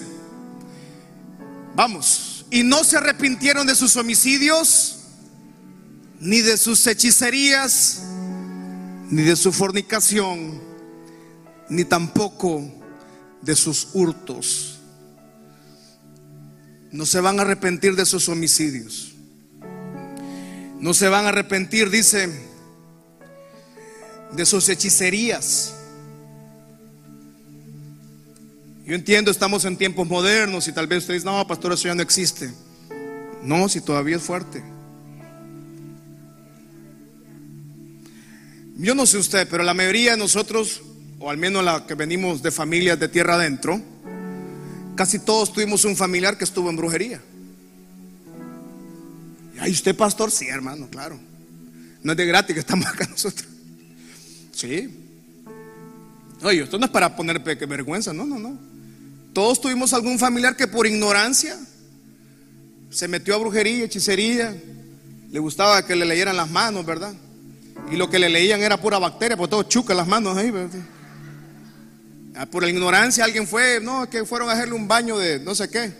vamos, 1.75 2.45
y 2.51 2.63
no 2.63 2.83
se 2.83 2.97
arrepintieron 2.97 3.65
de 3.65 3.73
sus 3.73 3.95
homicidios, 3.95 4.99
ni 6.19 6.41
de 6.41 6.57
sus 6.57 6.85
hechicerías, 6.85 8.03
ni 9.09 9.23
de 9.23 9.35
su 9.35 9.51
fornicación, 9.51 10.61
ni 11.69 11.85
tampoco 11.85 12.78
de 13.41 13.55
sus 13.55 13.89
hurtos. 13.93 14.79
No 16.91 17.05
se 17.05 17.19
van 17.19 17.39
a 17.39 17.43
arrepentir 17.43 17.95
de 17.95 18.05
sus 18.05 18.29
homicidios. 18.29 19.13
No 20.79 20.93
se 20.93 21.07
van 21.09 21.25
a 21.25 21.29
arrepentir, 21.29 21.89
dice, 21.89 22.29
de 24.31 24.45
sus 24.45 24.69
hechicerías. 24.69 25.75
Yo 28.85 28.95
entiendo, 28.95 29.29
estamos 29.29 29.65
en 29.65 29.77
tiempos 29.77 30.07
modernos 30.07 30.67
y 30.67 30.71
tal 30.71 30.87
vez 30.87 30.99
ustedes, 30.99 31.23
no, 31.23 31.45
pastor, 31.45 31.73
eso 31.73 31.87
ya 31.87 31.95
no 31.95 32.01
existe. 32.01 32.51
No, 33.43 33.69
si 33.69 33.81
todavía 33.81 34.15
es 34.15 34.23
fuerte. 34.23 34.63
Yo 38.77 38.95
no 38.95 39.05
sé 39.05 39.17
usted, 39.17 39.47
pero 39.49 39.63
la 39.63 39.73
mayoría 39.73 40.11
de 40.11 40.17
nosotros, 40.17 40.81
o 41.19 41.29
al 41.29 41.37
menos 41.37 41.63
la 41.63 41.85
que 41.85 41.95
venimos 41.95 42.41
de 42.41 42.51
familias 42.51 42.99
de 42.99 43.07
tierra 43.09 43.35
adentro, 43.35 43.81
casi 44.95 45.19
todos 45.19 45.51
tuvimos 45.51 45.85
un 45.85 45.95
familiar 45.95 46.37
que 46.37 46.45
estuvo 46.45 46.69
en 46.69 46.77
brujería. 46.77 47.21
¿Y 49.65 49.71
usted 49.71 49.95
pastor? 49.95 50.31
Sí, 50.31 50.47
hermano, 50.47 50.87
claro. 50.89 51.19
No 52.01 52.13
es 52.13 52.17
de 52.17 52.25
gratis 52.25 52.53
que 52.53 52.61
estamos 52.61 52.85
acá 52.87 53.07
nosotros. 53.09 53.47
Sí. 54.53 54.89
Oye, 56.41 56.63
esto 56.63 56.79
no 56.79 56.85
es 56.85 56.91
para 56.91 57.15
poner 57.15 57.39
vergüenza, 57.39 58.13
no, 58.13 58.25
no, 58.25 58.39
no. 58.39 58.57
Todos 59.33 59.59
tuvimos 59.59 59.93
algún 59.93 60.17
familiar 60.17 60.55
que 60.55 60.67
por 60.67 60.87
ignorancia 60.87 61.57
se 62.89 63.07
metió 63.07 63.35
a 63.35 63.37
brujería, 63.37 63.85
hechicería, 63.85 64.55
le 65.31 65.39
gustaba 65.39 65.85
que 65.85 65.95
le 65.95 66.05
leyeran 66.05 66.35
las 66.35 66.49
manos, 66.49 66.85
¿verdad? 66.85 67.13
Y 67.91 67.97
lo 67.97 68.09
que 68.09 68.19
le 68.19 68.29
leían 68.29 68.61
era 68.61 68.81
pura 68.81 68.97
bacteria, 68.97 69.37
por 69.37 69.49
todo 69.49 69.63
chuca 69.63 69.93
las 69.93 70.07
manos 70.07 70.37
ahí. 70.37 70.51
Ah, 70.53 70.67
por 72.45 72.63
la 72.63 72.69
ignorancia 72.69 73.23
alguien 73.23 73.47
fue, 73.47 73.79
no, 73.81 74.09
que 74.09 74.25
fueron 74.25 74.49
a 74.49 74.53
hacerle 74.53 74.75
un 74.75 74.87
baño 74.87 75.17
de 75.17 75.39
no 75.39 75.55
sé 75.55 75.69
qué. 75.69 75.91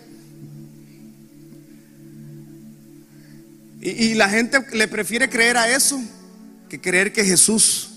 Y, 3.82 3.90
y 3.90 4.14
la 4.14 4.30
gente 4.30 4.66
le 4.74 4.88
prefiere 4.88 5.30
creer 5.30 5.58
a 5.58 5.70
eso 5.74 6.02
que 6.70 6.80
creer 6.80 7.12
que 7.12 7.26
Jesús 7.26 7.90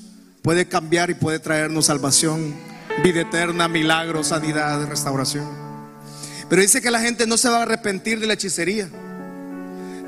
puede 0.43 0.66
cambiar 0.66 1.11
y 1.11 1.14
puede 1.14 1.38
traernos 1.38 1.86
salvación, 1.86 2.55
vida 3.05 3.20
eterna, 3.20 3.68
milagros, 3.68 4.28
sanidad, 4.28 4.86
restauración. 4.88 5.47
Pero 6.49 6.62
dice 6.62 6.82
que 6.82 6.90
la 6.90 7.01
gente 7.01 7.26
no 7.26 7.36
se 7.36 7.49
va 7.49 7.59
a 7.59 7.62
arrepentir 7.62 8.18
de 8.18 8.26
la 8.26 8.34
hechicería, 8.34 8.88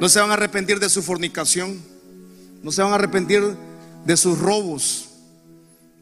no 0.00 0.08
se 0.08 0.20
van 0.20 0.30
a 0.30 0.34
arrepentir 0.34 0.80
de 0.80 0.88
su 0.88 1.02
fornicación, 1.02 1.80
no 2.62 2.72
se 2.72 2.82
van 2.82 2.92
a 2.92 2.96
arrepentir 2.96 3.42
de 4.04 4.16
sus 4.16 4.38
robos, 4.38 5.10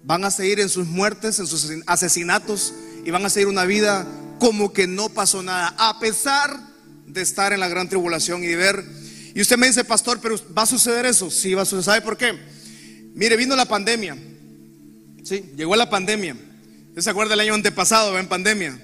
van 0.05 0.25
a 0.25 0.31
seguir 0.31 0.61
en 0.61 0.69
sus 0.69 0.87
muertes, 0.87 1.39
en 1.39 1.47
sus 1.47 1.71
asesinatos 1.87 2.75
y 3.05 3.11
van 3.11 3.25
a 3.25 3.31
seguir 3.31 3.49
una 3.49 3.65
vida 3.65 4.07
como 4.39 4.73
que 4.73 4.87
no 4.87 5.09
pasó 5.09 5.43
nada, 5.43 5.75
a 5.79 6.01
pesar 6.01 6.59
de 7.07 7.23
estar 7.23 7.53
en 7.53 7.61
la 7.61 7.69
gran 7.69 7.89
tribulación 7.89 8.43
y 8.43 8.55
ver. 8.55 8.85
Y 9.35 9.41
usted 9.41 9.57
me 9.57 9.67
dice, 9.69 9.85
pastor, 9.85 10.19
pero 10.21 10.37
¿va 10.57 10.63
a 10.63 10.67
suceder 10.67 11.07
eso? 11.07 11.31
Sí, 11.31 11.55
va 11.55 11.63
a 11.63 11.65
suceder. 11.65 11.85
¿Sabe 11.85 12.01
por 12.01 12.17
qué? 12.17 12.37
Mire, 13.15 13.37
vino 13.37 13.55
la 13.55 13.67
pandemia. 13.67 14.17
Sí, 15.23 15.53
llegó 15.57 15.77
la 15.77 15.89
pandemia. 15.89 16.37
¿Usted 16.89 17.03
se 17.03 17.11
acuerda 17.11 17.35
el 17.35 17.41
año 17.41 17.55
antepasado, 17.55 18.19
en 18.19 18.27
pandemia? 18.27 18.79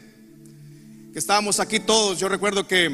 Que 1.13 1.19
estábamos 1.19 1.59
aquí 1.59 1.81
todos. 1.81 2.19
Yo 2.19 2.29
recuerdo 2.29 2.67
que, 2.67 2.91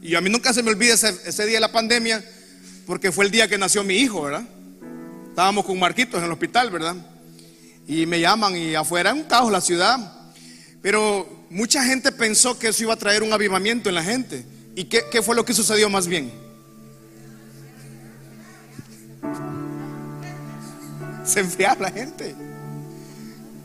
y 0.00 0.14
a 0.14 0.20
mí 0.20 0.30
nunca 0.30 0.52
se 0.52 0.62
me 0.62 0.70
olvida 0.70 0.94
ese, 0.94 1.14
ese 1.26 1.46
día 1.46 1.56
de 1.56 1.60
la 1.60 1.72
pandemia, 1.72 2.24
porque 2.86 3.10
fue 3.10 3.24
el 3.24 3.30
día 3.30 3.48
que 3.48 3.58
nació 3.58 3.82
mi 3.82 3.96
hijo, 3.96 4.22
¿verdad? 4.22 4.44
Estábamos 5.30 5.64
con 5.64 5.78
Marquitos 5.78 6.18
en 6.18 6.26
el 6.26 6.32
hospital, 6.32 6.70
¿verdad? 6.70 6.96
Y 7.88 8.04
me 8.04 8.20
llaman 8.20 8.54
y 8.54 8.74
afuera, 8.74 9.14
un 9.14 9.24
caos 9.24 9.50
la 9.50 9.62
ciudad. 9.62 10.12
Pero 10.82 11.46
mucha 11.48 11.82
gente 11.82 12.12
pensó 12.12 12.58
que 12.58 12.68
eso 12.68 12.82
iba 12.82 12.92
a 12.92 12.96
traer 12.96 13.22
un 13.22 13.32
avivamiento 13.32 13.88
en 13.88 13.94
la 13.94 14.04
gente. 14.04 14.44
¿Y 14.76 14.84
qué, 14.84 15.04
qué 15.10 15.22
fue 15.22 15.34
lo 15.34 15.44
que 15.44 15.54
sucedió 15.54 15.88
más 15.88 16.06
bien? 16.06 16.30
Se 21.24 21.40
enfrió 21.40 21.74
la 21.80 21.90
gente. 21.90 22.34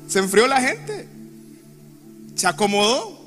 Se 0.07 0.19
enfrió 0.19 0.47
la 0.47 0.61
gente. 0.61 1.07
Se 2.35 2.47
acomodó. 2.47 3.21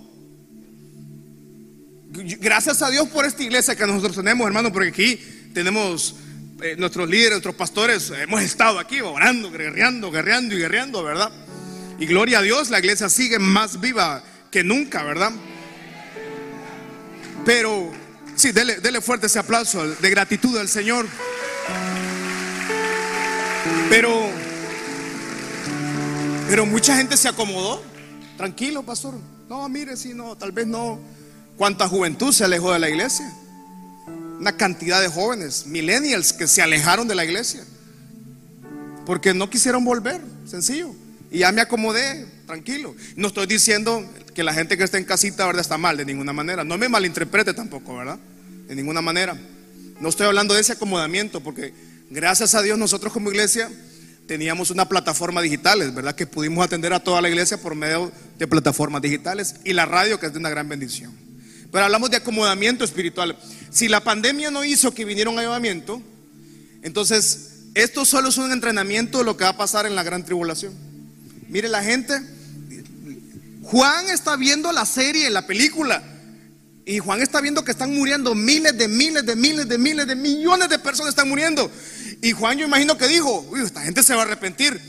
Gracias 2.41 2.81
a 2.81 2.91
Dios 2.91 3.09
por 3.09 3.27
esta 3.27 3.43
iglesia 3.43 3.77
que 3.77 3.87
nosotros 3.87 4.17
tenemos, 4.17 4.47
hermano, 4.47 4.73
porque 4.73 4.89
aquí 4.89 5.21
tenemos 5.53 6.17
eh, 6.63 6.75
nuestros 6.79 7.09
líderes, 7.09 7.33
nuestros 7.33 7.55
pastores, 7.55 8.11
hemos 8.11 8.43
estado 8.43 8.79
aquí 8.79 9.01
orando, 9.01 9.51
guerreando, 9.51 10.11
guerreando 10.11 10.55
y 10.55 10.59
guerreando, 10.59 11.03
¿verdad? 11.03 11.31
Y 11.99 12.07
gloria 12.07 12.39
a 12.39 12.43
Dios, 12.43 12.71
la 12.71 12.79
iglesia 12.79 13.09
sigue 13.09 13.39
más 13.39 13.81
viva 13.81 14.23
que 14.51 14.65
nunca, 14.65 15.03
¿verdad? 15.03 15.33
Pero, 17.45 17.93
sí, 18.35 18.53
dele, 18.53 18.77
dele 18.77 19.01
fuerte 19.01 19.27
ese 19.27 19.39
aplauso 19.39 19.87
de 19.87 20.11
gratitud 20.11 20.57
al 20.57 20.69
Señor. 20.69 21.07
Pero, 23.91 24.29
pero 26.49 26.67
mucha 26.67 26.97
gente 26.97 27.17
se 27.17 27.29
acomodó. 27.29 27.83
Tranquilo, 28.37 28.83
pastor. 28.83 29.15
No, 29.49 29.69
mire, 29.69 29.97
si 29.97 30.15
no, 30.15 30.37
tal 30.37 30.53
vez 30.53 30.67
no. 30.67 30.99
¿Cuánta 31.57 31.87
juventud 31.87 32.33
se 32.33 32.45
alejó 32.45 32.73
de 32.73 32.79
la 32.79 32.89
iglesia? 32.89 33.33
Una 34.39 34.57
cantidad 34.57 35.01
de 35.01 35.09
jóvenes, 35.09 35.67
millennials, 35.67 36.33
que 36.33 36.47
se 36.47 36.63
alejaron 36.63 37.09
de 37.09 37.15
la 37.15 37.25
iglesia. 37.25 37.65
Porque 39.05 39.35
no 39.35 39.49
quisieron 39.49 39.85
volver, 39.85 40.21
sencillo. 40.47 40.95
Y 41.31 41.39
ya 41.39 41.53
me 41.53 41.61
acomodé, 41.61 42.27
tranquilo. 42.47 42.95
No 43.17 43.29
estoy 43.29 43.47
diciendo 43.47 44.05
que 44.35 44.43
la 44.43 44.53
gente 44.53 44.77
que 44.77 44.85
está 44.85 44.99
en 44.99 45.05
casita, 45.05 45.47
¿verdad? 45.47 45.63
Está 45.63 45.79
mal, 45.79 45.97
de 45.97 46.05
ninguna 46.05 46.33
manera. 46.33 46.65
No 46.65 46.77
me 46.77 46.89
malinterprete 46.89 47.55
tampoco, 47.55 47.97
¿verdad? 47.97 48.19
De 48.69 48.75
ninguna 48.75 49.01
manera. 49.01 49.39
No 50.01 50.09
estoy 50.09 50.27
hablando 50.27 50.55
de 50.55 50.61
ese 50.61 50.73
acomodamiento, 50.73 51.41
porque 51.41 51.73
gracias 52.11 52.55
a 52.55 52.63
Dios 52.63 52.79
nosotros 52.79 53.13
como 53.13 53.31
iglesia 53.31 53.71
teníamos 54.27 54.71
una 54.71 54.89
plataforma 54.89 55.41
digitales, 55.41 55.95
¿verdad? 55.95 56.15
Que 56.15 56.27
pudimos 56.27 56.65
atender 56.65 56.93
a 56.93 57.01
toda 57.01 57.21
la 57.21 57.29
iglesia 57.29 57.59
por 57.59 57.75
medio 57.75 58.13
de 58.39 58.47
plataformas 58.47 59.01
digitales 59.03 59.55
y 59.65 59.73
la 59.73 59.87
radio, 59.87 60.19
que 60.21 60.27
es 60.27 60.33
de 60.33 60.39
una 60.39 60.51
gran 60.51 60.69
bendición. 60.69 61.26
Pero 61.77 61.85
hablamos 61.85 62.11
de 62.11 62.17
acomodamiento 62.17 62.87
espiritual. 62.87 63.37
Si 63.69 63.87
la 63.87 64.03
pandemia 64.03 64.51
no 64.51 64.65
hizo 64.65 64.95
que 64.95 65.05
viniera 65.05 65.29
un 65.29 65.39
avivamiento, 65.39 66.01
entonces 66.81 67.51
esto 67.75 68.07
solo 68.07 68.31
es 68.31 68.39
un 68.39 68.51
entrenamiento 68.51 69.19
de 69.19 69.25
lo 69.25 69.37
que 69.37 69.45
va 69.45 69.51
a 69.51 69.57
pasar 69.59 69.85
en 69.85 69.95
la 69.95 70.03
gran 70.03 70.25
tribulación. 70.25 70.73
Mire 71.51 71.69
la 71.69 71.85
gente, 71.85 72.19
Juan 73.65 74.09
está 74.09 74.37
viendo 74.37 74.73
la 74.73 74.87
serie, 74.87 75.29
la 75.29 75.47
película, 75.47 76.03
y 76.87 76.99
Juan 76.99 77.21
está 77.21 77.43
viendo 77.43 77.63
que 77.63 77.73
están 77.73 77.95
muriendo 77.95 78.35
miles 78.35 78.79
de 78.79 78.89
miles 78.89 79.27
de 79.27 79.37
miles 79.37 79.69
de 79.69 79.77
miles 79.77 80.07
de 80.07 80.17
millones 80.17 80.71
de 80.71 80.79
personas 80.79 81.11
están 81.11 81.29
muriendo. 81.29 81.71
Y 82.23 82.33
Juan 82.33 82.57
yo 82.57 82.65
imagino 82.65 82.97
que 82.97 83.07
dijo, 83.07 83.47
esta 83.63 83.83
gente 83.83 84.03
se 84.03 84.15
va 84.15 84.23
a 84.23 84.25
arrepentir. 84.25 84.81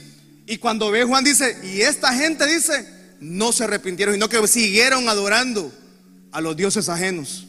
Y 0.45 0.55
cuando 0.55 0.89
ve 0.89 1.03
Juan 1.03 1.25
dice, 1.25 1.57
y 1.63 1.81
esta 1.81 2.13
gente 2.13 2.47
dice, 2.47 2.87
no 3.19 3.51
se 3.51 3.65
arrepintieron, 3.65 4.13
sino 4.13 4.29
que 4.29 4.47
siguieron 4.47 5.09
adorando 5.09 5.69
a 6.37 6.41
los 6.41 6.55
dioses 6.55 6.87
ajenos, 6.87 7.47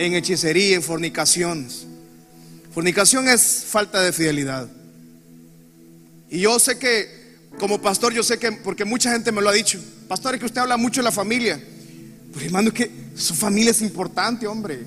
en 0.00 0.14
hechicería, 0.16 0.74
en 0.74 0.82
fornicaciones. 0.82 1.86
Fornicación 2.74 3.28
es 3.28 3.66
falta 3.68 4.00
de 4.00 4.12
fidelidad. 4.12 4.68
Y 6.28 6.40
yo 6.40 6.58
sé 6.58 6.76
que, 6.76 7.08
como 7.56 7.80
pastor, 7.80 8.12
yo 8.12 8.24
sé 8.24 8.36
que, 8.36 8.50
porque 8.50 8.84
mucha 8.84 9.12
gente 9.12 9.30
me 9.30 9.40
lo 9.40 9.48
ha 9.48 9.52
dicho, 9.52 9.78
pastor, 10.08 10.34
es 10.34 10.40
que 10.40 10.46
usted 10.46 10.60
habla 10.60 10.76
mucho 10.76 11.02
de 11.02 11.04
la 11.04 11.12
familia. 11.12 11.62
Pero 12.32 12.46
hermano, 12.46 12.74
que 12.74 12.90
su 13.14 13.36
familia 13.36 13.70
es 13.70 13.80
importante, 13.80 14.48
hombre. 14.48 14.80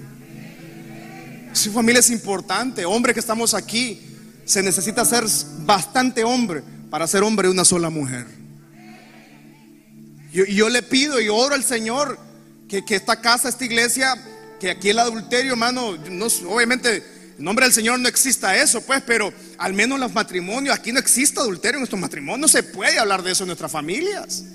Su 1.53 1.71
familia 1.71 2.01
es 2.01 2.09
importante. 2.09 2.83
Hombre 2.83 3.13
que 3.13 3.21
estamos 3.21 3.53
aquí, 3.53 4.01
se 4.43 4.61
necesita 4.61 5.05
ser 5.05 5.23
bastante 5.59 6.25
hombre 6.25 6.61
para 6.89 7.07
ser 7.07 7.23
hombre 7.23 7.47
de 7.47 7.53
una 7.53 7.63
sola 7.63 7.89
mujer. 7.89 8.27
Y 10.33 10.55
yo, 10.55 10.67
le 10.67 10.83
pido 10.83 11.21
y 11.21 11.29
oro 11.29 11.55
al 11.55 11.63
Señor 11.63 12.30
que, 12.79 12.95
esta 12.95 13.19
casa, 13.19 13.49
esta 13.49 13.65
iglesia, 13.65 14.15
que 14.59 14.71
aquí 14.71 14.89
el 14.89 14.99
adulterio, 14.99 15.51
hermano, 15.51 15.97
no, 16.09 16.25
obviamente 16.47 17.03
en 17.37 17.43
nombre 17.43 17.65
del 17.65 17.73
Señor 17.73 17.99
no 17.99 18.07
exista 18.07 18.55
eso, 18.55 18.81
pues, 18.81 19.03
pero 19.05 19.33
al 19.57 19.73
menos 19.73 19.99
los 19.99 20.13
matrimonios, 20.13 20.73
aquí 20.73 20.91
no 20.91 20.99
existe 20.99 21.39
adulterio 21.39 21.77
en 21.77 21.81
nuestros 21.81 21.99
matrimonios, 21.99 22.39
no 22.39 22.47
se 22.47 22.63
puede 22.63 22.97
hablar 22.97 23.23
de 23.23 23.31
eso 23.31 23.43
en 23.43 23.47
nuestras 23.47 23.71
familias. 23.71 24.45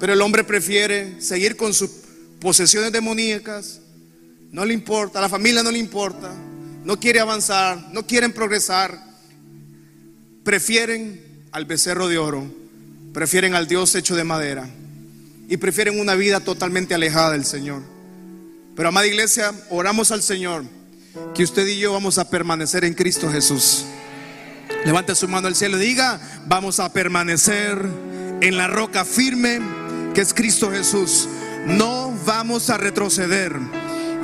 Pero 0.00 0.12
el 0.12 0.20
hombre 0.20 0.42
prefiere 0.42 1.20
seguir 1.20 1.56
con 1.56 1.74
sus 1.74 1.90
posesiones 2.40 2.92
demoníacas, 2.92 3.80
no 4.50 4.64
le 4.64 4.74
importa, 4.74 5.18
a 5.18 5.22
la 5.22 5.28
familia 5.28 5.62
no 5.62 5.70
le 5.70 5.78
importa, 5.78 6.32
no 6.84 6.98
quiere 6.98 7.20
avanzar, 7.20 7.88
no 7.92 8.06
quieren 8.06 8.32
progresar, 8.32 8.98
prefieren 10.42 11.44
al 11.52 11.66
becerro 11.66 12.08
de 12.08 12.18
oro, 12.18 12.50
prefieren 13.12 13.54
al 13.54 13.68
Dios 13.68 13.94
hecho 13.94 14.16
de 14.16 14.24
madera 14.24 14.68
y 15.48 15.56
prefieren 15.56 15.98
una 15.98 16.14
vida 16.14 16.40
totalmente 16.40 16.94
alejada 16.94 17.32
del 17.32 17.44
Señor. 17.46 17.82
Pero 18.76 18.90
amada 18.90 19.06
iglesia, 19.06 19.52
oramos 19.70 20.12
al 20.12 20.22
Señor 20.22 20.64
que 21.34 21.42
usted 21.42 21.66
y 21.66 21.78
yo 21.78 21.92
vamos 21.92 22.18
a 22.18 22.28
permanecer 22.28 22.84
en 22.84 22.94
Cristo 22.94 23.30
Jesús. 23.32 23.86
Levante 24.84 25.14
su 25.14 25.26
mano 25.26 25.48
al 25.48 25.56
cielo 25.56 25.78
y 25.78 25.86
diga, 25.86 26.20
vamos 26.46 26.78
a 26.78 26.92
permanecer 26.92 27.82
en 28.40 28.56
la 28.56 28.68
roca 28.68 29.04
firme 29.04 29.60
que 30.14 30.20
es 30.20 30.34
Cristo 30.34 30.70
Jesús. 30.70 31.28
No 31.66 32.16
vamos 32.26 32.70
a 32.70 32.76
retroceder. 32.76 33.56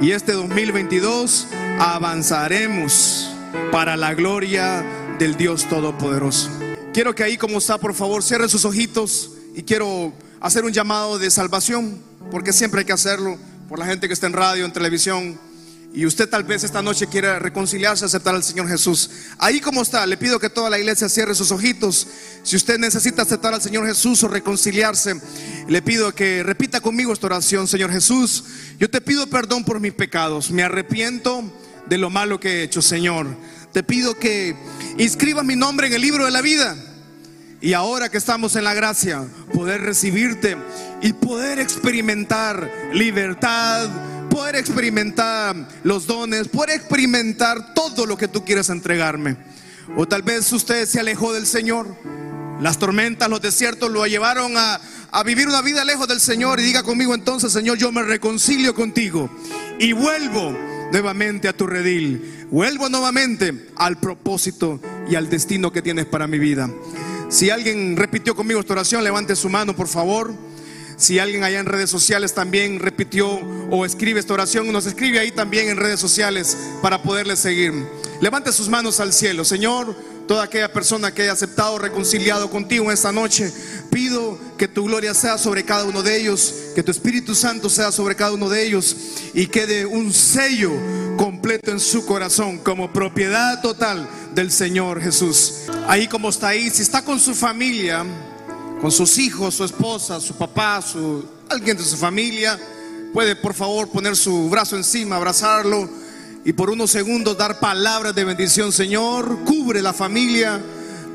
Y 0.00 0.10
este 0.10 0.32
2022 0.32 1.48
avanzaremos 1.78 3.30
para 3.72 3.96
la 3.96 4.14
gloria 4.14 4.84
del 5.18 5.36
Dios 5.36 5.68
Todopoderoso. 5.68 6.50
Quiero 6.92 7.14
que 7.14 7.24
ahí 7.24 7.38
como 7.38 7.58
está, 7.58 7.78
por 7.78 7.94
favor, 7.94 8.22
cierre 8.22 8.48
sus 8.48 8.64
ojitos 8.64 9.32
y 9.54 9.62
quiero 9.62 10.12
hacer 10.44 10.62
un 10.66 10.72
llamado 10.72 11.18
de 11.18 11.30
salvación, 11.30 11.98
porque 12.30 12.52
siempre 12.52 12.80
hay 12.80 12.84
que 12.84 12.92
hacerlo 12.92 13.38
por 13.66 13.78
la 13.78 13.86
gente 13.86 14.08
que 14.08 14.12
está 14.12 14.26
en 14.26 14.34
radio, 14.34 14.66
en 14.66 14.74
televisión. 14.74 15.40
Y 15.94 16.04
usted 16.04 16.28
tal 16.28 16.44
vez 16.44 16.62
esta 16.64 16.82
noche 16.82 17.06
quiera 17.06 17.38
reconciliarse, 17.38 18.04
aceptar 18.04 18.34
al 18.34 18.44
Señor 18.44 18.68
Jesús. 18.68 19.08
Ahí 19.38 19.58
como 19.58 19.80
está, 19.80 20.06
le 20.06 20.18
pido 20.18 20.38
que 20.38 20.50
toda 20.50 20.68
la 20.68 20.78
iglesia 20.78 21.08
cierre 21.08 21.34
sus 21.34 21.50
ojitos. 21.50 22.06
Si 22.42 22.56
usted 22.56 22.78
necesita 22.78 23.22
aceptar 23.22 23.54
al 23.54 23.62
Señor 23.62 23.86
Jesús 23.86 24.22
o 24.22 24.28
reconciliarse, 24.28 25.18
le 25.66 25.80
pido 25.80 26.14
que 26.14 26.42
repita 26.42 26.82
conmigo 26.82 27.14
esta 27.14 27.26
oración. 27.26 27.66
Señor 27.66 27.90
Jesús, 27.90 28.44
yo 28.78 28.90
te 28.90 29.00
pido 29.00 29.26
perdón 29.28 29.64
por 29.64 29.80
mis 29.80 29.94
pecados. 29.94 30.50
Me 30.50 30.62
arrepiento 30.62 31.42
de 31.86 31.96
lo 31.96 32.10
malo 32.10 32.38
que 32.38 32.60
he 32.60 32.62
hecho, 32.64 32.82
Señor. 32.82 33.28
Te 33.72 33.82
pido 33.82 34.18
que 34.18 34.54
inscriba 34.98 35.42
mi 35.42 35.56
nombre 35.56 35.86
en 35.86 35.94
el 35.94 36.02
libro 36.02 36.26
de 36.26 36.32
la 36.32 36.42
vida. 36.42 36.76
Y 37.64 37.72
ahora 37.72 38.10
que 38.10 38.18
estamos 38.18 38.56
en 38.56 38.64
la 38.64 38.74
gracia, 38.74 39.26
poder 39.54 39.80
recibirte 39.80 40.54
y 41.00 41.14
poder 41.14 41.58
experimentar 41.58 42.70
libertad, 42.92 43.88
poder 44.28 44.56
experimentar 44.56 45.56
los 45.82 46.06
dones, 46.06 46.48
poder 46.48 46.76
experimentar 46.76 47.72
todo 47.72 48.04
lo 48.04 48.18
que 48.18 48.28
tú 48.28 48.44
quieres 48.44 48.68
entregarme. 48.68 49.38
O 49.96 50.06
tal 50.06 50.22
vez 50.22 50.52
usted 50.52 50.84
se 50.86 51.00
alejó 51.00 51.32
del 51.32 51.46
Señor. 51.46 51.86
Las 52.60 52.78
tormentas, 52.78 53.30
los 53.30 53.40
desiertos 53.40 53.90
lo 53.90 54.06
llevaron 54.06 54.58
a, 54.58 54.78
a 55.10 55.22
vivir 55.22 55.48
una 55.48 55.62
vida 55.62 55.86
lejos 55.86 56.06
del 56.06 56.20
Señor. 56.20 56.60
Y 56.60 56.64
diga 56.64 56.82
conmigo 56.82 57.14
entonces, 57.14 57.50
Señor, 57.50 57.78
yo 57.78 57.90
me 57.90 58.02
reconcilio 58.02 58.74
contigo 58.74 59.30
y 59.78 59.92
vuelvo 59.94 60.54
nuevamente 60.92 61.48
a 61.48 61.56
tu 61.56 61.66
redil. 61.66 62.46
Vuelvo 62.50 62.90
nuevamente 62.90 63.68
al 63.76 63.96
propósito 63.96 64.82
y 65.08 65.14
al 65.14 65.30
destino 65.30 65.72
que 65.72 65.80
tienes 65.80 66.04
para 66.04 66.26
mi 66.26 66.38
vida. 66.38 66.68
Si 67.34 67.50
alguien 67.50 67.96
repitió 67.96 68.36
conmigo 68.36 68.60
esta 68.60 68.74
oración, 68.74 69.02
levante 69.02 69.34
su 69.34 69.48
mano, 69.48 69.74
por 69.74 69.88
favor. 69.88 70.32
Si 70.96 71.18
alguien 71.18 71.42
allá 71.42 71.58
en 71.58 71.66
redes 71.66 71.90
sociales 71.90 72.32
también 72.32 72.78
repitió 72.78 73.28
o 73.72 73.84
escribe 73.84 74.20
esta 74.20 74.34
oración, 74.34 74.70
nos 74.72 74.86
escribe 74.86 75.18
ahí 75.18 75.32
también 75.32 75.68
en 75.68 75.76
redes 75.76 75.98
sociales 75.98 76.56
para 76.80 77.02
poderle 77.02 77.34
seguir. 77.34 77.72
Levante 78.20 78.52
sus 78.52 78.68
manos 78.68 79.00
al 79.00 79.12
cielo. 79.12 79.44
Señor, 79.44 79.96
toda 80.28 80.44
aquella 80.44 80.72
persona 80.72 81.12
que 81.12 81.22
haya 81.22 81.32
aceptado, 81.32 81.76
reconciliado 81.76 82.48
contigo 82.50 82.92
esta 82.92 83.10
noche, 83.10 83.52
pido 83.90 84.38
que 84.56 84.68
tu 84.68 84.84
gloria 84.84 85.12
sea 85.12 85.36
sobre 85.36 85.64
cada 85.64 85.86
uno 85.86 86.04
de 86.04 86.16
ellos, 86.16 86.54
que 86.76 86.84
tu 86.84 86.92
Espíritu 86.92 87.34
Santo 87.34 87.68
sea 87.68 87.90
sobre 87.90 88.14
cada 88.14 88.30
uno 88.30 88.48
de 88.48 88.64
ellos 88.64 88.96
y 89.34 89.48
quede 89.48 89.86
un 89.86 90.12
sello 90.12 90.70
completo 91.16 91.70
en 91.70 91.80
su 91.80 92.04
corazón 92.06 92.58
como 92.58 92.92
propiedad 92.92 93.60
total 93.60 94.08
del 94.34 94.50
Señor 94.50 95.00
Jesús. 95.00 95.62
Ahí 95.86 96.08
como 96.08 96.28
está 96.28 96.48
ahí, 96.48 96.70
si 96.70 96.82
está 96.82 97.02
con 97.02 97.20
su 97.20 97.34
familia, 97.34 98.04
con 98.80 98.90
sus 98.90 99.18
hijos, 99.18 99.54
su 99.54 99.64
esposa, 99.64 100.20
su 100.20 100.34
papá, 100.34 100.82
su, 100.82 101.24
alguien 101.48 101.76
de 101.76 101.84
su 101.84 101.96
familia, 101.96 102.58
puede 103.12 103.36
por 103.36 103.54
favor 103.54 103.88
poner 103.88 104.16
su 104.16 104.48
brazo 104.48 104.76
encima, 104.76 105.16
abrazarlo 105.16 105.88
y 106.44 106.52
por 106.52 106.70
unos 106.70 106.90
segundos 106.90 107.38
dar 107.38 107.58
palabras 107.60 108.14
de 108.14 108.24
bendición. 108.24 108.72
Señor, 108.72 109.44
cubre 109.44 109.80
la 109.80 109.92
familia, 109.92 110.60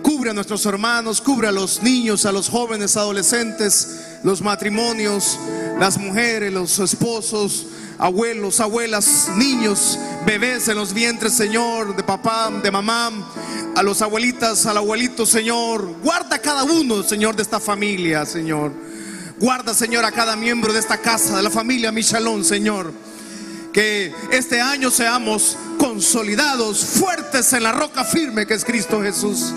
cubre 0.02 0.32
a 0.32 0.34
nuestros 0.34 0.66
hermanos, 0.66 1.22
cubre 1.22 1.48
a 1.48 1.52
los 1.52 1.84
niños, 1.84 2.26
a 2.26 2.32
los 2.32 2.50
jóvenes, 2.50 2.98
adolescentes, 2.98 4.20
los 4.24 4.42
matrimonios, 4.42 5.38
las 5.80 5.98
mujeres, 5.98 6.52
los 6.52 6.78
esposos, 6.80 7.68
abuelos, 7.98 8.60
abuelas, 8.60 9.30
niños, 9.36 9.98
bebés 10.26 10.68
en 10.68 10.76
los 10.76 10.94
vientres, 10.94 11.34
Señor, 11.34 11.96
de 11.96 12.04
papá, 12.04 12.52
de 12.62 12.70
mamá, 12.70 13.12
a 13.76 13.82
los 13.82 14.02
abuelitas, 14.02 14.66
al 14.66 14.78
abuelito, 14.78 15.26
Señor. 15.26 15.96
Guarda 16.04 16.36
a 16.36 16.40
cada 16.40 16.64
uno, 16.64 17.02
Señor, 17.04 17.36
de 17.36 17.44
esta 17.44 17.60
familia, 17.60 18.26
Señor. 18.26 18.74
Guarda, 19.40 19.74
Señor, 19.74 20.04
a 20.04 20.12
cada 20.12 20.36
miembro 20.36 20.74
de 20.74 20.80
esta 20.80 20.98
casa, 20.98 21.38
de 21.38 21.44
la 21.44 21.50
familia 21.50 21.94
Michalón, 21.94 22.44
Señor. 22.44 22.92
Que 23.72 24.14
este 24.32 24.60
año 24.60 24.92
seamos 24.92 25.58
consolidados, 25.78 26.84
fuertes 26.84 27.54
en 27.54 27.64
la 27.64 27.72
roca 27.72 28.04
firme 28.04 28.46
que 28.46 28.56
es 28.56 28.66
Cristo 28.66 29.02
Jesús. 29.02 29.54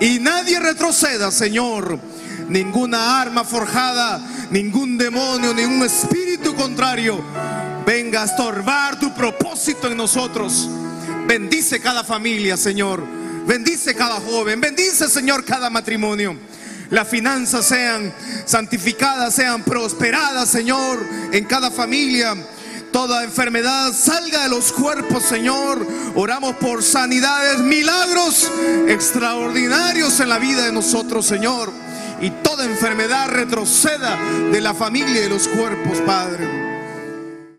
Y 0.00 0.18
nadie 0.18 0.60
retroceda, 0.60 1.30
Señor. 1.30 1.98
Ninguna 2.48 3.20
arma 3.20 3.44
forjada, 3.44 4.20
ningún 4.50 4.98
demonio, 4.98 5.54
ningún 5.54 5.84
espíritu 5.84 6.54
contrario 6.54 7.22
venga 7.84 8.22
a 8.22 8.24
estorbar 8.24 8.98
tu 8.98 9.12
propósito 9.14 9.88
en 9.88 9.96
nosotros. 9.96 10.68
Bendice 11.26 11.80
cada 11.80 12.04
familia, 12.04 12.56
Señor. 12.56 13.04
Bendice 13.46 13.94
cada 13.94 14.20
joven. 14.20 14.60
Bendice, 14.60 15.08
Señor, 15.08 15.44
cada 15.44 15.70
matrimonio. 15.70 16.36
Las 16.90 17.08
finanzas 17.08 17.66
sean 17.66 18.12
santificadas, 18.44 19.34
sean 19.34 19.62
prosperadas, 19.62 20.48
Señor, 20.48 20.98
en 21.32 21.44
cada 21.44 21.70
familia. 21.70 22.34
Toda 22.92 23.24
enfermedad 23.24 23.92
salga 23.94 24.42
de 24.42 24.50
los 24.50 24.70
cuerpos, 24.72 25.22
Señor. 25.22 25.86
Oramos 26.14 26.56
por 26.56 26.82
sanidades, 26.82 27.60
milagros 27.60 28.50
extraordinarios 28.88 30.20
en 30.20 30.28
la 30.28 30.38
vida 30.38 30.66
de 30.66 30.72
nosotros, 30.72 31.24
Señor. 31.24 31.72
Y 32.22 32.30
toda 32.30 32.64
enfermedad 32.64 33.28
retroceda 33.30 34.16
de 34.52 34.60
la 34.60 34.72
familia 34.74 35.10
y 35.10 35.22
de 35.24 35.28
los 35.28 35.48
cuerpos, 35.48 35.98
Padre. 36.06 36.71